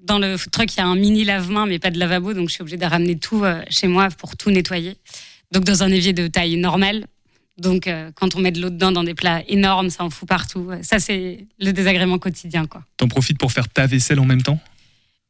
Dans 0.00 0.18
le 0.18 0.36
food 0.36 0.50
truck, 0.50 0.74
il 0.74 0.78
y 0.78 0.80
a 0.80 0.86
un 0.86 0.96
mini 0.96 1.24
lave-main, 1.24 1.64
mais 1.66 1.78
pas 1.78 1.90
de 1.90 1.98
lavabo, 1.98 2.34
donc 2.34 2.48
je 2.48 2.54
suis 2.54 2.62
obligée 2.62 2.76
de 2.76 2.84
ramener 2.84 3.16
tout 3.18 3.44
euh, 3.44 3.62
chez 3.70 3.86
moi 3.88 4.08
pour 4.10 4.36
tout 4.36 4.50
nettoyer. 4.50 4.96
Donc 5.52 5.64
dans 5.64 5.82
un 5.82 5.90
évier 5.90 6.12
de 6.12 6.26
taille 6.26 6.56
normale. 6.56 7.06
Donc 7.58 7.88
quand 8.16 8.34
on 8.34 8.40
met 8.40 8.50
de 8.50 8.60
l'eau 8.62 8.70
dedans 8.70 8.90
dans 8.92 9.04
des 9.04 9.14
plats 9.14 9.42
énormes, 9.46 9.90
ça 9.90 10.02
en 10.04 10.10
fout 10.10 10.26
partout. 10.26 10.70
Ça, 10.80 10.98
c'est 10.98 11.46
le 11.60 11.70
désagrément 11.72 12.18
quotidien, 12.18 12.66
quoi. 12.66 12.82
T'en 12.96 13.08
profites 13.08 13.38
pour 13.38 13.52
faire 13.52 13.68
ta 13.68 13.86
vaisselle 13.86 14.18
en 14.18 14.24
même 14.24 14.42
temps? 14.42 14.58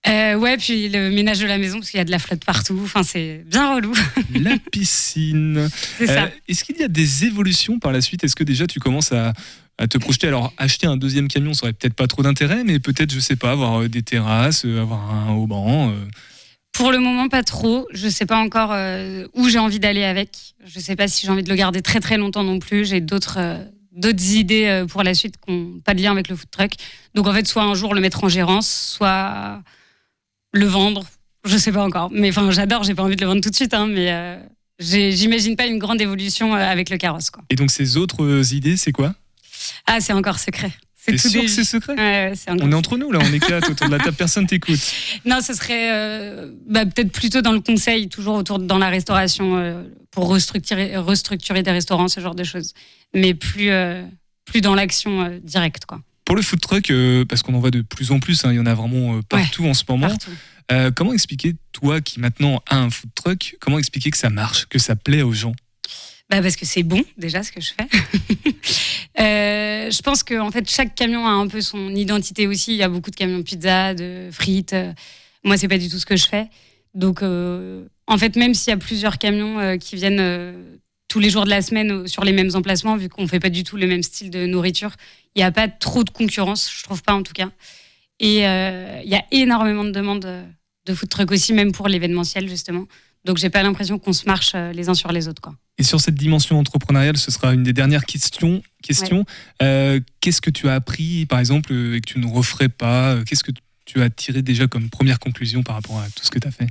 Euh, 0.09 0.35
ouais, 0.35 0.57
puis 0.57 0.89
le 0.89 1.11
ménage 1.11 1.39
de 1.39 1.47
la 1.47 1.59
maison, 1.59 1.79
parce 1.79 1.91
qu'il 1.91 1.99
y 1.99 2.01
a 2.01 2.05
de 2.05 2.11
la 2.11 2.19
flotte 2.19 2.45
partout. 2.45 2.81
Enfin, 2.83 3.05
c'est 3.05 3.45
bien 3.47 3.75
relou. 3.77 3.93
La 4.35 4.57
piscine. 4.73 5.69
C'est 5.99 6.07
ça. 6.09 6.25
Euh, 6.25 6.29
Est-ce 6.49 6.65
qu'il 6.65 6.77
y 6.77 6.83
a 6.83 6.89
des 6.89 7.25
évolutions 7.25 7.79
par 7.79 7.93
la 7.93 8.01
suite? 8.01 8.25
Est-ce 8.25 8.35
que 8.35 8.43
déjà 8.43 8.67
tu 8.67 8.81
commences 8.81 9.13
à, 9.13 9.33
à 9.79 9.87
te 9.87 9.99
projeter? 9.99 10.27
Alors, 10.27 10.53
acheter 10.59 10.89
un 10.89 10.97
deuxième 10.97 11.29
camion, 11.29 11.55
ça 11.55 11.67
aurait 11.67 11.73
peut-être 11.73 11.95
pas 11.95 12.09
trop 12.09 12.23
d'intérêt, 12.23 12.65
mais 12.65 12.81
peut-être, 12.81 13.13
je 13.13 13.21
sais 13.21 13.37
pas, 13.37 13.53
avoir 13.53 13.83
euh, 13.83 13.89
des 13.89 14.03
terrasses, 14.03 14.65
avoir 14.65 15.15
un 15.15 15.33
haut 15.35 15.47
banc. 15.47 15.91
euh. 15.91 15.95
Pour 16.73 16.91
le 16.91 16.99
moment, 16.99 17.29
pas 17.29 17.45
trop. 17.45 17.87
Je 17.93 18.09
sais 18.09 18.27
pas 18.27 18.39
encore 18.39 18.75
où 19.35 19.49
j'ai 19.51 19.59
envie 19.59 19.79
d'aller 19.79 20.05
avec. 20.05 20.31
Je 20.65 20.81
sais 20.81 20.97
pas 20.97 21.07
si 21.07 21.27
j'ai 21.27 21.31
envie 21.31 21.43
de 21.43 21.51
le 21.51 21.55
garder 21.55 21.83
très 21.83 22.01
très 22.01 22.17
longtemps 22.17 22.43
non 22.45 22.59
plus. 22.61 22.87
J'ai 22.87 23.03
d'autres 23.03 23.39
d'autres 23.95 24.25
idées 24.33 24.83
pour 24.89 25.03
la 25.03 25.13
suite 25.13 25.35
qui 25.47 25.53
n'ont 25.53 25.81
pas 25.85 25.93
de 25.93 26.01
lien 26.03 26.13
avec 26.13 26.29
le 26.31 26.35
food 26.35 26.51
truck. 26.51 26.73
Donc 27.15 27.27
en 27.27 27.35
fait, 27.35 27.47
soit 27.47 27.63
un 27.63 27.75
jour 27.75 27.95
le 27.95 28.01
mettre 28.01 28.25
en 28.25 28.31
gérance, 28.31 28.95
soit 28.97 29.61
le 30.53 30.67
vendre. 30.67 31.05
Je 31.45 31.57
sais 31.57 31.73
pas 31.73 31.83
encore. 31.85 32.11
Mais 32.13 32.29
enfin, 32.31 32.51
j'adore. 32.51 32.85
J'ai 32.85 32.95
pas 32.95 33.03
envie 33.03 33.17
de 33.17 33.21
le 33.21 33.27
vendre 33.27 33.41
tout 33.41 33.51
de 33.51 33.55
suite, 33.57 33.75
hein, 33.75 33.87
mais 33.87 34.13
euh, 34.13 34.37
j'imagine 34.79 35.57
pas 35.57 35.67
une 35.67 35.79
grande 35.79 36.01
évolution 36.01 36.55
euh, 36.55 36.59
avec 36.59 36.91
le 36.91 36.97
carrosse. 36.99 37.31
Quoi. 37.31 37.43
Et 37.51 37.57
donc, 37.57 37.71
ces 37.71 37.97
autres 37.97 38.23
euh, 38.25 38.43
idées, 38.55 38.77
c'est 38.77 38.93
quoi? 38.93 39.15
Ah, 39.87 40.01
c'est 40.01 40.13
encore 40.13 40.39
secret. 40.39 40.71
Tout 41.05 41.19
sûr 41.19 41.43
que 41.43 41.49
c'est 41.49 41.65
secret? 41.65 41.95
Ouais, 41.95 41.99
ouais, 42.31 42.33
c'est 42.37 42.49
encore 42.53 42.65
On 42.65 42.71
est 42.71 42.75
entre 42.77 42.97
nous, 42.97 43.11
là, 43.11 43.19
on 43.21 43.33
est 43.33 43.41
quatre 43.41 43.69
autour 43.73 43.89
de 43.89 43.93
la 43.93 43.99
table, 43.99 44.17
personne 44.17 44.47
t'écoute. 44.47 44.79
Non, 45.25 45.41
ce 45.41 45.53
serait 45.53 45.91
euh, 45.93 46.53
bah, 46.69 46.87
peut-être 46.87 47.11
plutôt 47.11 47.43
dans 47.43 47.51
le 47.51 47.61
conseil, 47.61 48.09
toujours 48.09 48.37
autour 48.37 48.61
de- 48.61 48.67
dans 48.67 48.79
la 48.79 48.89
restauration, 48.89 49.57
euh, 49.57 49.83
pour 50.13 50.29
restructurer, 50.29 50.97
restructurer 50.97 51.65
des 51.65 51.73
restaurants, 51.73 52.07
ce 52.07 52.21
genre 52.21 52.37
de 52.37 52.45
choses. 52.45 52.73
Mais 53.15 53.35
plus, 53.35 53.71
euh, 53.71 54.05
plus 54.45 54.61
dans 54.61 54.77
l'action 54.77 55.41
directe, 55.43 55.87
quoi. 55.87 56.01
Pour 56.25 56.37
le 56.37 56.43
food 56.43 56.61
truck, 56.61 56.91
euh, 56.91 57.25
parce 57.25 57.43
qu'on 57.43 57.55
en 57.55 57.61
voit 57.61 57.71
de 57.71 57.83
plus 57.83 58.13
en 58.13 58.21
plus, 58.21 58.45
hein, 58.45 58.53
il 58.53 58.57
y 58.57 58.61
en 58.61 58.67
a 58.67 58.75
vraiment 58.75 59.17
euh, 59.17 59.23
partout 59.29 59.65
en 59.67 59.75
ce 59.75 59.85
moment. 59.89 60.09
Euh, 60.71 60.91
comment 60.95 61.13
expliquer, 61.13 61.55
toi 61.73 62.01
qui 62.01 62.21
maintenant 62.21 62.63
as 62.69 62.77
un 62.77 62.91
food 62.91 63.11
truck, 63.15 63.57
comment 63.61 63.79
expliquer 63.79 64.11
que 64.11 64.17
ça 64.17 64.31
marche, 64.31 64.67
que 64.67 64.79
ça 64.79 64.95
plaît 64.95 65.23
aux 65.23 65.33
gens? 65.33 65.55
Bah 66.31 66.41
parce 66.41 66.57
que 66.57 66.65
c'est 66.65 66.85
bon 66.85 67.05
déjà 67.19 67.43
ce 67.43 67.53
que 67.53 67.61
je 67.61 67.73
fais. 67.73 67.89
Euh, 69.21 69.91
je 69.91 70.01
pense 70.01 70.23
que 70.23 70.41
en 70.41 70.51
fait 70.51 70.71
chaque 70.71 70.95
camion 70.95 71.27
a 71.27 71.31
un 71.31 71.47
peu 71.47 71.61
son 71.61 71.95
identité 71.95 72.47
aussi. 72.47 72.73
Il 72.73 72.79
y 72.79 72.83
a 72.83 72.89
beaucoup 72.89 73.11
de 73.11 73.15
camions 73.15 73.37
de 73.37 73.43
pizza, 73.43 73.93
de 73.93 74.31
frites. 74.33 74.75
Moi 75.45 75.59
c'est 75.59 75.69
pas 75.69 75.77
du 75.77 75.91
tout 75.91 75.99
ce 75.99 76.07
que 76.07 76.17
je 76.17 76.27
fais. 76.27 76.49
Donc 76.95 77.23
en 77.23 78.19
fait 78.19 78.37
même 78.37 78.55
s'il 78.55 78.71
y 78.71 78.75
a 78.75 78.79
plusieurs 78.79 79.19
camions 79.19 79.77
qui 79.77 79.97
viennent 79.97 80.55
tous 81.13 81.19
les 81.19 81.29
jours 81.29 81.45
de 81.45 81.51
la 81.51 81.61
semaine 81.61 82.09
sur 82.09 82.25
les 82.25 82.33
mêmes 82.33 82.49
emplacements, 82.55 82.97
vu 82.97 83.11
qu'on 83.11 83.29
fait 83.29 83.39
pas 83.39 83.51
du 83.51 83.65
tout 83.65 83.77
le 83.77 83.87
même 83.87 84.03
style 84.03 84.31
de 84.31 84.47
nourriture, 84.47 84.93
il 85.35 85.41
n'y 85.41 85.45
a 85.45 85.53
pas 85.53 85.69
trop 85.69 86.05
de 86.05 86.09
concurrence, 86.09 86.73
je 86.75 86.83
trouve 86.85 87.03
pas 87.03 87.13
en 87.13 87.23
tout 87.23 87.35
cas. 87.35 87.51
Et 88.19 88.47
euh, 88.47 88.99
il 89.05 89.11
y 89.11 89.15
a 89.15 89.23
énormément 89.31 89.85
de 89.85 89.91
demandes 89.91 90.25
euh, 90.25 90.43
de 90.87 90.95
food 90.95 91.11
truck 91.11 91.31
aussi, 91.31 91.53
même 91.53 91.73
pour 91.73 91.87
l'événementiel 91.87 92.49
justement. 92.49 92.87
Donc 93.27 93.37
j'ai 93.37 93.51
pas 93.51 93.63
l'impression 93.63 93.99
qu'on 93.99 94.15
se 94.15 94.25
marche 94.25 94.53
euh, 94.55 94.73
les 94.73 94.89
uns 94.89 94.95
sur 94.95 95.13
les 95.13 95.29
autres 95.29 95.43
quoi. 95.43 95.55
Et 95.77 95.83
sur 95.83 96.01
cette 96.01 96.15
dimension 96.15 96.59
entrepreneuriale, 96.59 97.19
ce 97.19 97.31
sera 97.31 97.53
une 97.53 97.63
des 97.63 97.75
dernières 97.75 98.07
questions. 98.07 98.63
questions. 98.83 99.27
Euh, 99.61 100.01
Qu'est-ce 100.21 100.41
que 100.41 100.51
tu 100.51 100.71
as 100.71 100.75
appris, 100.75 101.27
par 101.27 101.41
exemple, 101.41 101.75
et 101.75 102.01
que 102.01 102.11
tu 102.11 102.21
ne 102.21 102.27
referais 102.27 102.71
pas? 102.71 103.19
Qu'est-ce 103.27 103.45
que 103.45 103.53
tu 103.85 104.01
as 104.01 104.09
tiré 104.09 104.41
déjà 104.41 104.67
comme 104.67 104.89
première 104.89 105.19
conclusion 105.19 105.63
par 105.63 105.75
rapport 105.75 105.99
à 105.99 106.07
tout 106.07 106.25
ce 106.25 106.31
que 106.31 106.39
tu 106.39 106.49
as 106.49 106.53
fait? 106.53 106.69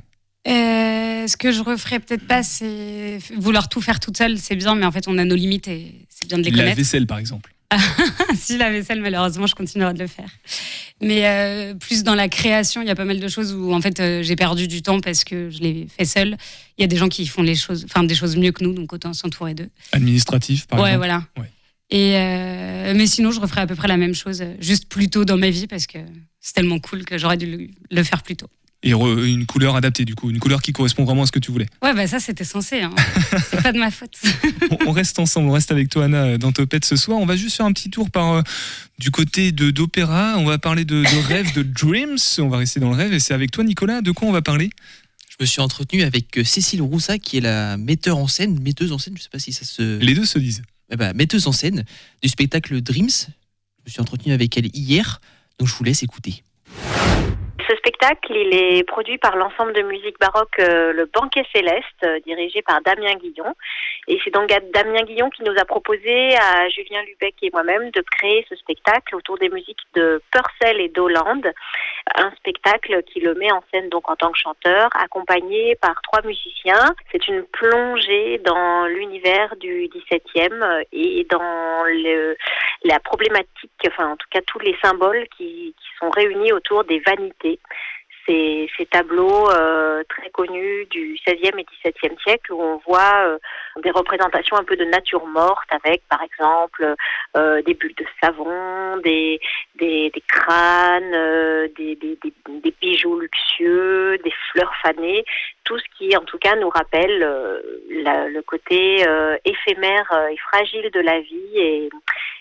Euh, 0.48 1.26
ce 1.28 1.36
que 1.36 1.52
je 1.52 1.60
referais 1.62 2.00
peut-être 2.00 2.26
pas, 2.26 2.42
c'est 2.42 3.18
vouloir 3.36 3.68
tout 3.68 3.80
faire 3.80 4.00
toute 4.00 4.16
seule, 4.16 4.38
c'est 4.38 4.56
bien, 4.56 4.74
mais 4.74 4.84
en 4.86 4.90
fait, 4.92 5.06
on 5.08 5.16
a 5.18 5.24
nos 5.24 5.36
limites 5.36 5.68
et 5.68 6.04
c'est 6.08 6.26
bien 6.28 6.38
de 6.38 6.42
les 6.42 6.50
La 6.50 6.56
connaître. 6.58 6.76
vaisselle, 6.76 7.06
par 7.06 7.18
exemple. 7.18 7.54
si 8.34 8.58
la 8.58 8.70
vaisselle, 8.70 9.00
malheureusement, 9.00 9.46
je 9.46 9.54
continuerai 9.54 9.94
de 9.94 9.98
le 10.00 10.06
faire. 10.06 10.28
Mais 11.00 11.26
euh, 11.26 11.74
plus 11.74 12.02
dans 12.02 12.14
la 12.14 12.28
création, 12.28 12.82
il 12.82 12.88
y 12.88 12.90
a 12.90 12.94
pas 12.94 13.04
mal 13.06 13.18
de 13.18 13.28
choses 13.28 13.54
où 13.54 13.72
en 13.72 13.80
fait 13.80 13.98
euh, 13.98 14.22
j'ai 14.22 14.36
perdu 14.36 14.68
du 14.68 14.82
temps 14.82 15.00
parce 15.00 15.24
que 15.24 15.48
je 15.48 15.60
l'ai 15.60 15.86
fait 15.96 16.04
seule. 16.04 16.36
Il 16.76 16.82
y 16.82 16.84
a 16.84 16.86
des 16.86 16.96
gens 16.96 17.08
qui 17.08 17.26
font 17.26 17.42
les 17.42 17.54
choses, 17.54 17.84
enfin 17.86 18.04
des 18.04 18.14
choses 18.14 18.36
mieux 18.36 18.52
que 18.52 18.62
nous, 18.62 18.74
donc 18.74 18.92
autant 18.92 19.12
s'entourer 19.14 19.54
d'eux. 19.54 19.70
Administratif, 19.92 20.66
par 20.66 20.80
ouais, 20.80 20.90
exemple. 20.90 20.98
voilà. 20.98 21.24
Ouais. 21.38 21.50
Et 21.90 22.16
euh, 22.16 22.92
mais 22.94 23.06
sinon, 23.06 23.30
je 23.30 23.40
referais 23.40 23.62
à 23.62 23.66
peu 23.66 23.74
près 23.74 23.88
la 23.88 23.96
même 23.96 24.14
chose, 24.14 24.44
juste 24.60 24.88
plus 24.88 25.08
tôt 25.08 25.24
dans 25.24 25.38
ma 25.38 25.50
vie 25.50 25.66
parce 25.66 25.86
que 25.86 25.98
c'est 26.40 26.52
tellement 26.52 26.78
cool 26.78 27.04
que 27.04 27.16
j'aurais 27.16 27.36
dû 27.38 27.46
le, 27.46 27.68
le 27.90 28.02
faire 28.04 28.22
plus 28.22 28.36
tôt. 28.36 28.48
Et 28.84 28.92
re- 28.94 29.24
une 29.24 29.46
couleur 29.46 29.76
adaptée, 29.76 30.04
du 30.04 30.14
coup, 30.16 30.28
une 30.30 30.40
couleur 30.40 30.60
qui 30.60 30.72
correspond 30.72 31.04
vraiment 31.04 31.22
à 31.22 31.26
ce 31.26 31.32
que 31.32 31.38
tu 31.38 31.52
voulais. 31.52 31.68
Ouais, 31.82 31.94
bah 31.94 32.06
ça 32.08 32.18
c'était 32.18 32.42
censé. 32.42 32.80
Hein. 32.80 32.90
c'est 33.50 33.62
pas 33.62 33.72
de 33.72 33.78
ma 33.78 33.92
faute. 33.92 34.18
on, 34.72 34.88
on 34.88 34.92
reste 34.92 35.20
ensemble, 35.20 35.48
on 35.48 35.52
reste 35.52 35.70
avec 35.70 35.88
toi, 35.88 36.06
Anna, 36.06 36.36
dans 36.36 36.50
Topette 36.50 36.84
ce 36.84 36.96
soir. 36.96 37.18
On 37.18 37.26
va 37.26 37.36
juste 37.36 37.56
faire 37.56 37.66
un 37.66 37.72
petit 37.72 37.90
tour 37.90 38.10
par 38.10 38.32
euh, 38.32 38.42
du 38.98 39.12
côté 39.12 39.52
de 39.52 39.70
d'opéra. 39.70 40.34
On 40.38 40.44
va 40.44 40.58
parler 40.58 40.84
de, 40.84 40.96
de 41.02 41.26
rêves, 41.28 41.54
de 41.54 41.62
dreams. 41.62 42.16
On 42.38 42.48
va 42.48 42.56
rester 42.58 42.80
dans 42.80 42.90
le 42.90 42.96
rêve. 42.96 43.12
Et 43.12 43.20
c'est 43.20 43.34
avec 43.34 43.52
toi, 43.52 43.62
Nicolas. 43.62 44.00
De 44.00 44.10
quoi 44.10 44.26
on 44.26 44.32
va 44.32 44.42
parler? 44.42 44.70
Je 45.30 45.36
me 45.38 45.46
suis 45.46 45.60
entretenu 45.60 46.02
avec 46.02 46.38
euh, 46.38 46.44
Cécile 46.44 46.82
Roussac, 46.82 47.20
qui 47.22 47.36
est 47.36 47.40
la 47.40 47.76
metteur 47.76 48.18
en 48.18 48.26
scène, 48.26 48.60
metteuse 48.60 48.90
en 48.92 48.98
scène, 48.98 49.14
je 49.16 49.22
sais 49.22 49.28
pas 49.30 49.38
si 49.38 49.52
ça 49.52 49.64
se. 49.64 49.98
Les 50.00 50.14
deux 50.14 50.26
se 50.26 50.38
disent. 50.40 50.62
Eh 50.90 50.96
ben, 50.96 51.12
metteuse 51.14 51.46
en 51.46 51.52
scène 51.52 51.84
du 52.20 52.28
spectacle 52.28 52.80
Dreams. 52.82 53.08
Je 53.08 53.84
me 53.86 53.90
suis 53.90 54.00
entretenu 54.00 54.32
avec 54.32 54.56
elle 54.58 54.74
hier, 54.76 55.20
donc 55.58 55.68
je 55.68 55.74
vous 55.74 55.84
laisse 55.84 56.02
écouter. 56.02 56.42
Ce 57.72 57.78
spectacle, 57.78 58.36
est 58.36 58.86
produit 58.86 59.16
par 59.16 59.34
l'ensemble 59.34 59.72
de 59.72 59.80
musique 59.80 60.18
baroque 60.20 60.58
euh, 60.58 60.92
Le 60.92 61.06
Banquet 61.06 61.46
Céleste, 61.54 62.04
euh, 62.04 62.20
dirigé 62.26 62.60
par 62.60 62.82
Damien 62.82 63.14
Guillon. 63.14 63.54
Et 64.08 64.20
c'est 64.22 64.30
donc 64.30 64.48
Damien 64.74 65.04
Guillon 65.04 65.30
qui 65.30 65.42
nous 65.42 65.54
a 65.58 65.64
proposé 65.64 66.36
à 66.36 66.68
Julien 66.68 67.00
Lubec 67.02 67.34
et 67.40 67.48
moi-même 67.50 67.90
de 67.90 68.02
créer 68.02 68.44
ce 68.50 68.56
spectacle 68.56 69.16
autour 69.16 69.38
des 69.38 69.48
musiques 69.48 69.80
de 69.94 70.20
Purcell 70.30 70.82
et 70.82 70.88
d'Hollande. 70.88 71.50
Un 72.16 72.30
spectacle 72.32 73.02
qui 73.04 73.20
le 73.20 73.34
met 73.36 73.50
en 73.52 73.62
scène 73.72 73.88
donc 73.88 74.10
en 74.10 74.16
tant 74.16 74.32
que 74.32 74.38
chanteur, 74.38 74.90
accompagné 74.94 75.76
par 75.76 75.94
trois 76.02 76.20
musiciens. 76.22 76.94
C'est 77.10 77.26
une 77.28 77.44
plongée 77.44 78.38
dans 78.44 78.86
l'univers 78.86 79.56
du 79.56 79.88
17e 79.88 80.84
et 80.92 81.26
dans 81.30 81.84
la 82.84 82.98
problématique, 83.00 83.70
enfin 83.86 84.10
en 84.10 84.16
tout 84.16 84.26
cas 84.30 84.40
tous 84.46 84.58
les 84.58 84.76
symboles 84.82 85.26
qui 85.36 85.74
sont 86.00 86.10
réunis 86.10 86.52
autour 86.52 86.84
des 86.84 86.98
vanités 87.06 87.60
ces, 88.26 88.68
tableaux 88.90 89.50
euh, 89.50 90.02
très 90.08 90.30
connus 90.30 90.86
du 90.90 91.18
XVIe 91.26 91.50
et 91.58 91.64
XVIIe 91.64 92.18
siècle 92.22 92.52
où 92.52 92.60
on 92.60 92.80
voit 92.86 93.24
euh, 93.24 93.38
des 93.82 93.90
représentations 93.90 94.56
un 94.56 94.64
peu 94.64 94.76
de 94.76 94.84
nature 94.84 95.26
morte 95.26 95.68
avec, 95.70 96.02
par 96.08 96.20
exemple, 96.22 96.94
euh, 97.36 97.62
des 97.62 97.74
bulles 97.74 97.94
de 97.96 98.06
savon, 98.22 98.98
des, 98.98 99.40
des, 99.76 100.12
crânes, 100.28 101.12
des, 101.76 101.98
bijoux 102.80 103.18
luxueux, 103.18 104.18
des 104.24 104.34
fleurs 104.50 104.74
fanées, 104.82 105.24
tout 105.64 105.78
ce 105.78 105.84
qui, 105.96 106.16
en 106.16 106.24
tout 106.24 106.38
cas, 106.38 106.56
nous 106.56 106.68
rappelle 106.68 107.18
le 107.88 108.40
côté 108.42 109.04
éphémère 109.44 110.28
et 110.30 110.36
fragile 110.36 110.90
de 110.90 111.00
la 111.00 111.20
vie 111.20 111.88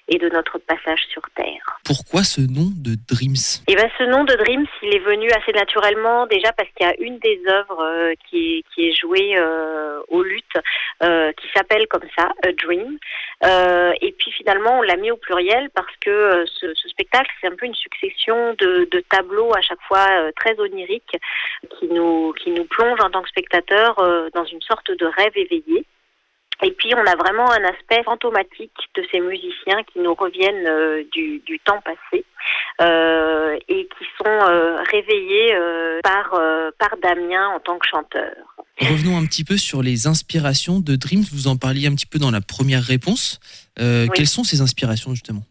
et 0.08 0.18
de 0.18 0.30
notre 0.30 0.58
passage 0.60 1.04
sur 1.10 1.22
Terre. 1.36 1.80
Pourquoi 1.86 2.24
ce 2.24 2.42
nom 2.42 2.70
de 2.76 2.96
Dreams? 3.08 3.64
Et 3.68 3.76
ben 3.76 3.90
ce 3.98 4.04
nom 4.04 4.24
de 4.24 4.34
Dreams, 4.34 4.66
il 4.82 4.96
est 4.96 5.00
venu 5.00 5.30
assez 5.32 5.52
naturellement 5.54 6.28
déjà 6.28 6.52
parce 6.54 6.70
qu'il 6.76 6.86
y 6.86 6.90
a 6.90 6.96
une 7.00 7.20
des 7.20 7.42
œuvres 7.48 7.82
euh, 7.82 8.14
qui, 8.28 8.58
est, 8.58 8.64
qui 8.74 8.90
est 8.90 8.94
jouée 8.94 9.38
euh, 9.38 10.02
au 10.10 10.22
luth 10.22 10.44
euh, 11.04 11.32
qui 11.34 11.48
s'appelle 11.56 11.88
comme 11.88 12.08
ça, 12.18 12.32
A 12.44 12.52
Dream. 12.52 12.98
Euh, 13.44 13.94
et 14.02 14.12
puis 14.12 14.32
finalement, 14.32 14.80
on 14.80 14.82
l'a 14.82 14.98
mis 14.98 15.12
au 15.12 15.18
pluriel 15.18 15.70
parce 15.74 15.96
que 16.02 16.46
ce, 16.46 16.74
ce 16.74 16.90
spectacle, 16.90 17.30
c'est 17.40 17.48
un 17.48 17.56
peu 17.56 17.66
une 17.66 17.76
succession 17.76 18.56
de, 18.60 18.88
de 18.92 19.00
tableaux 19.10 19.54
à 19.56 19.62
chaque 19.62 19.82
fois 19.88 20.08
très 20.36 20.60
oniriques 20.60 21.18
qui 21.80 21.88
nous, 21.88 22.34
qui 22.34 22.52
nous 22.52 22.66
plongent 22.66 23.02
en 23.02 23.10
tant 23.10 23.22
que 23.22 23.30
spectateurs 23.30 23.96
dans 24.34 24.46
une 24.46 24.62
sorte 24.62 24.92
de 24.92 25.06
rêve 25.06 25.36
éveillé. 25.36 25.86
Et 26.64 26.72
puis 26.72 26.94
on 26.96 27.06
a 27.06 27.16
vraiment 27.16 27.50
un 27.52 27.64
aspect 27.64 28.04
fantomatique 28.04 28.76
de 28.96 29.04
ces 29.12 29.20
musiciens 29.20 29.84
qui 29.92 30.00
nous 30.00 30.14
reviennent 30.14 30.68
euh, 30.68 31.04
du, 31.12 31.40
du 31.40 31.60
temps 31.60 31.82
passé 31.82 32.24
euh, 32.82 33.58
et 33.68 33.88
qui 33.98 34.06
sont 34.18 34.30
euh, 34.30 34.78
réveillés 34.92 35.56
par, 36.04 36.40
par 36.78 36.96
Damien 37.02 37.50
en 37.56 37.60
tant 37.60 37.78
que 37.80 37.88
chanteur. 37.88 38.36
Revenons 38.80 39.18
un 39.18 39.26
petit 39.26 39.44
peu 39.44 39.58
sur 39.58 39.82
les 39.82 40.08
inspirations 40.08 40.80
de 40.80 40.96
Dreams. 40.96 41.26
Vous 41.32 41.48
en 41.48 41.58
parliez 41.58 41.88
un 41.88 41.96
petit 41.96 42.06
peu 42.06 42.20
dans 42.20 42.32
la 42.32 42.42
première 42.42 42.84
réponse. 42.84 43.40
Oui. 43.80 44.10
Quelles 44.14 44.28
sont 44.28 44.44
ces 44.44 44.62
inspirations 44.62 45.14
justement? 45.14 45.44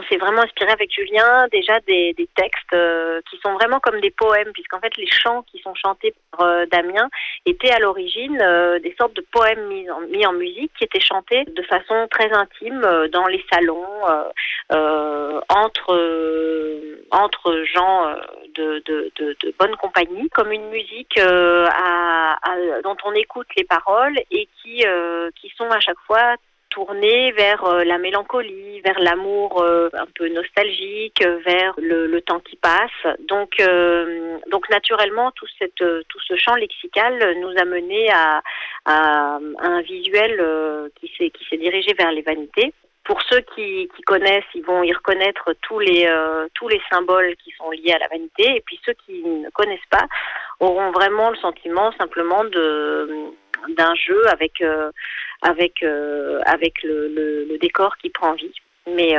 On 0.00 0.02
s'est 0.04 0.16
vraiment 0.16 0.40
inspiré 0.42 0.70
avec 0.72 0.90
Julien 0.90 1.46
déjà 1.52 1.78
des, 1.80 2.14
des 2.14 2.26
textes 2.34 2.72
euh, 2.72 3.20
qui 3.28 3.36
sont 3.44 3.52
vraiment 3.52 3.80
comme 3.80 4.00
des 4.00 4.10
poèmes, 4.10 4.50
puisqu'en 4.54 4.80
fait 4.80 4.96
les 4.96 5.06
chants 5.06 5.42
qui 5.42 5.58
sont 5.60 5.74
chantés 5.74 6.14
par 6.30 6.46
euh, 6.46 6.64
Damien 6.72 7.08
étaient 7.44 7.70
à 7.70 7.78
l'origine 7.80 8.38
euh, 8.40 8.78
des 8.78 8.94
sortes 8.98 9.14
de 9.14 9.24
poèmes 9.30 9.66
mis 9.68 9.90
en, 9.90 10.00
mis 10.02 10.24
en 10.26 10.32
musique 10.32 10.72
qui 10.78 10.84
étaient 10.84 11.00
chantés 11.00 11.44
de 11.44 11.62
façon 11.64 12.08
très 12.10 12.32
intime 12.32 12.82
euh, 12.82 13.08
dans 13.08 13.26
les 13.26 13.44
salons, 13.52 13.84
euh, 14.08 14.24
euh, 14.72 15.40
entre, 15.50 15.94
entre 17.10 17.62
gens 17.64 18.14
de, 18.54 18.82
de, 18.86 19.12
de, 19.16 19.36
de 19.42 19.54
bonne 19.58 19.76
compagnie, 19.76 20.30
comme 20.30 20.50
une 20.50 20.68
musique 20.70 21.18
à- 21.18 22.38
à- 22.42 22.82
dont 22.82 22.96
on 23.04 23.12
écoute 23.12 23.48
les 23.56 23.64
paroles 23.64 24.16
et 24.30 24.48
qui, 24.62 24.84
qui 25.40 25.52
sont 25.58 25.68
à 25.70 25.80
chaque 25.80 26.00
fois 26.06 26.36
tournées 26.70 27.32
vers 27.32 27.64
euh, 27.64 27.84
la 27.84 27.98
mélancolie, 27.98 28.80
vers 28.80 28.98
l'amour 29.00 29.62
euh, 29.62 29.90
un 29.92 30.06
peu 30.14 30.28
nostalgique, 30.28 31.22
euh, 31.22 31.38
vers 31.44 31.74
le, 31.78 32.06
le 32.06 32.20
temps 32.22 32.40
qui 32.40 32.56
passe. 32.56 33.16
Donc, 33.28 33.52
donc 34.50 34.68
naturellement, 34.70 35.30
tout, 35.32 35.46
cette, 35.58 35.84
tout 36.08 36.20
ce 36.26 36.36
champ 36.36 36.54
lexical 36.54 37.36
nous 37.40 37.54
a 37.58 37.64
mené 37.64 38.10
à, 38.10 38.42
à, 38.84 39.38
à 39.58 39.66
un 39.66 39.82
visuel 39.82 40.32
qui 40.96 41.12
s'est 41.16 41.56
dirigé 41.56 41.92
vers 41.98 42.12
les 42.12 42.22
vanités. 42.22 42.72
Pour 43.10 43.22
ceux 43.28 43.40
qui, 43.56 43.88
connaissent, 44.06 44.44
ils 44.54 44.62
vont 44.62 44.84
y 44.84 44.92
reconnaître 44.92 45.52
tous 45.62 45.80
les 45.80 46.06
euh, 46.06 46.46
tous 46.54 46.68
les 46.68 46.80
symboles 46.88 47.34
qui 47.42 47.50
sont 47.58 47.68
liés 47.72 47.90
à 47.92 47.98
la 47.98 48.06
vanité, 48.06 48.44
et 48.54 48.62
puis 48.64 48.78
ceux 48.86 48.92
qui 49.04 49.24
ne 49.24 49.50
connaissent 49.50 49.90
pas 49.90 50.06
auront 50.60 50.92
vraiment 50.92 51.30
le 51.30 51.36
sentiment 51.38 51.90
simplement 51.98 52.44
de 52.44 53.32
d'un 53.76 53.92
jeu 53.96 54.28
avec 54.28 54.60
euh, 54.60 54.92
avec 55.42 55.82
euh, 55.82 56.40
avec 56.46 56.74
le, 56.84 57.58
décor 57.60 57.96
qui 57.96 58.10
prend 58.10 58.34
vie, 58.34 58.54
mais 58.86 59.16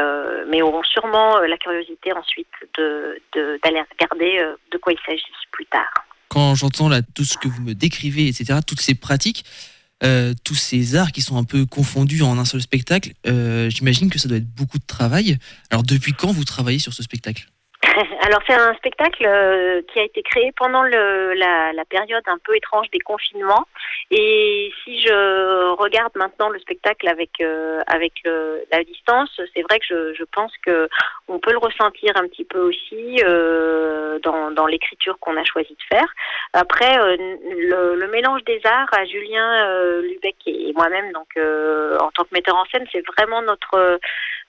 mais 0.47 0.61
auront 0.61 0.83
sûrement 0.83 1.39
la 1.39 1.57
curiosité 1.57 2.13
ensuite 2.13 2.47
de 2.77 3.19
d'aller 3.61 3.83
regarder 3.91 4.41
de 4.71 4.77
quoi 4.77 4.93
il 4.93 4.99
s'agit 5.05 5.25
plus 5.51 5.65
tard. 5.65 5.91
Quand 6.29 6.55
j'entends 6.55 6.87
là 6.87 7.01
tout 7.13 7.25
ce 7.25 7.37
que 7.37 7.49
vous 7.49 7.61
me 7.61 7.73
décrivez, 7.73 8.29
etc., 8.29 8.59
toutes 8.65 8.79
ces 8.79 8.95
pratiques, 8.95 9.43
euh, 10.03 10.33
tous 10.43 10.55
ces 10.55 10.95
arts 10.95 11.11
qui 11.11 11.21
sont 11.21 11.37
un 11.37 11.43
peu 11.43 11.65
confondus 11.65 12.21
en 12.21 12.37
un 12.37 12.45
seul 12.45 12.61
spectacle, 12.61 13.13
euh, 13.27 13.69
j'imagine 13.69 14.09
que 14.09 14.19
ça 14.19 14.27
doit 14.27 14.37
être 14.37 14.53
beaucoup 14.53 14.79
de 14.79 14.85
travail. 14.85 15.37
Alors 15.69 15.83
depuis 15.83 16.13
quand 16.13 16.31
vous 16.31 16.43
travaillez 16.43 16.79
sur 16.79 16.93
ce 16.93 17.03
spectacle? 17.03 17.51
Alors 18.21 18.39
c'est 18.47 18.53
un 18.53 18.73
spectacle 18.75 19.25
euh, 19.25 19.81
qui 19.91 19.99
a 19.99 20.03
été 20.03 20.23
créé 20.23 20.51
pendant 20.55 20.83
le, 20.83 21.33
la, 21.33 21.73
la 21.73 21.85
période 21.85 22.23
un 22.27 22.37
peu 22.43 22.55
étrange 22.55 22.89
des 22.91 22.99
confinements. 22.99 23.65
Et 24.11 24.71
si 24.83 25.01
je 25.01 25.73
regarde 25.75 26.11
maintenant 26.15 26.49
le 26.49 26.59
spectacle 26.59 27.07
avec 27.07 27.41
euh, 27.41 27.81
avec 27.87 28.13
le, 28.23 28.63
la 28.71 28.83
distance, 28.83 29.29
c'est 29.53 29.61
vrai 29.63 29.79
que 29.79 29.85
je, 29.89 30.13
je 30.13 30.23
pense 30.31 30.53
que 30.65 30.87
on 31.27 31.39
peut 31.39 31.51
le 31.51 31.57
ressentir 31.57 32.15
un 32.15 32.27
petit 32.27 32.45
peu 32.45 32.59
aussi 32.59 33.21
euh, 33.23 34.19
dans, 34.19 34.51
dans 34.51 34.67
l'écriture 34.67 35.17
qu'on 35.19 35.37
a 35.37 35.43
choisi 35.43 35.73
de 35.73 35.95
faire. 35.95 36.07
Après, 36.53 36.97
euh, 36.97 37.17
le, 37.17 37.95
le 37.95 38.07
mélange 38.07 38.43
des 38.45 38.61
arts 38.65 38.89
à 38.93 39.05
Julien 39.05 39.65
euh, 39.65 40.01
Lubec 40.01 40.35
et 40.45 40.71
moi-même, 40.75 41.11
donc 41.11 41.27
euh, 41.37 41.97
en 41.99 42.11
tant 42.11 42.23
que 42.23 42.33
metteur 42.33 42.55
en 42.55 42.65
scène, 42.65 42.85
c'est 42.91 43.03
vraiment 43.17 43.41
notre 43.41 43.99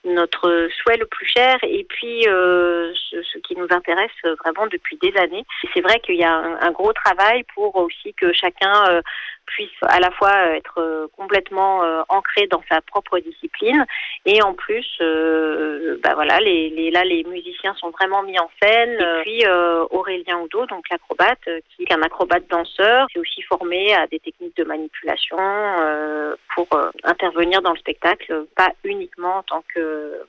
notre 0.05 0.67
souhait 0.81 0.97
le 0.97 1.05
plus 1.05 1.25
cher 1.25 1.57
et 1.63 1.85
puis 1.87 2.27
euh, 2.27 2.91
ce, 2.93 3.21
ce 3.23 3.37
qui 3.39 3.55
nous 3.55 3.67
intéresse 3.69 4.11
vraiment 4.43 4.67
depuis 4.67 4.97
des 4.97 5.15
années. 5.17 5.45
C'est 5.73 5.81
vrai 5.81 5.99
qu'il 5.99 6.15
y 6.15 6.23
a 6.23 6.33
un, 6.33 6.59
un 6.61 6.71
gros 6.71 6.93
travail 6.93 7.43
pour 7.55 7.75
aussi 7.75 8.13
que 8.13 8.33
chacun 8.33 8.85
euh, 8.89 9.01
puisse 9.45 9.69
à 9.81 9.99
la 9.99 10.11
fois 10.11 10.31
être 10.55 10.79
euh, 10.79 11.07
complètement 11.17 11.83
euh, 11.83 12.01
ancré 12.09 12.47
dans 12.47 12.63
sa 12.69 12.81
propre 12.81 13.19
discipline 13.19 13.85
et 14.25 14.41
en 14.41 14.53
plus, 14.53 14.87
euh, 15.01 15.99
bah 16.03 16.13
voilà, 16.15 16.39
les, 16.39 16.69
les, 16.69 16.91
là 16.91 17.03
les 17.03 17.23
musiciens 17.25 17.73
sont 17.75 17.89
vraiment 17.89 18.23
mis 18.23 18.39
en 18.39 18.49
scène. 18.61 18.97
Et 18.99 19.21
puis 19.21 19.45
euh, 19.45 19.85
Aurélien 19.91 20.39
Oudot, 20.39 20.65
donc 20.67 20.89
l'acrobate, 20.89 21.39
euh, 21.47 21.59
qui 21.69 21.83
est 21.83 21.93
un 21.93 22.01
acrobate 22.01 22.47
danseur, 22.49 23.07
qui 23.07 23.17
est 23.17 23.21
aussi 23.21 23.41
formé 23.43 23.93
à 23.93 24.07
des 24.07 24.19
techniques 24.19 24.55
de 24.57 24.63
manipulation 24.63 25.37
euh, 25.39 26.35
pour 26.55 26.67
euh, 26.73 26.89
intervenir 27.03 27.61
dans 27.61 27.73
le 27.73 27.79
spectacle, 27.79 28.45
pas 28.55 28.71
uniquement 28.83 29.37
en 29.37 29.43
tant 29.43 29.63
que 29.73 30.21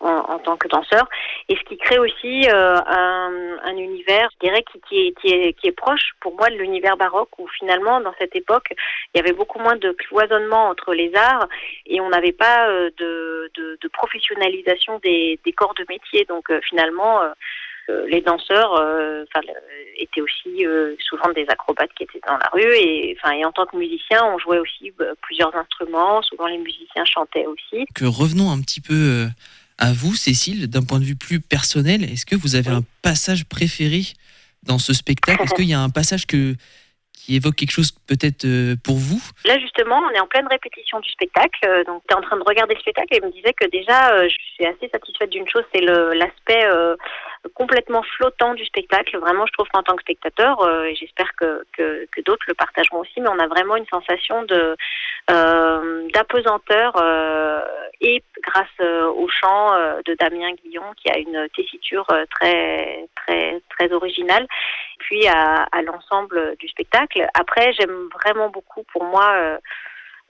en, 0.00 0.38
tant 0.38 0.56
que 0.56 0.68
danseur, 0.68 1.08
et 1.48 1.56
ce 1.56 1.62
qui 1.64 1.76
crée 1.76 1.98
aussi 1.98 2.48
euh, 2.48 2.76
un, 2.86 3.58
un 3.64 3.76
univers, 3.76 4.28
je 4.32 4.46
dirais, 4.46 4.64
qui, 4.88 4.98
est, 4.98 5.20
qui, 5.20 5.28
est, 5.28 5.52
qui 5.54 5.68
est 5.68 5.72
proche 5.72 6.12
pour 6.20 6.34
moi 6.36 6.48
de 6.48 6.56
l'univers 6.56 6.96
baroque, 6.96 7.38
où 7.38 7.46
finalement, 7.48 8.00
dans 8.00 8.14
cette 8.18 8.34
époque, 8.34 8.72
il 9.14 9.18
y 9.18 9.20
avait 9.20 9.36
beaucoup 9.36 9.58
moins 9.58 9.76
de 9.76 9.92
cloisonnement 9.92 10.68
entre 10.68 10.94
les 10.94 11.14
arts, 11.14 11.48
et 11.86 12.00
on 12.00 12.08
n'avait 12.08 12.32
pas 12.32 12.68
euh, 12.68 12.90
de, 12.98 13.88
professionnalisation 13.92 14.98
des, 15.02 15.38
corps 15.56 15.74
de 15.74 15.84
métier. 15.88 16.24
Donc 16.24 16.50
euh, 16.50 16.60
finalement, 16.68 17.20
les 18.06 18.20
danseurs 18.20 18.80
étaient 19.96 20.20
aussi 20.20 20.64
souvent 21.00 21.32
des 21.32 21.44
acrobates 21.48 21.92
qui 21.94 22.04
étaient 22.04 22.20
dans 22.26 22.36
la 22.36 22.48
rue, 22.52 22.74
et, 22.76 23.16
et 23.34 23.44
en 23.44 23.52
tant 23.52 23.66
que 23.66 23.76
musicien, 23.76 24.24
on 24.24 24.38
jouait 24.38 24.58
aussi 24.58 24.92
euh, 25.00 25.14
plusieurs 25.22 25.54
instruments, 25.54 26.22
souvent 26.22 26.46
les 26.46 26.58
musiciens 26.58 27.04
chantaient 27.04 27.46
aussi. 27.46 27.84
Que 27.94 28.04
revenons 28.04 28.50
un 28.50 28.60
petit 28.60 28.80
peu 28.80 29.26
à 29.80 29.92
vous, 29.92 30.14
Cécile, 30.14 30.68
d'un 30.68 30.82
point 30.82 31.00
de 31.00 31.04
vue 31.04 31.16
plus 31.16 31.40
personnel. 31.40 32.04
Est-ce 32.04 32.26
que 32.26 32.36
vous 32.36 32.54
avez 32.54 32.70
un 32.70 32.82
passage 33.02 33.46
préféré 33.46 34.02
dans 34.62 34.78
ce 34.78 34.92
spectacle? 34.92 35.42
Est-ce 35.42 35.54
qu'il 35.54 35.68
y 35.68 35.74
a 35.74 35.80
un 35.80 35.88
passage 35.88 36.26
que, 36.26 36.54
qui 37.12 37.34
évoque 37.34 37.56
quelque 37.56 37.72
chose 37.72 37.92
peut-être 38.06 38.44
euh, 38.44 38.76
pour 38.84 38.96
vous? 38.96 39.22
Là, 39.46 39.58
justement, 39.58 39.98
on 39.98 40.10
est 40.10 40.20
en 40.20 40.26
pleine 40.26 40.46
répétition 40.46 41.00
du 41.00 41.10
spectacle. 41.10 41.58
euh, 41.66 41.82
donc, 41.84 42.02
tu 42.06 42.14
es 42.14 42.16
en 42.16 42.20
train 42.20 42.36
de 42.36 42.44
regarder 42.46 42.74
le 42.74 42.80
spectacle 42.80 43.14
et 43.16 43.20
me 43.20 43.32
disait 43.32 43.54
que 43.58 43.66
déjà, 43.70 44.12
euh, 44.12 44.28
je 44.28 44.36
suis 44.54 44.66
assez 44.66 44.88
satisfaite 44.92 45.30
d'une 45.30 45.48
chose, 45.48 45.64
c'est 45.74 45.80
l'aspect 45.80 46.64
euh, 46.66 46.94
complètement 47.54 48.02
flottant 48.16 48.54
du 48.54 48.64
spectacle. 48.64 49.16
Vraiment, 49.18 49.46
je 49.46 49.52
trouve 49.52 49.68
qu'en 49.68 49.82
tant 49.82 49.96
que 49.96 50.02
spectateur, 50.02 50.60
euh, 50.62 50.90
j'espère 50.94 51.30
que, 51.36 51.64
que, 51.76 52.20
d'autres 52.24 52.44
le 52.48 52.54
partageront 52.54 53.00
aussi, 53.00 53.20
mais 53.20 53.28
on 53.28 53.38
a 53.38 53.46
vraiment 53.46 53.76
une 53.76 53.86
sensation 53.86 54.42
de 54.42 54.76
euh, 55.30 56.08
d'apesanteur 56.12 56.94
euh, 56.96 57.62
et 58.00 58.22
grâce 58.42 58.66
euh, 58.80 59.06
au 59.06 59.28
chant 59.28 59.70
de 60.04 60.14
Damien 60.14 60.52
Guillon 60.62 60.82
qui 60.96 61.10
a 61.10 61.18
une 61.18 61.48
tessiture 61.56 62.06
très 62.30 63.06
très 63.16 63.60
très 63.70 63.92
originale, 63.92 64.46
puis 64.98 65.26
à 65.28 65.82
l'ensemble 65.82 66.56
du 66.58 66.68
spectacle. 66.68 67.26
Après, 67.34 67.72
j'aime 67.72 68.08
vraiment 68.22 68.50
beaucoup 68.50 68.84
pour 68.92 69.04
moi. 69.04 69.58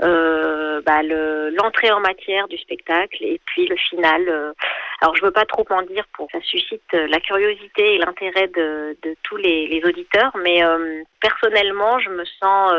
Euh, 0.02 0.70
euh, 0.80 0.82
bah, 0.84 1.02
le- 1.02 1.50
l'entrée 1.50 1.90
en 1.90 2.00
matière 2.00 2.48
du 2.48 2.58
spectacle 2.58 3.18
et 3.22 3.40
puis 3.46 3.66
le 3.66 3.76
final. 3.76 4.28
euh, 4.28 4.52
alors 5.00 5.16
je 5.16 5.22
veux 5.24 5.30
pas 5.30 5.44
trop 5.46 5.64
en 5.70 5.82
dire 5.82 6.04
pour 6.14 6.28
ça 6.32 6.40
suscite 6.42 6.82
euh, 6.94 7.06
la 7.08 7.20
curiosité 7.20 7.94
et 7.94 7.98
l'intérêt 7.98 8.48
de, 8.48 8.96
de 9.02 9.14
tous 9.22 9.36
les, 9.36 9.66
les 9.66 9.82
auditeurs, 9.84 10.32
mais 10.42 10.62
euh, 10.64 11.02
personnellement 11.20 11.98
je 11.98 12.10
me 12.10 12.24
sens 12.24 12.72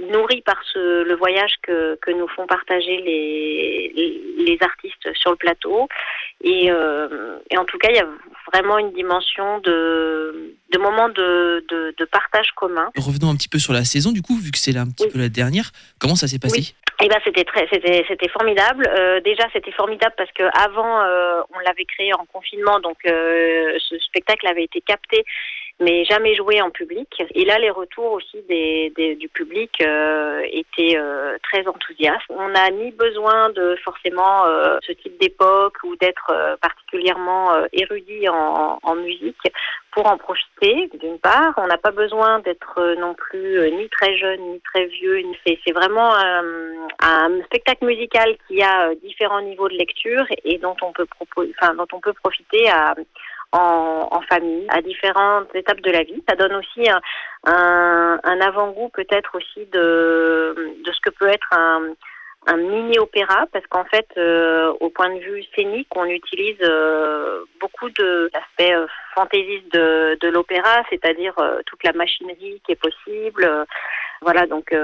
nourrie 0.00 0.42
par 0.42 0.60
ce, 0.72 1.02
le 1.04 1.14
voyage 1.14 1.54
que, 1.62 1.96
que 1.96 2.10
nous 2.10 2.28
font 2.28 2.46
partager 2.46 2.96
les, 3.02 3.92
les, 3.94 4.44
les 4.44 4.58
artistes 4.62 5.12
sur 5.14 5.30
le 5.30 5.36
plateau 5.36 5.88
et, 6.42 6.70
euh, 6.70 7.38
et 7.50 7.58
en 7.58 7.64
tout 7.64 7.78
cas 7.78 7.88
il 7.90 7.96
y 7.96 8.00
a 8.00 8.08
vraiment 8.52 8.78
une 8.78 8.92
dimension 8.92 9.58
de, 9.60 10.54
de 10.72 10.78
moments 10.78 11.08
de, 11.08 11.64
de, 11.68 11.94
de 11.96 12.04
partage 12.04 12.50
commun. 12.52 12.90
Revenons 12.96 13.30
un 13.30 13.36
petit 13.36 13.48
peu 13.48 13.58
sur 13.58 13.72
la 13.72 13.84
saison, 13.84 14.12
du 14.12 14.22
coup, 14.22 14.36
vu 14.36 14.50
que 14.50 14.58
c'est 14.58 14.72
là 14.72 14.82
un 14.82 14.90
petit 14.90 15.08
peu 15.08 15.18
la 15.18 15.28
dernière. 15.28 15.70
Comment 15.98 16.16
ça 16.16 16.26
s'est 16.26 16.38
passé 16.38 16.56
Oui. 16.58 16.74
Eh 17.04 17.08
ben 17.08 17.18
c'était 17.24 17.44
très 17.44 17.66
c'était 17.72 18.04
c'était 18.06 18.28
formidable. 18.28 18.88
Euh, 18.88 19.20
déjà 19.20 19.44
c'était 19.52 19.72
formidable 19.72 20.14
parce 20.16 20.30
que 20.32 20.44
avant 20.56 21.00
euh, 21.00 21.40
on 21.52 21.58
l'avait 21.60 21.84
créé 21.84 22.14
en 22.14 22.24
confinement 22.26 22.78
donc 22.78 22.98
euh, 23.06 23.76
ce 23.78 23.98
spectacle 23.98 24.46
avait 24.46 24.62
été 24.62 24.80
capté 24.80 25.24
mais 25.80 26.04
jamais 26.04 26.34
joué 26.34 26.60
en 26.62 26.70
public. 26.70 27.08
Et 27.34 27.44
là 27.44 27.58
les 27.58 27.70
retours 27.70 28.12
aussi 28.12 28.40
des, 28.48 28.92
des- 28.96 29.16
du 29.16 29.28
public 29.28 29.70
euh, 29.82 30.40
étaient 30.50 30.96
euh, 30.96 31.36
très 31.42 31.66
enthousiastes. 31.66 32.24
On 32.30 32.48
n'a 32.48 32.70
ni 32.70 32.90
besoin 32.92 33.50
de 33.50 33.76
forcément 33.84 34.46
euh, 34.46 34.78
ce 34.86 34.92
type 34.92 35.18
d'époque 35.20 35.76
ou 35.84 35.96
d'être 35.96 36.30
euh, 36.30 36.56
particulièrement 36.60 37.54
euh, 37.54 37.66
érudit 37.72 38.28
en, 38.28 38.78
en 38.82 38.94
musique 38.94 39.36
pour 39.92 40.06
en 40.06 40.16
profiter, 40.16 40.88
d'une 41.00 41.18
part. 41.18 41.52
On 41.58 41.66
n'a 41.66 41.76
pas 41.76 41.90
besoin 41.90 42.38
d'être 42.40 42.78
euh, 42.78 42.94
non 42.96 43.12
plus 43.14 43.70
ni 43.72 43.88
très 43.90 44.16
jeune, 44.16 44.40
ni 44.40 44.60
très 44.60 44.86
vieux. 44.86 45.22
C'est 45.44 45.72
vraiment 45.72 46.14
un 47.00 47.42
spectacle 47.44 47.84
musical 47.84 48.36
qui 48.46 48.62
a 48.62 48.94
différents 48.94 49.42
niveaux 49.42 49.68
de 49.68 49.74
lecture 49.74 50.24
et 50.44 50.58
dont 50.58 50.76
on 50.82 50.92
peut, 50.92 51.06
enfin, 51.60 51.74
dont 51.74 51.86
on 51.92 52.00
peut 52.00 52.14
profiter 52.14 52.70
à, 52.70 52.94
en, 53.52 54.20
famille, 54.28 54.66
à 54.70 54.80
différentes 54.80 55.54
étapes 55.54 55.80
de 55.80 55.90
la 55.90 56.02
vie. 56.02 56.22
Ça 56.28 56.36
donne 56.36 56.54
aussi 56.54 56.88
un, 56.88 57.00
un, 58.24 58.40
avant-goût 58.40 58.90
peut-être 58.94 59.36
aussi 59.36 59.66
de, 59.72 60.54
de 60.84 60.92
ce 60.92 61.00
que 61.02 61.10
peut 61.10 61.28
être 61.28 61.48
un, 61.52 61.94
mini-opéra 62.56 63.46
parce 63.52 63.64
qu'en 63.68 63.84
fait, 63.84 64.06
euh, 64.16 64.72
au 64.80 64.90
point 64.90 65.14
de 65.14 65.20
vue 65.20 65.44
scénique, 65.54 65.86
on 65.94 66.04
utilise 66.06 66.56
euh, 66.62 67.44
beaucoup 67.60 67.88
de 67.90 68.30
l'aspect 68.34 68.74
euh, 68.74 68.86
fantaisiste 69.14 69.72
de, 69.72 70.18
de 70.20 70.28
l'opéra, 70.28 70.82
c'est-à-dire 70.90 71.34
euh, 71.38 71.60
toute 71.66 71.84
la 71.84 71.92
machinerie 71.92 72.60
qui 72.66 72.72
est 72.72 72.80
possible. 72.80 73.48
Voilà, 74.22 74.46
donc 74.46 74.74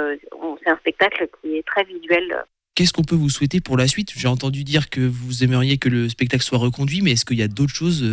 on- 0.40 0.56
c'est 0.62 0.70
un 0.70 0.76
spectacle 0.76 1.28
qui 1.40 1.56
est 1.58 1.66
très 1.66 1.82
visuel. 1.84 2.44
Qu'est-ce 2.76 2.92
qu'on 2.92 3.02
peut 3.02 3.16
vous 3.16 3.28
souhaiter 3.28 3.60
pour 3.60 3.76
la 3.76 3.88
suite? 3.88 4.12
J'ai 4.16 4.28
entendu 4.28 4.62
dire 4.62 4.88
que 4.88 5.00
vous 5.00 5.42
aimeriez 5.42 5.78
que 5.78 5.88
le 5.88 6.08
spectacle 6.08 6.44
soit 6.44 6.58
reconduit, 6.58 7.02
mais 7.02 7.12
est-ce 7.12 7.24
qu'il 7.24 7.38
y 7.38 7.42
a 7.42 7.48
d'autres 7.48 7.74
choses 7.74 8.04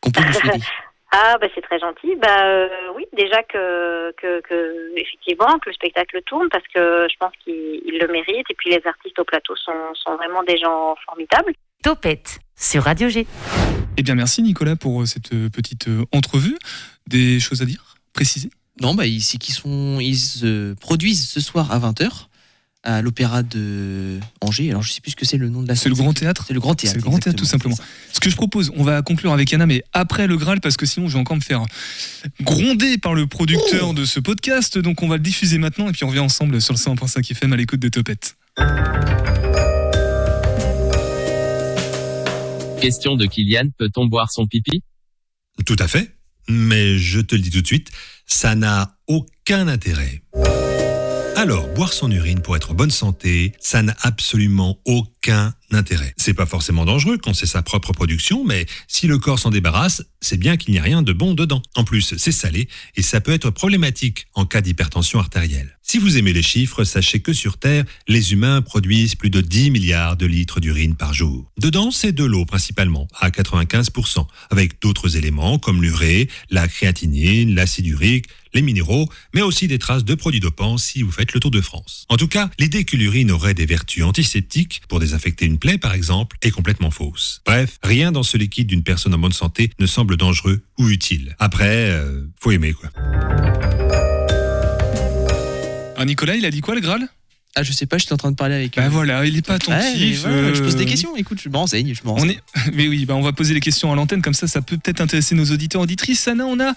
qu'on 0.00 0.10
peut 0.10 0.22
vous 0.22 0.32
souhaiter 0.40 0.60
Ah, 1.12 1.36
bah, 1.40 1.46
c'est 1.54 1.62
très 1.62 1.78
gentil. 1.78 2.14
Bah, 2.16 2.44
euh, 2.44 2.68
oui, 2.94 3.04
déjà 3.16 3.42
que, 3.42 4.12
que, 4.12 4.40
que, 4.40 4.92
effectivement, 4.96 5.58
que 5.58 5.70
le 5.70 5.74
spectacle 5.74 6.20
tourne 6.26 6.48
parce 6.50 6.64
que 6.74 7.06
je 7.10 7.16
pense 7.18 7.32
qu'il 7.42 7.54
il 7.54 7.98
le 8.00 8.08
mérite. 8.08 8.46
Et 8.50 8.54
puis, 8.54 8.70
les 8.70 8.82
artistes 8.84 9.18
au 9.18 9.24
plateau 9.24 9.54
sont, 9.56 9.94
sont 9.94 10.16
vraiment 10.16 10.42
des 10.42 10.58
gens 10.58 10.94
formidables. 11.06 11.52
Topette 11.82 12.40
sur 12.56 12.82
Radio 12.82 13.08
G. 13.08 13.26
Eh 13.96 14.02
bien, 14.02 14.14
merci 14.14 14.42
Nicolas 14.42 14.76
pour 14.76 15.02
euh, 15.02 15.06
cette 15.06 15.32
euh, 15.32 15.48
petite 15.48 15.88
entrevue. 16.12 16.58
Des 17.06 17.40
choses 17.40 17.62
à 17.62 17.64
dire 17.64 17.94
Préciser? 18.12 18.50
Non, 18.80 18.94
bah, 18.94 19.04
c'est 19.20 19.38
qu'ils 19.38 19.54
sont, 19.54 19.98
ils 20.00 20.16
se 20.16 20.74
produisent 20.74 21.28
ce 21.30 21.40
soir 21.40 21.72
à 21.72 21.78
20h 21.78 22.26
à 22.86 23.02
l'Opéra 23.02 23.42
de 23.42 24.20
Angers. 24.40 24.70
Alors, 24.70 24.82
je 24.82 24.92
sais 24.92 25.00
plus 25.00 25.10
ce 25.10 25.16
que 25.16 25.26
c'est 25.26 25.36
le 25.36 25.48
nom 25.48 25.60
de 25.60 25.68
la 25.68 25.74
C'est 25.74 25.88
le 25.88 25.96
salle. 25.96 26.04
Grand 26.04 26.14
Théâtre 26.14 26.44
C'est 26.46 26.54
le 26.54 26.60
Grand 26.60 26.74
Théâtre. 26.74 26.92
C'est 26.94 27.04
le 27.04 27.10
Grand 27.10 27.18
Théâtre, 27.18 27.36
tout 27.36 27.44
simplement. 27.44 27.76
Ce 28.12 28.20
que 28.20 28.30
je 28.30 28.36
propose, 28.36 28.72
on 28.76 28.84
va 28.84 29.02
conclure 29.02 29.32
avec 29.32 29.52
Anna, 29.52 29.66
mais 29.66 29.82
après 29.92 30.28
le 30.28 30.36
Graal, 30.36 30.60
parce 30.60 30.76
que 30.76 30.86
sinon 30.86 31.08
je 31.08 31.14
vais 31.14 31.18
encore 31.18 31.36
me 31.36 31.42
faire 31.42 31.64
gronder 32.40 32.96
par 32.96 33.14
le 33.14 33.26
producteur 33.26 33.92
de 33.92 34.04
ce 34.04 34.20
podcast. 34.20 34.78
Donc 34.78 35.02
on 35.02 35.08
va 35.08 35.16
le 35.16 35.22
diffuser 35.22 35.58
maintenant 35.58 35.88
et 35.88 35.92
puis 35.92 36.04
on 36.04 36.08
revient 36.08 36.20
ensemble 36.20 36.60
sur 36.60 36.72
le 36.72 36.78
100.5 36.78 37.28
FM 37.32 37.52
à 37.52 37.56
l'écoute 37.56 37.80
de 37.80 37.88
Topette. 37.88 38.36
Question 42.80 43.16
de 43.16 43.26
Kylian, 43.26 43.70
peut-on 43.76 44.06
boire 44.06 44.30
son 44.30 44.46
pipi? 44.46 44.82
Tout 45.66 45.76
à 45.80 45.88
fait. 45.88 46.12
Mais 46.48 46.98
je 46.98 47.18
te 47.18 47.34
le 47.34 47.40
dis 47.40 47.50
tout 47.50 47.62
de 47.62 47.66
suite, 47.66 47.90
ça 48.26 48.54
n'a 48.54 48.96
aucun 49.08 49.66
intérêt. 49.66 50.22
Alors, 51.38 51.68
boire 51.74 51.92
son 51.92 52.10
urine 52.10 52.40
pour 52.40 52.56
être 52.56 52.70
en 52.70 52.74
bonne 52.74 52.90
santé, 52.90 53.52
ça 53.60 53.82
n'a 53.82 53.94
absolument 54.00 54.78
aucun 54.86 55.15
intérêt. 55.70 56.14
C'est 56.16 56.34
pas 56.34 56.46
forcément 56.46 56.84
dangereux 56.84 57.18
quand 57.18 57.34
c'est 57.34 57.46
sa 57.46 57.62
propre 57.62 57.92
production, 57.92 58.44
mais 58.44 58.66
si 58.88 59.06
le 59.06 59.18
corps 59.18 59.38
s'en 59.38 59.50
débarrasse, 59.50 60.04
c'est 60.20 60.36
bien 60.36 60.56
qu'il 60.56 60.72
n'y 60.72 60.78
a 60.78 60.82
rien 60.82 61.02
de 61.02 61.12
bon 61.12 61.34
dedans. 61.34 61.62
En 61.74 61.84
plus, 61.84 62.14
c'est 62.16 62.32
salé 62.32 62.68
et 62.96 63.02
ça 63.02 63.20
peut 63.20 63.32
être 63.32 63.50
problématique 63.50 64.26
en 64.34 64.46
cas 64.46 64.60
d'hypertension 64.60 65.18
artérielle. 65.18 65.76
Si 65.82 65.98
vous 65.98 66.18
aimez 66.18 66.32
les 66.32 66.42
chiffres, 66.42 66.82
sachez 66.82 67.20
que 67.20 67.32
sur 67.32 67.58
Terre, 67.58 67.84
les 68.08 68.32
humains 68.32 68.60
produisent 68.60 69.14
plus 69.14 69.30
de 69.30 69.40
10 69.40 69.70
milliards 69.70 70.16
de 70.16 70.26
litres 70.26 70.58
d'urine 70.58 70.96
par 70.96 71.14
jour. 71.14 71.52
Dedans, 71.58 71.92
c'est 71.92 72.12
de 72.12 72.24
l'eau 72.24 72.44
principalement, 72.44 73.06
à 73.20 73.30
95%, 73.30 74.26
avec 74.50 74.80
d'autres 74.80 75.16
éléments 75.16 75.58
comme 75.58 75.82
l'urée, 75.82 76.28
la 76.50 76.66
créatinine, 76.66 77.54
l'acide 77.54 77.86
urique, 77.86 78.26
les 78.56 78.62
minéraux, 78.62 79.08
mais 79.34 79.42
aussi 79.42 79.68
des 79.68 79.78
traces 79.78 80.04
de 80.04 80.14
produits 80.14 80.40
dopants 80.40 80.78
si 80.78 81.02
vous 81.02 81.12
faites 81.12 81.34
le 81.34 81.40
tour 81.40 81.50
de 81.50 81.60
France. 81.60 82.04
En 82.08 82.16
tout 82.16 82.26
cas, 82.26 82.50
l'idée 82.58 82.84
que 82.84 82.96
l'urine 82.96 83.30
aurait 83.30 83.54
des 83.54 83.66
vertus 83.66 84.02
antiseptiques 84.02 84.82
pour 84.88 84.98
désinfecter 85.16 85.46
une 85.46 85.58
plaie 85.58 85.78
par 85.78 85.94
exemple 85.94 86.36
est 86.42 86.50
complètement 86.50 86.90
fausse. 86.90 87.40
Bref, 87.46 87.78
rien 87.82 88.12
dans 88.12 88.22
ce 88.22 88.36
liquide 88.36 88.66
d'une 88.66 88.82
personne 88.82 89.14
en 89.14 89.18
bonne 89.18 89.32
santé 89.32 89.70
ne 89.78 89.86
semble 89.86 90.16
dangereux 90.18 90.62
ou 90.78 90.88
utile. 90.88 91.34
Après, 91.38 91.90
euh, 91.90 92.22
faut 92.38 92.50
aimer 92.50 92.74
quoi. 92.74 92.90
Ah, 95.98 96.04
Nicolas, 96.04 96.34
il 96.36 96.44
a 96.44 96.50
dit 96.50 96.60
quoi 96.60 96.74
le 96.74 96.80
Graal? 96.82 97.08
Ah, 97.58 97.62
je 97.62 97.72
sais 97.72 97.86
pas, 97.86 97.96
j'étais 97.96 98.12
en 98.12 98.18
train 98.18 98.30
de 98.30 98.36
parler 98.36 98.54
avec. 98.54 98.76
Bah 98.76 98.90
voilà, 98.90 99.24
il 99.24 99.34
est 99.38 99.40
pas 99.46 99.54
Ouais, 99.54 99.74
attentif. 99.74 100.26
Je 100.26 100.62
pose 100.62 100.76
des 100.76 100.84
euh, 100.84 100.86
questions, 100.86 101.16
écoute, 101.16 101.40
je 101.42 101.48
me 101.48 101.56
renseigne, 101.56 101.94
je 101.94 102.02
me 102.04 102.10
On 102.10 102.14
renseigne. 102.16 102.32
est... 102.32 102.70
Mais 102.74 102.86
oui, 102.86 103.06
bah 103.06 103.14
on 103.14 103.22
va 103.22 103.32
poser 103.32 103.54
les 103.54 103.60
questions 103.60 103.90
à 103.90 103.96
l'antenne, 103.96 104.20
comme 104.20 104.34
ça, 104.34 104.46
ça 104.46 104.60
peut 104.60 104.76
peut-être 104.76 105.00
intéresser 105.00 105.34
nos 105.34 105.46
auditeurs 105.46 105.80
auditrices. 105.80 106.28
Anna, 106.28 106.44
on 106.44 106.60
a 106.60 106.74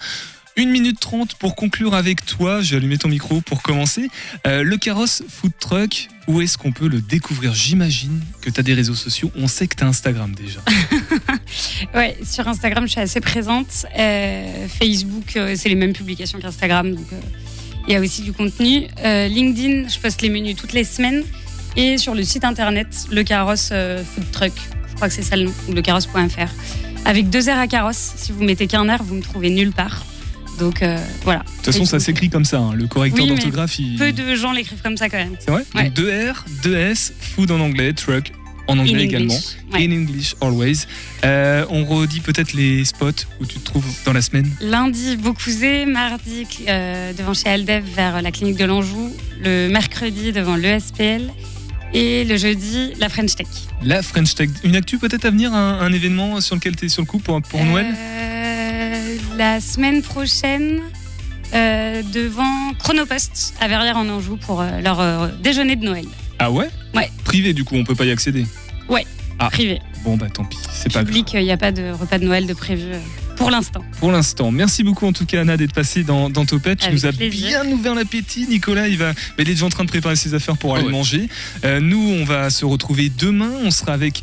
une 0.56 0.70
minute 0.70 1.00
trente 1.00 1.34
pour 1.34 1.56
conclure 1.56 1.94
avec 1.94 2.24
toi. 2.26 2.60
J'ai 2.60 2.76
allumé 2.76 2.98
ton 2.98 3.08
micro 3.08 3.40
pour 3.40 3.62
commencer. 3.62 4.08
Euh, 4.46 4.62
le 4.62 4.76
carrosse 4.76 5.22
food 5.28 5.52
truck, 5.58 6.08
où 6.26 6.40
est-ce 6.40 6.58
qu'on 6.58 6.72
peut 6.72 6.88
le 6.88 7.00
découvrir? 7.00 7.54
J'imagine 7.54 8.20
que 8.40 8.50
tu 8.50 8.60
as 8.60 8.62
des 8.62 8.74
réseaux 8.74 8.94
sociaux. 8.94 9.30
On 9.36 9.48
sait 9.48 9.66
que 9.66 9.76
tu 9.76 9.84
as 9.84 9.86
Instagram 9.86 10.34
déjà. 10.34 10.60
Ouais, 11.94 12.16
sur 12.22 12.46
Instagram, 12.46 12.86
je 12.86 12.92
suis 12.92 13.00
assez 13.00 13.20
présente. 13.20 13.86
Euh, 13.98 14.68
Facebook, 14.68 15.36
euh, 15.36 15.54
c'est 15.56 15.68
les 15.68 15.74
mêmes 15.74 15.92
publications 15.92 16.38
qu'Instagram, 16.38 16.94
donc 16.94 17.06
il 17.88 17.92
y 17.92 17.96
a 17.96 18.00
aussi 18.00 18.22
du 18.22 18.32
contenu. 18.32 18.86
LinkedIn, 19.02 19.88
je 19.88 19.98
poste 19.98 20.22
les 20.22 20.28
menus 20.28 20.54
toutes 20.54 20.72
les 20.72 20.84
semaines. 20.84 21.24
Et 21.76 21.98
sur 21.98 22.14
le 22.14 22.22
site 22.22 22.44
internet, 22.44 23.06
le 23.10 23.24
carrosse 23.24 23.72
food 24.14 24.30
truck, 24.30 24.52
je 24.88 24.94
crois 24.94 25.08
que 25.08 25.14
c'est 25.14 25.22
ça 25.22 25.36
le 25.36 25.44
nom, 25.44 25.54
ou 25.68 25.72
le 25.72 25.82
carrosse.fr. 25.82 26.52
Avec 27.04 27.30
deux 27.30 27.50
R 27.50 27.58
à 27.58 27.66
carrosse, 27.66 28.12
si 28.16 28.30
vous 28.30 28.44
mettez 28.44 28.66
qu'un 28.66 28.84
R, 28.84 29.02
vous 29.02 29.14
me 29.16 29.22
trouvez 29.22 29.50
nulle 29.50 29.72
part. 29.72 30.04
Donc 30.60 30.82
euh, 30.82 30.96
voilà. 31.24 31.40
De 31.40 31.44
toute 31.56 31.66
façon, 31.66 31.84
ça 31.84 31.98
s'écrit 31.98 32.28
comme 32.30 32.44
ça. 32.44 32.58
hein. 32.58 32.74
Le 32.74 32.86
correcteur 32.86 33.24
Oui, 33.24 33.30
d'orthographe, 33.30 33.78
il. 33.78 33.96
Peu 33.96 34.12
de 34.12 34.34
gens 34.36 34.52
l'écrivent 34.52 34.82
comme 34.82 34.96
ça 34.96 35.08
quand 35.08 35.16
même. 35.18 35.34
C'est 35.40 35.50
vrai 35.50 35.64
Ouais. 35.74 35.84
Donc 35.84 35.94
2 35.94 36.30
R, 36.32 36.44
2 36.62 36.76
S, 36.76 37.12
food 37.18 37.50
en 37.50 37.60
anglais, 37.60 37.92
truck 37.92 38.32
en 38.68 38.78
anglais 38.78 38.94
In 38.94 38.98
également. 38.98 39.34
English, 39.34 39.56
ouais. 39.72 39.86
In 39.88 39.92
English 39.92 40.34
always. 40.40 40.86
Euh, 41.24 41.64
on 41.70 41.84
redit 41.84 42.20
peut-être 42.20 42.52
les 42.52 42.84
spots 42.84 43.24
où 43.40 43.46
tu 43.46 43.58
te 43.58 43.64
trouves 43.64 43.84
dans 44.04 44.12
la 44.12 44.22
semaine. 44.22 44.48
Lundi, 44.60 45.16
Beaucouzé. 45.16 45.86
Mardi, 45.86 46.46
euh, 46.68 47.12
devant 47.14 47.34
chez 47.34 47.48
Aldev 47.48 47.82
vers 47.96 48.22
la 48.22 48.30
clinique 48.30 48.56
de 48.58 48.64
l'Anjou. 48.66 49.12
Le 49.42 49.68
mercredi, 49.68 50.30
devant 50.32 50.54
l'ESPL. 50.56 51.32
Et 51.92 52.24
le 52.24 52.36
jeudi, 52.36 52.92
la 53.00 53.08
French 53.08 53.34
Tech. 53.34 53.48
La 53.82 54.02
French 54.02 54.36
Tech. 54.36 54.50
Une 54.62 54.76
actu 54.76 54.98
peut-être 54.98 55.24
à 55.24 55.30
venir, 55.30 55.52
un, 55.52 55.80
un 55.80 55.92
événement 55.92 56.40
sur 56.40 56.54
lequel 56.54 56.76
tu 56.76 56.84
es 56.86 56.88
sur 56.88 57.02
le 57.02 57.06
coup 57.06 57.18
pour, 57.18 57.42
pour 57.42 57.64
Noël? 57.64 57.86
La 59.40 59.58
semaine 59.58 60.02
prochaine, 60.02 60.82
euh, 61.54 62.02
devant 62.12 62.74
Chronopost 62.78 63.54
à 63.58 63.68
Verrières 63.68 63.96
en 63.96 64.06
Anjou 64.06 64.36
pour 64.36 64.60
euh, 64.60 64.82
leur 64.82 65.00
euh, 65.00 65.28
déjeuner 65.42 65.76
de 65.76 65.84
Noël. 65.86 66.04
Ah 66.38 66.50
ouais? 66.50 66.68
Ouais. 66.94 67.10
Privé 67.24 67.54
du 67.54 67.64
coup, 67.64 67.74
on 67.74 67.84
peut 67.84 67.94
pas 67.94 68.04
y 68.04 68.10
accéder? 68.10 68.44
Ouais. 68.90 69.06
privé. 69.50 69.80
Bon, 70.04 70.18
bah 70.18 70.26
tant 70.28 70.44
pis, 70.44 70.58
c'est 70.70 70.92
pas 70.92 70.98
grave. 71.00 71.06
Public, 71.06 71.30
il 71.32 71.44
n'y 71.44 71.52
a 71.52 71.56
pas 71.56 71.72
de 71.72 71.90
repas 71.90 72.18
de 72.18 72.24
Noël 72.26 72.46
de 72.46 72.52
prévu 72.52 72.92
euh, 72.92 72.98
pour 73.38 73.50
l'instant. 73.50 73.82
Pour 73.98 74.12
l'instant. 74.12 74.50
Merci 74.50 74.82
beaucoup 74.82 75.06
en 75.06 75.14
tout 75.14 75.24
cas 75.24 75.40
Anna 75.40 75.56
d'être 75.56 75.72
passée 75.72 76.04
dans, 76.04 76.28
dans 76.28 76.44
Topette. 76.44 76.80
Tu 76.80 76.88
Avec 76.88 76.98
nous 76.98 77.06
as 77.06 77.12
plaisir. 77.14 77.62
bien 77.62 77.72
ouvert 77.72 77.94
l'appétit. 77.94 78.46
Nicolas, 78.46 78.88
il 78.88 78.98
va, 78.98 79.14
bah, 79.14 79.18
il 79.38 79.48
est 79.48 79.54
déjà 79.54 79.64
en 79.64 79.70
train 79.70 79.84
de 79.84 79.88
préparer 79.88 80.16
ses 80.16 80.34
affaires 80.34 80.58
pour 80.58 80.76
aller 80.76 80.84
ouais. 80.84 80.92
manger. 80.92 81.30
Euh, 81.64 81.80
nous, 81.80 81.98
on 82.20 82.24
va 82.24 82.50
se 82.50 82.66
retrouver 82.66 83.08
demain. 83.08 83.52
On 83.62 83.70
sera 83.70 83.94
avec. 83.94 84.22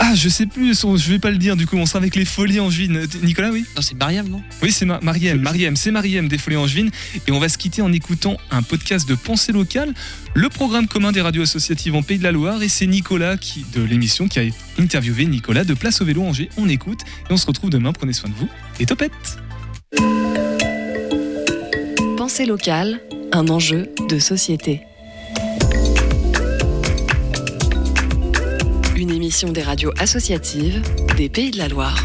Ah, 0.00 0.14
je 0.14 0.28
sais 0.28 0.46
plus, 0.46 0.80
je 0.80 1.10
vais 1.10 1.18
pas 1.18 1.30
le 1.30 1.38
dire 1.38 1.56
du 1.56 1.66
coup, 1.66 1.76
on 1.76 1.84
sera 1.84 1.98
avec 1.98 2.14
les 2.14 2.24
Folies 2.24 2.60
Angevines. 2.60 3.06
Nicolas, 3.22 3.50
oui 3.50 3.64
Non, 3.76 3.82
c'est 3.82 3.94
Mariam, 3.98 4.28
non 4.28 4.40
Oui, 4.62 4.70
c'est 4.70 4.86
Ma- 4.86 5.00
Mariem, 5.02 5.40
Mariem, 5.40 5.74
c'est 5.76 5.90
Mariem 5.90 6.28
des 6.28 6.38
Folies 6.38 6.56
Angevines. 6.56 6.90
Et 7.26 7.32
on 7.32 7.38
va 7.40 7.48
se 7.48 7.58
quitter 7.58 7.82
en 7.82 7.92
écoutant 7.92 8.36
un 8.52 8.62
podcast 8.62 9.08
de 9.08 9.14
Pensée 9.16 9.52
locale, 9.52 9.92
le 10.34 10.48
programme 10.48 10.86
commun 10.86 11.10
des 11.10 11.20
radios 11.20 11.42
associatives 11.42 11.94
en 11.96 12.02
Pays 12.02 12.18
de 12.18 12.22
la 12.24 12.32
Loire. 12.32 12.62
Et 12.62 12.68
c'est 12.68 12.86
Nicolas 12.86 13.36
qui, 13.36 13.66
de 13.74 13.82
l'émission 13.82 14.28
qui 14.28 14.38
a 14.38 14.42
interviewé 14.78 15.26
Nicolas 15.26 15.64
de 15.64 15.74
Place 15.74 16.00
au 16.00 16.04
Vélo 16.04 16.22
Angers. 16.22 16.48
On 16.56 16.68
écoute 16.68 17.00
et 17.28 17.32
on 17.32 17.36
se 17.36 17.46
retrouve 17.46 17.70
demain. 17.70 17.92
Prenez 17.92 18.12
soin 18.12 18.30
de 18.30 18.34
vous 18.36 18.48
et 18.78 18.86
topette 18.86 19.38
Pensée 22.16 22.46
locale, 22.46 23.00
un 23.32 23.48
enjeu 23.48 23.88
de 24.08 24.18
société. 24.20 24.80
Une 28.98 29.12
émission 29.12 29.52
des 29.52 29.62
radios 29.62 29.92
associatives 29.96 30.82
des 31.16 31.28
Pays 31.28 31.52
de 31.52 31.58
la 31.58 31.68
Loire. 31.68 32.04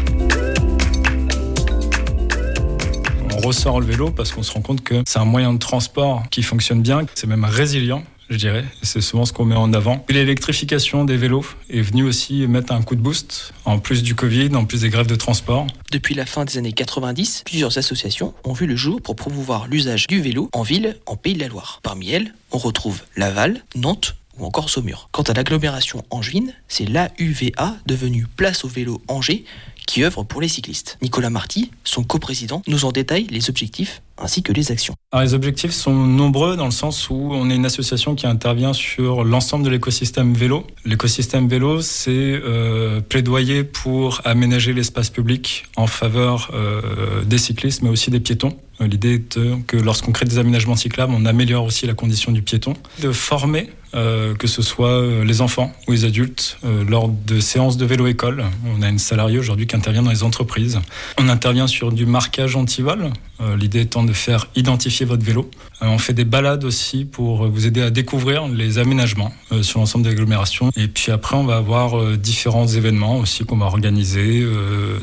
On 3.32 3.38
ressort 3.38 3.80
le 3.80 3.86
vélo 3.86 4.12
parce 4.12 4.30
qu'on 4.30 4.44
se 4.44 4.52
rend 4.52 4.60
compte 4.60 4.84
que 4.84 5.02
c'est 5.04 5.18
un 5.18 5.24
moyen 5.24 5.52
de 5.52 5.58
transport 5.58 6.22
qui 6.30 6.44
fonctionne 6.44 6.82
bien, 6.82 7.04
c'est 7.16 7.26
même 7.26 7.44
résilient. 7.44 8.04
Je 8.30 8.36
dirais, 8.36 8.64
c'est 8.82 9.00
souvent 9.00 9.24
ce 9.24 9.32
qu'on 9.32 9.44
met 9.44 9.56
en 9.56 9.72
avant. 9.72 10.04
L'électrification 10.08 11.04
des 11.04 11.16
vélos 11.16 11.44
est 11.68 11.80
venue 11.80 12.04
aussi 12.04 12.46
mettre 12.46 12.72
un 12.72 12.80
coup 12.80 12.94
de 12.94 13.00
boost, 13.00 13.52
en 13.64 13.80
plus 13.80 14.04
du 14.04 14.14
Covid, 14.14 14.54
en 14.54 14.64
plus 14.64 14.82
des 14.82 14.88
grèves 14.88 15.08
de 15.08 15.16
transport. 15.16 15.66
Depuis 15.90 16.14
la 16.14 16.26
fin 16.26 16.44
des 16.44 16.58
années 16.58 16.72
90, 16.72 17.42
plusieurs 17.44 17.76
associations 17.76 18.34
ont 18.44 18.52
vu 18.52 18.66
le 18.66 18.76
jour 18.76 19.02
pour 19.02 19.16
promouvoir 19.16 19.66
l'usage 19.66 20.06
du 20.06 20.20
vélo 20.20 20.48
en 20.52 20.62
ville, 20.62 20.96
en 21.06 21.16
Pays 21.16 21.34
de 21.34 21.40
la 21.40 21.48
Loire. 21.48 21.80
Parmi 21.82 22.12
elles, 22.12 22.32
on 22.52 22.58
retrouve 22.58 23.02
Laval, 23.16 23.64
Nantes 23.74 24.14
ou 24.38 24.44
encore 24.44 24.70
Saumur. 24.70 25.08
Quant 25.12 25.22
à 25.22 25.32
l'agglomération 25.32 26.04
angevine, 26.10 26.52
c'est 26.68 26.88
l'AUVA, 26.88 27.76
devenue 27.86 28.26
Place 28.36 28.64
au 28.64 28.68
vélo 28.68 29.00
Angers, 29.08 29.44
qui 29.86 30.04
œuvre 30.04 30.22
pour 30.24 30.40
les 30.40 30.48
cyclistes. 30.48 30.98
Nicolas 31.02 31.30
Marty, 31.30 31.70
son 31.84 32.04
coprésident, 32.04 32.62
nous 32.66 32.84
en 32.84 32.92
détaille 32.92 33.26
les 33.30 33.50
objectifs 33.50 34.02
ainsi 34.16 34.42
que 34.42 34.52
les 34.52 34.70
actions. 34.70 34.94
Les 35.12 35.34
objectifs 35.34 35.72
sont 35.72 35.92
nombreux 35.92 36.56
dans 36.56 36.66
le 36.66 36.70
sens 36.70 37.10
où 37.10 37.30
on 37.32 37.50
est 37.50 37.56
une 37.56 37.66
association 37.66 38.14
qui 38.14 38.26
intervient 38.26 38.72
sur 38.72 39.24
l'ensemble 39.24 39.64
de 39.64 39.70
l'écosystème 39.70 40.34
vélo. 40.34 40.66
L'écosystème 40.84 41.48
vélo, 41.48 41.80
c'est 41.80 42.12
euh, 42.12 43.00
plaidoyer 43.00 43.64
pour 43.64 44.20
aménager 44.24 44.72
l'espace 44.72 45.10
public 45.10 45.64
en 45.76 45.88
faveur 45.88 46.50
euh, 46.54 47.24
des 47.24 47.38
cyclistes, 47.38 47.82
mais 47.82 47.90
aussi 47.90 48.10
des 48.10 48.20
piétons. 48.20 48.56
Euh, 48.80 48.86
L'idée 48.86 49.14
est 49.14 49.36
euh, 49.36 49.56
que 49.66 49.76
lorsqu'on 49.76 50.12
crée 50.12 50.26
des 50.26 50.38
aménagements 50.38 50.76
cyclables, 50.76 51.14
on 51.16 51.24
améliore 51.26 51.64
aussi 51.64 51.86
la 51.86 51.94
condition 51.94 52.32
du 52.32 52.42
piéton. 52.42 52.74
De 53.00 53.12
former, 53.12 53.70
euh, 53.94 54.34
que 54.34 54.46
ce 54.46 54.62
soit 54.62 55.24
les 55.24 55.40
enfants 55.40 55.72
ou 55.86 55.92
les 55.92 56.04
adultes, 56.04 56.58
lors 56.88 57.08
de 57.08 57.40
séances 57.40 57.76
de 57.76 57.84
vélo-école. 57.84 58.44
On 58.66 58.82
a 58.82 58.88
une 58.88 58.98
salariée 58.98 59.38
aujourd'hui 59.38 59.66
qui 59.66 59.76
intervient 59.76 60.02
dans 60.02 60.10
les 60.10 60.22
entreprises. 60.22 60.80
On 61.18 61.28
intervient 61.28 61.66
sur 61.66 61.92
du 61.92 62.06
marquage 62.06 62.56
anti-vol. 62.56 63.10
Euh, 63.40 63.56
L'idée 63.56 63.80
étant 63.80 64.04
de 64.04 64.12
faire 64.12 64.48
identifier 64.54 65.06
votre 65.06 65.24
vélo. 65.24 65.50
On 65.80 65.98
fait 65.98 66.12
des 66.12 66.24
balades 66.24 66.64
aussi 66.64 67.04
pour 67.04 67.46
vous 67.48 67.66
aider 67.66 67.82
à 67.82 67.90
découvrir 67.90 68.46
les 68.48 68.78
aménagements 68.78 69.32
sur 69.60 69.80
l'ensemble 69.80 70.04
de 70.04 70.10
l'agglomération. 70.10 70.70
Et 70.76 70.88
puis 70.88 71.12
après, 71.12 71.36
on 71.36 71.44
va 71.44 71.56
avoir 71.56 72.16
différents 72.16 72.66
événements 72.66 73.18
aussi 73.18 73.44
qu'on 73.44 73.58
va 73.58 73.66
organiser, 73.66 74.46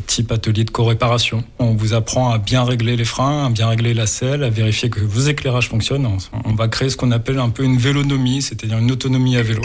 type 0.08 0.32
atelier 0.32 0.64
de 0.64 0.72
co-réparation. 0.72 1.44
On 1.60 1.76
vous 1.76 1.94
apprend 1.94 2.32
à 2.32 2.40
bien 2.40 2.64
régler 2.64 2.96
les 2.96 3.06
freins, 3.06 3.46
à 3.46 3.50
bien 3.50 3.61
régler 3.68 3.94
la 3.94 4.08
selle, 4.08 4.44
à 4.44 4.50
vérifier 4.50 4.90
que 4.90 5.00
vos 5.00 5.22
éclairages 5.22 5.68
fonctionnent. 5.70 6.08
On- 6.46 6.54
va 6.54 6.68
créer 6.68 6.90
ce 6.90 6.98
qu'on 6.98 7.12
appelle 7.12 7.40
un 7.40 7.50
peu 7.50 7.64
une 7.64 7.78
vélonomie, 7.78 8.42
c'est-à-dire 8.42 8.78
une 8.78 8.92
autonomie 8.92 9.38
à 9.38 9.42
vélo. 9.44 9.62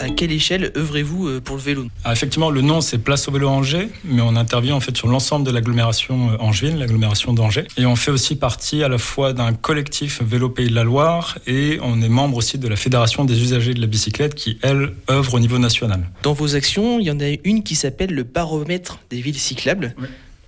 À 0.00 0.08
quelle 0.10 0.32
échelle 0.32 0.70
œuvrez-vous 0.76 1.28
euh, 1.28 1.40
pour 1.40 1.56
le 1.56 1.62
vélo? 1.62 1.86
Ah, 2.04 2.12
effectivement, 2.12 2.50
le 2.50 2.60
nom 2.60 2.80
c'est 2.80 2.98
Place 2.98 3.26
au 3.28 3.32
vélo 3.32 3.48
Angers, 3.48 3.88
mais 4.04 4.20
on 4.20 4.36
intervient 4.36 4.74
en 4.74 4.80
fait 4.80 4.96
sur 4.96 5.08
l'ensemble 5.08 5.46
de 5.46 5.50
l'agglomération 5.50 6.30
euh, 6.32 6.36
angevine, 6.40 6.78
l'agglomération 6.78 7.32
d'Angers. 7.32 7.64
Et 7.78 7.86
on 7.86 7.96
fait 7.96 8.10
aussi 8.10 8.36
partie 8.36 8.82
à 8.82 8.88
la 8.88 8.98
fois 8.98 9.32
d'un 9.32 9.52
collectif 9.54 10.20
Vélo 10.22 10.48
Pays 10.50 10.68
de 10.68 10.74
la 10.74 10.84
Loire 10.84 11.38
et 11.46 11.78
on 11.82 12.02
est 12.02 12.08
membre 12.08 12.36
aussi 12.36 12.58
de 12.58 12.68
la 12.68 12.76
Fédération 12.76 13.24
des 13.24 13.40
usagers 13.42 13.74
de 13.74 13.80
la 13.80 13.86
bicyclette 13.86 14.34
qui, 14.34 14.58
elle, 14.62 14.92
œuvre 15.10 15.34
au 15.34 15.40
niveau 15.40 15.58
national. 15.58 16.08
Dans 16.22 16.34
vos 16.34 16.54
actions, 16.54 16.98
il 17.00 17.06
y 17.06 17.10
en 17.10 17.20
a 17.20 17.30
une 17.44 17.62
qui 17.62 17.74
s'appelle 17.74 18.10
le 18.10 18.24
baromètre 18.24 18.98
des 19.10 19.20
villes 19.20 19.38
cyclables. 19.38 19.94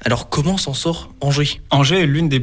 Alors 0.06 0.28
comment 0.28 0.56
s'en 0.56 0.72
sort 0.72 1.10
Angers 1.20 1.60
Angers 1.70 2.02
est 2.02 2.06
l'une 2.06 2.28
des, 2.28 2.38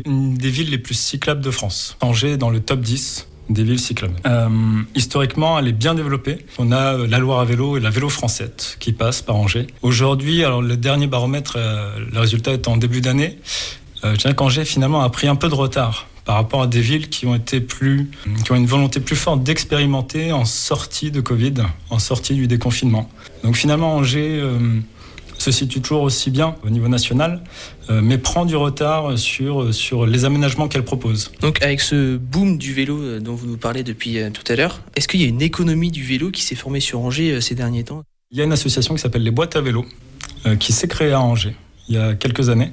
villes 0.49 0.69
les 0.69 0.77
plus 0.77 0.95
cyclables 0.95 1.39
de 1.39 1.49
France. 1.49 1.95
Angers 2.01 2.31
est 2.31 2.37
dans 2.37 2.49
le 2.49 2.59
top 2.59 2.81
10 2.81 3.29
des 3.49 3.63
villes 3.63 3.79
cyclables. 3.79 4.15
Euh, 4.25 4.49
historiquement, 4.95 5.57
elle 5.57 5.69
est 5.69 5.71
bien 5.71 5.95
développée. 5.95 6.39
On 6.59 6.73
a 6.73 6.95
euh, 6.95 7.07
la 7.07 7.19
Loire 7.19 7.39
à 7.39 7.45
vélo 7.45 7.77
et 7.77 7.79
la 7.79 7.89
vélo 7.89 8.09
française 8.09 8.75
qui 8.81 8.91
passent 8.91 9.21
par 9.21 9.37
Angers. 9.37 9.67
Aujourd'hui, 9.81 10.43
alors 10.43 10.61
le 10.61 10.75
dernier 10.75 11.07
baromètre, 11.07 11.53
euh, 11.55 11.99
le 12.11 12.19
résultat 12.19 12.51
est 12.51 12.67
en 12.67 12.75
début 12.75 12.99
d'année. 12.99 13.37
Je 14.03 14.17
dirais 14.17 14.35
qu'Angers 14.35 14.65
finalement 14.65 15.01
a 15.01 15.09
pris 15.09 15.29
un 15.29 15.37
peu 15.37 15.47
de 15.47 15.55
retard 15.55 16.07
par 16.25 16.35
rapport 16.35 16.63
à 16.63 16.67
des 16.67 16.81
villes 16.81 17.07
qui 17.07 17.25
ont 17.27 17.35
été 17.35 17.61
plus, 17.61 18.11
qui 18.43 18.51
ont 18.51 18.55
une 18.55 18.65
volonté 18.65 18.99
plus 18.99 19.15
forte 19.15 19.41
d'expérimenter 19.41 20.33
en 20.33 20.43
sortie 20.43 21.11
de 21.11 21.21
Covid, 21.21 21.53
en 21.89 21.99
sortie 21.99 22.33
du 22.33 22.47
déconfinement. 22.47 23.09
Donc 23.45 23.55
finalement, 23.55 23.95
Angers 23.95 24.43
se 25.43 25.51
situe 25.51 25.81
toujours 25.81 26.03
aussi 26.03 26.31
bien 26.31 26.55
au 26.65 26.69
niveau 26.69 26.87
national, 26.87 27.41
euh, 27.89 28.01
mais 28.01 28.17
prend 28.17 28.45
du 28.45 28.55
retard 28.55 29.17
sur, 29.17 29.73
sur 29.73 30.05
les 30.05 30.25
aménagements 30.25 30.67
qu'elle 30.67 30.85
propose. 30.85 31.31
Donc 31.41 31.61
avec 31.61 31.81
ce 31.81 32.17
boom 32.17 32.57
du 32.57 32.73
vélo 32.73 33.01
euh, 33.01 33.19
dont 33.19 33.35
vous 33.35 33.47
nous 33.47 33.57
parlez 33.57 33.83
depuis 33.83 34.19
euh, 34.19 34.29
tout 34.29 34.49
à 34.51 34.55
l'heure, 34.55 34.81
est-ce 34.95 35.07
qu'il 35.07 35.21
y 35.21 35.25
a 35.25 35.27
une 35.27 35.41
économie 35.41 35.91
du 35.91 36.03
vélo 36.03 36.31
qui 36.31 36.41
s'est 36.41 36.55
formée 36.55 36.79
sur 36.79 36.99
Angers 37.01 37.33
euh, 37.33 37.41
ces 37.41 37.55
derniers 37.55 37.83
temps? 37.83 38.03
Il 38.31 38.37
y 38.37 38.41
a 38.41 38.45
une 38.45 38.53
association 38.53 38.95
qui 38.95 39.01
s'appelle 39.01 39.23
les 39.23 39.31
boîtes 39.31 39.55
à 39.55 39.61
vélo, 39.61 39.85
euh, 40.45 40.55
qui 40.55 40.71
s'est 40.73 40.87
créée 40.87 41.11
à 41.11 41.21
Angers 41.21 41.55
il 41.89 41.95
y 41.95 41.97
a 41.97 42.13
quelques 42.15 42.49
années. 42.49 42.71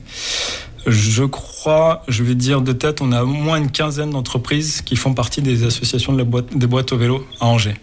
Je 0.86 1.24
crois, 1.24 2.04
je 2.08 2.22
vais 2.22 2.34
dire 2.34 2.62
de 2.62 2.72
tête, 2.72 3.02
on 3.02 3.12
a 3.12 3.22
au 3.22 3.26
moins 3.26 3.58
une 3.58 3.70
quinzaine 3.70 4.10
d'entreprises 4.10 4.80
qui 4.80 4.96
font 4.96 5.12
partie 5.12 5.42
des 5.42 5.64
associations 5.64 6.12
de 6.12 6.18
la 6.18 6.24
boîte, 6.24 6.56
des 6.56 6.66
boîtes 6.66 6.92
au 6.92 6.96
vélo 6.96 7.26
à 7.40 7.46
Angers. 7.46 7.76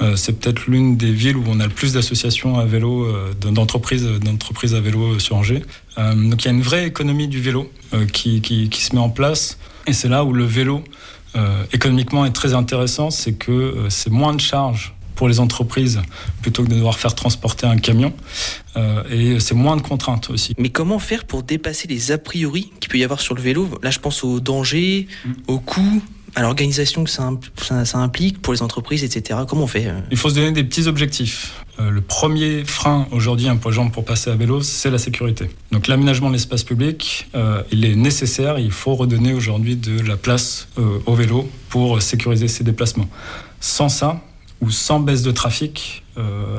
Euh, 0.00 0.16
c'est 0.16 0.38
peut-être 0.38 0.66
l'une 0.66 0.96
des 0.96 1.12
villes 1.12 1.36
où 1.36 1.44
on 1.46 1.60
a 1.60 1.66
le 1.66 1.72
plus 1.72 1.92
d'associations 1.92 2.58
à 2.58 2.64
vélo, 2.64 3.04
euh, 3.04 3.32
d'entreprises, 3.34 4.06
d'entreprises 4.06 4.74
à 4.74 4.80
vélo 4.80 5.18
sur 5.18 5.36
Angers. 5.36 5.62
Euh, 5.98 6.14
donc 6.14 6.42
il 6.42 6.46
y 6.46 6.48
a 6.48 6.52
une 6.52 6.62
vraie 6.62 6.86
économie 6.86 7.28
du 7.28 7.40
vélo 7.40 7.70
euh, 7.92 8.06
qui, 8.06 8.40
qui, 8.40 8.68
qui 8.68 8.82
se 8.82 8.94
met 8.94 9.00
en 9.00 9.10
place. 9.10 9.58
Et 9.86 9.92
c'est 9.92 10.08
là 10.08 10.24
où 10.24 10.32
le 10.32 10.44
vélo, 10.44 10.82
euh, 11.36 11.64
économiquement, 11.72 12.24
est 12.24 12.32
très 12.32 12.54
intéressant. 12.54 13.10
C'est 13.10 13.34
que 13.34 13.52
euh, 13.52 13.90
c'est 13.90 14.10
moins 14.10 14.34
de 14.34 14.40
charges 14.40 14.94
pour 15.16 15.28
les 15.28 15.38
entreprises 15.38 16.00
plutôt 16.40 16.64
que 16.64 16.70
de 16.70 16.76
devoir 16.76 16.98
faire 16.98 17.14
transporter 17.14 17.66
un 17.66 17.76
camion. 17.76 18.14
Euh, 18.76 19.02
et 19.10 19.38
c'est 19.38 19.54
moins 19.54 19.76
de 19.76 19.82
contraintes 19.82 20.30
aussi. 20.30 20.54
Mais 20.56 20.70
comment 20.70 20.98
faire 20.98 21.26
pour 21.26 21.42
dépasser 21.42 21.88
les 21.88 22.10
a 22.10 22.16
priori 22.16 22.72
qu'il 22.80 22.88
peut 22.90 22.96
y 22.96 23.04
avoir 23.04 23.20
sur 23.20 23.34
le 23.34 23.42
vélo? 23.42 23.68
Là, 23.82 23.90
je 23.90 23.98
pense 23.98 24.24
aux 24.24 24.40
dangers, 24.40 25.08
aux 25.46 25.58
coûts, 25.58 26.02
à 26.34 26.42
l'organisation 26.42 27.04
que 27.04 27.10
ça, 27.10 27.22
impl- 27.30 27.48
ça- 27.62 27.84
ça 27.84 27.98
implique 27.98 28.40
pour 28.42 28.52
les 28.52 28.62
entreprises, 28.62 29.02
etc. 29.04 29.40
Comment 29.48 29.64
on 29.64 29.66
fait 29.66 29.86
euh? 29.86 29.98
Il 30.10 30.16
faut 30.16 30.28
se 30.30 30.34
donner 30.34 30.52
des 30.52 30.64
petits 30.64 30.86
objectifs. 30.86 31.52
Euh, 31.78 31.90
le 31.90 32.00
premier 32.00 32.64
frein 32.64 33.06
aujourd'hui 33.10 33.48
hein, 33.48 33.56
pour 33.56 33.70
les 33.70 33.74
gens 33.76 33.88
pour 33.90 34.04
passer 34.04 34.30
à 34.30 34.34
vélo, 34.36 34.60
c'est 34.62 34.90
la 34.90 34.98
sécurité. 34.98 35.50
Donc 35.72 35.86
l'aménagement 35.88 36.28
de 36.28 36.34
l'espace 36.34 36.62
public, 36.64 37.28
euh, 37.34 37.62
il 37.72 37.84
est 37.84 37.94
nécessaire. 37.96 38.58
Il 38.58 38.70
faut 38.72 38.94
redonner 38.94 39.32
aujourd'hui 39.32 39.76
de 39.76 40.00
la 40.06 40.16
place 40.16 40.68
au 41.06 41.14
vélo 41.14 41.48
pour 41.68 42.00
sécuriser 42.02 42.48
ses 42.48 42.64
déplacements. 42.64 43.08
Sans 43.60 43.88
ça, 43.88 44.20
ou 44.60 44.70
sans 44.70 45.00
baisse 45.00 45.22
de 45.22 45.30
trafic, 45.30 46.02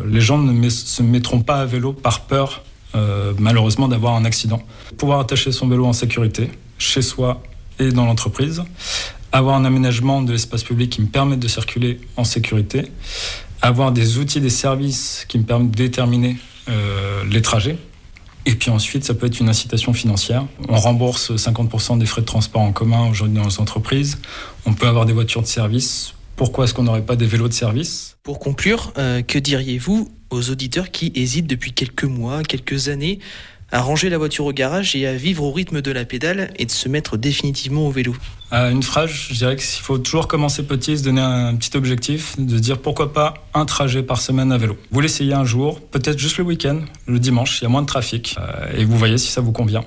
les 0.08 0.22
gens 0.22 0.38
ne 0.40 0.70
se 0.70 1.04
mettront 1.04 1.42
pas 1.42 1.58
à 1.62 1.66
vélo 1.66 1.94
par 1.94 2.22
peur, 2.22 2.64
malheureusement, 3.40 3.88
d'avoir 3.88 4.16
un 4.16 4.26
accident. 4.26 4.62
Pouvoir 4.98 5.20
attacher 5.20 5.52
son 5.52 5.68
vélo 5.68 5.86
en 5.86 5.94
sécurité, 5.94 6.50
chez 6.78 7.02
soi 7.02 7.42
et 7.80 7.90
dans 7.92 8.06
l'entreprise. 8.06 8.64
Avoir 9.32 9.56
un 9.56 9.66
aménagement 9.66 10.22
de 10.22 10.32
l'espace 10.32 10.64
public 10.64 10.90
qui 10.90 11.02
me 11.02 11.08
permette 11.08 11.40
de 11.40 11.48
circuler 11.48 12.00
en 12.18 12.24
sécurité. 12.24 12.92
Avoir 13.62 13.92
des 13.92 14.18
outils, 14.18 14.42
des 14.42 14.50
services 14.50 15.26
qui 15.28 15.38
me 15.38 15.44
permettent 15.44 15.72
de 15.72 15.78
déterminer 15.78 16.38
euh, 16.70 17.24
les 17.30 17.42
trajets. 17.42 17.78
Et 18.46 18.56
puis 18.56 18.72
ensuite, 18.72 19.04
ça 19.04 19.14
peut 19.14 19.28
être 19.28 19.40
une 19.40 19.50
incitation 19.50 19.94
financière. 19.94 20.46
On 20.68 20.78
rembourse 20.78 21.32
50% 21.32 22.00
des 22.00 22.06
frais 22.06 22.22
de 22.22 22.26
transport 22.26 22.62
en 22.62 22.72
commun 22.72 23.08
aujourd'hui 23.10 23.36
dans 23.36 23.46
les 23.46 23.60
entreprises. 23.60 24.18
On 24.66 24.74
peut 24.74 24.88
avoir 24.88 25.06
des 25.06 25.14
voitures 25.14 25.44
de 25.44 25.48
service. 25.48 26.14
Pourquoi 26.36 26.66
est-ce 26.66 26.74
qu'on 26.74 26.84
n'aurait 26.84 27.06
pas 27.06 27.16
des 27.16 27.28
vélos 27.28 27.50
de 27.50 27.54
service? 27.54 28.18
Pour 28.24 28.40
conclure, 28.40 28.94
euh, 28.98 29.22
que 29.22 29.38
diriez-vous 29.38 30.10
aux 30.32 30.50
auditeurs 30.50 30.90
qui 30.90 31.12
hésitent 31.14 31.46
depuis 31.46 31.74
quelques 31.74 32.04
mois, 32.04 32.42
quelques 32.42 32.88
années 32.88 33.20
à 33.72 33.82
ranger 33.82 34.10
la 34.10 34.18
voiture 34.18 34.46
au 34.46 34.52
garage 34.52 34.96
et 34.96 35.08
à 35.08 35.14
vivre 35.14 35.44
au 35.44 35.52
rythme 35.52 35.82
de 35.82 35.92
la 35.92 36.06
pédale 36.06 36.52
et 36.58 36.66
de 36.66 36.72
se 36.72 36.90
mettre 36.90 37.18
définitivement 37.18 37.88
au 37.88 37.92
vélo 37.92 38.16
Une 38.52 38.84
phrase, 38.84 39.10
je 39.10 39.34
dirais 39.34 39.56
qu'il 39.56 39.82
faut 39.82 39.98
toujours 39.98 40.28
commencer 40.28 40.64
petit, 40.64 40.98
se 40.98 41.04
donner 41.04 41.22
un 41.22 41.56
petit 41.56 41.76
objectif, 41.78 42.36
de 42.38 42.60
dire 42.60 42.78
pourquoi 42.78 43.14
pas 43.14 43.34
un 43.54 43.66
trajet 43.66 44.04
par 44.04 44.20
semaine 44.20 44.52
à 44.52 44.58
vélo. 44.58 44.78
Vous 44.92 45.02
l'essayez 45.02 45.34
un 45.34 45.46
jour, 45.46 45.82
peut-être 45.82 46.20
juste 46.20 46.38
le 46.38 46.44
week-end, 46.44 46.80
le 47.08 47.20
dimanche, 47.20 47.60
il 47.60 47.64
y 47.64 47.66
a 47.66 47.70
moins 47.70 47.82
de 47.82 47.88
trafic, 47.88 48.36
euh, 48.40 48.78
et 48.78 48.86
vous 48.86 48.98
voyez 48.98 49.18
si 49.18 49.32
ça 49.32 49.42
vous 49.42 49.52
convient. 49.52 49.84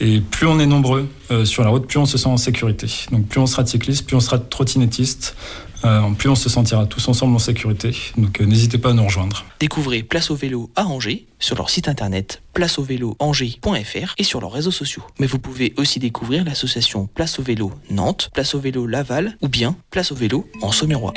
Et 0.00 0.20
plus 0.20 0.46
on 0.46 0.58
est 0.60 0.66
nombreux 0.66 1.08
euh, 1.30 1.44
sur 1.44 1.62
la 1.64 1.70
route, 1.70 1.86
plus 1.86 1.98
on 1.98 2.06
se 2.06 2.18
sent 2.18 2.28
en 2.28 2.36
sécurité. 2.36 2.86
Donc 3.10 3.26
plus 3.26 3.40
on 3.40 3.46
sera 3.46 3.62
de 3.62 3.68
cyclistes, 3.68 4.06
plus 4.06 4.16
on 4.16 4.20
sera 4.20 4.38
de 4.38 4.44
trottinettistes, 4.44 5.36
euh, 5.84 6.10
plus 6.16 6.28
on 6.28 6.34
se 6.34 6.48
sentira 6.48 6.86
tous 6.86 7.08
ensemble 7.08 7.34
en 7.34 7.38
sécurité. 7.38 7.94
Donc 8.16 8.40
euh, 8.40 8.44
n'hésitez 8.44 8.78
pas 8.78 8.90
à 8.90 8.92
nous 8.92 9.04
rejoindre. 9.04 9.44
Découvrez 9.60 10.02
Place 10.02 10.30
au 10.30 10.34
vélo 10.34 10.70
à 10.76 10.86
Angers 10.86 11.26
sur 11.38 11.56
leur 11.56 11.70
site 11.70 11.88
internet 11.88 12.42
placeauvéloangers.fr 12.54 14.14
et 14.16 14.24
sur 14.24 14.40
leurs 14.40 14.52
réseaux 14.52 14.70
sociaux. 14.70 15.02
Mais 15.18 15.26
vous 15.26 15.38
pouvez 15.38 15.74
aussi 15.76 15.98
découvrir 15.98 16.44
l'association 16.44 17.06
Place 17.06 17.38
au 17.38 17.42
vélo 17.42 17.72
Nantes, 17.90 18.30
Place 18.32 18.54
au 18.54 18.60
vélo 18.60 18.86
Laval 18.86 19.36
ou 19.42 19.48
bien 19.48 19.76
Place 19.90 20.12
au 20.12 20.14
vélo 20.14 20.46
en 20.62 20.72
Sommerois. 20.72 21.14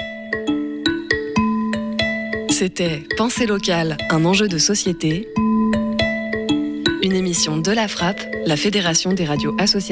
C'était 2.50 3.04
Pensée 3.18 3.46
locale, 3.46 3.98
un 4.10 4.26
enjeu 4.26 4.48
de 4.48 4.58
société. 4.58 5.28
Une 7.04 7.14
émission 7.14 7.58
de 7.58 7.72
la 7.72 7.88
Frappe, 7.88 8.20
la 8.46 8.58
Fédération 8.58 9.14
des 9.14 9.26
radios 9.26 9.56
associatives. 9.60 9.86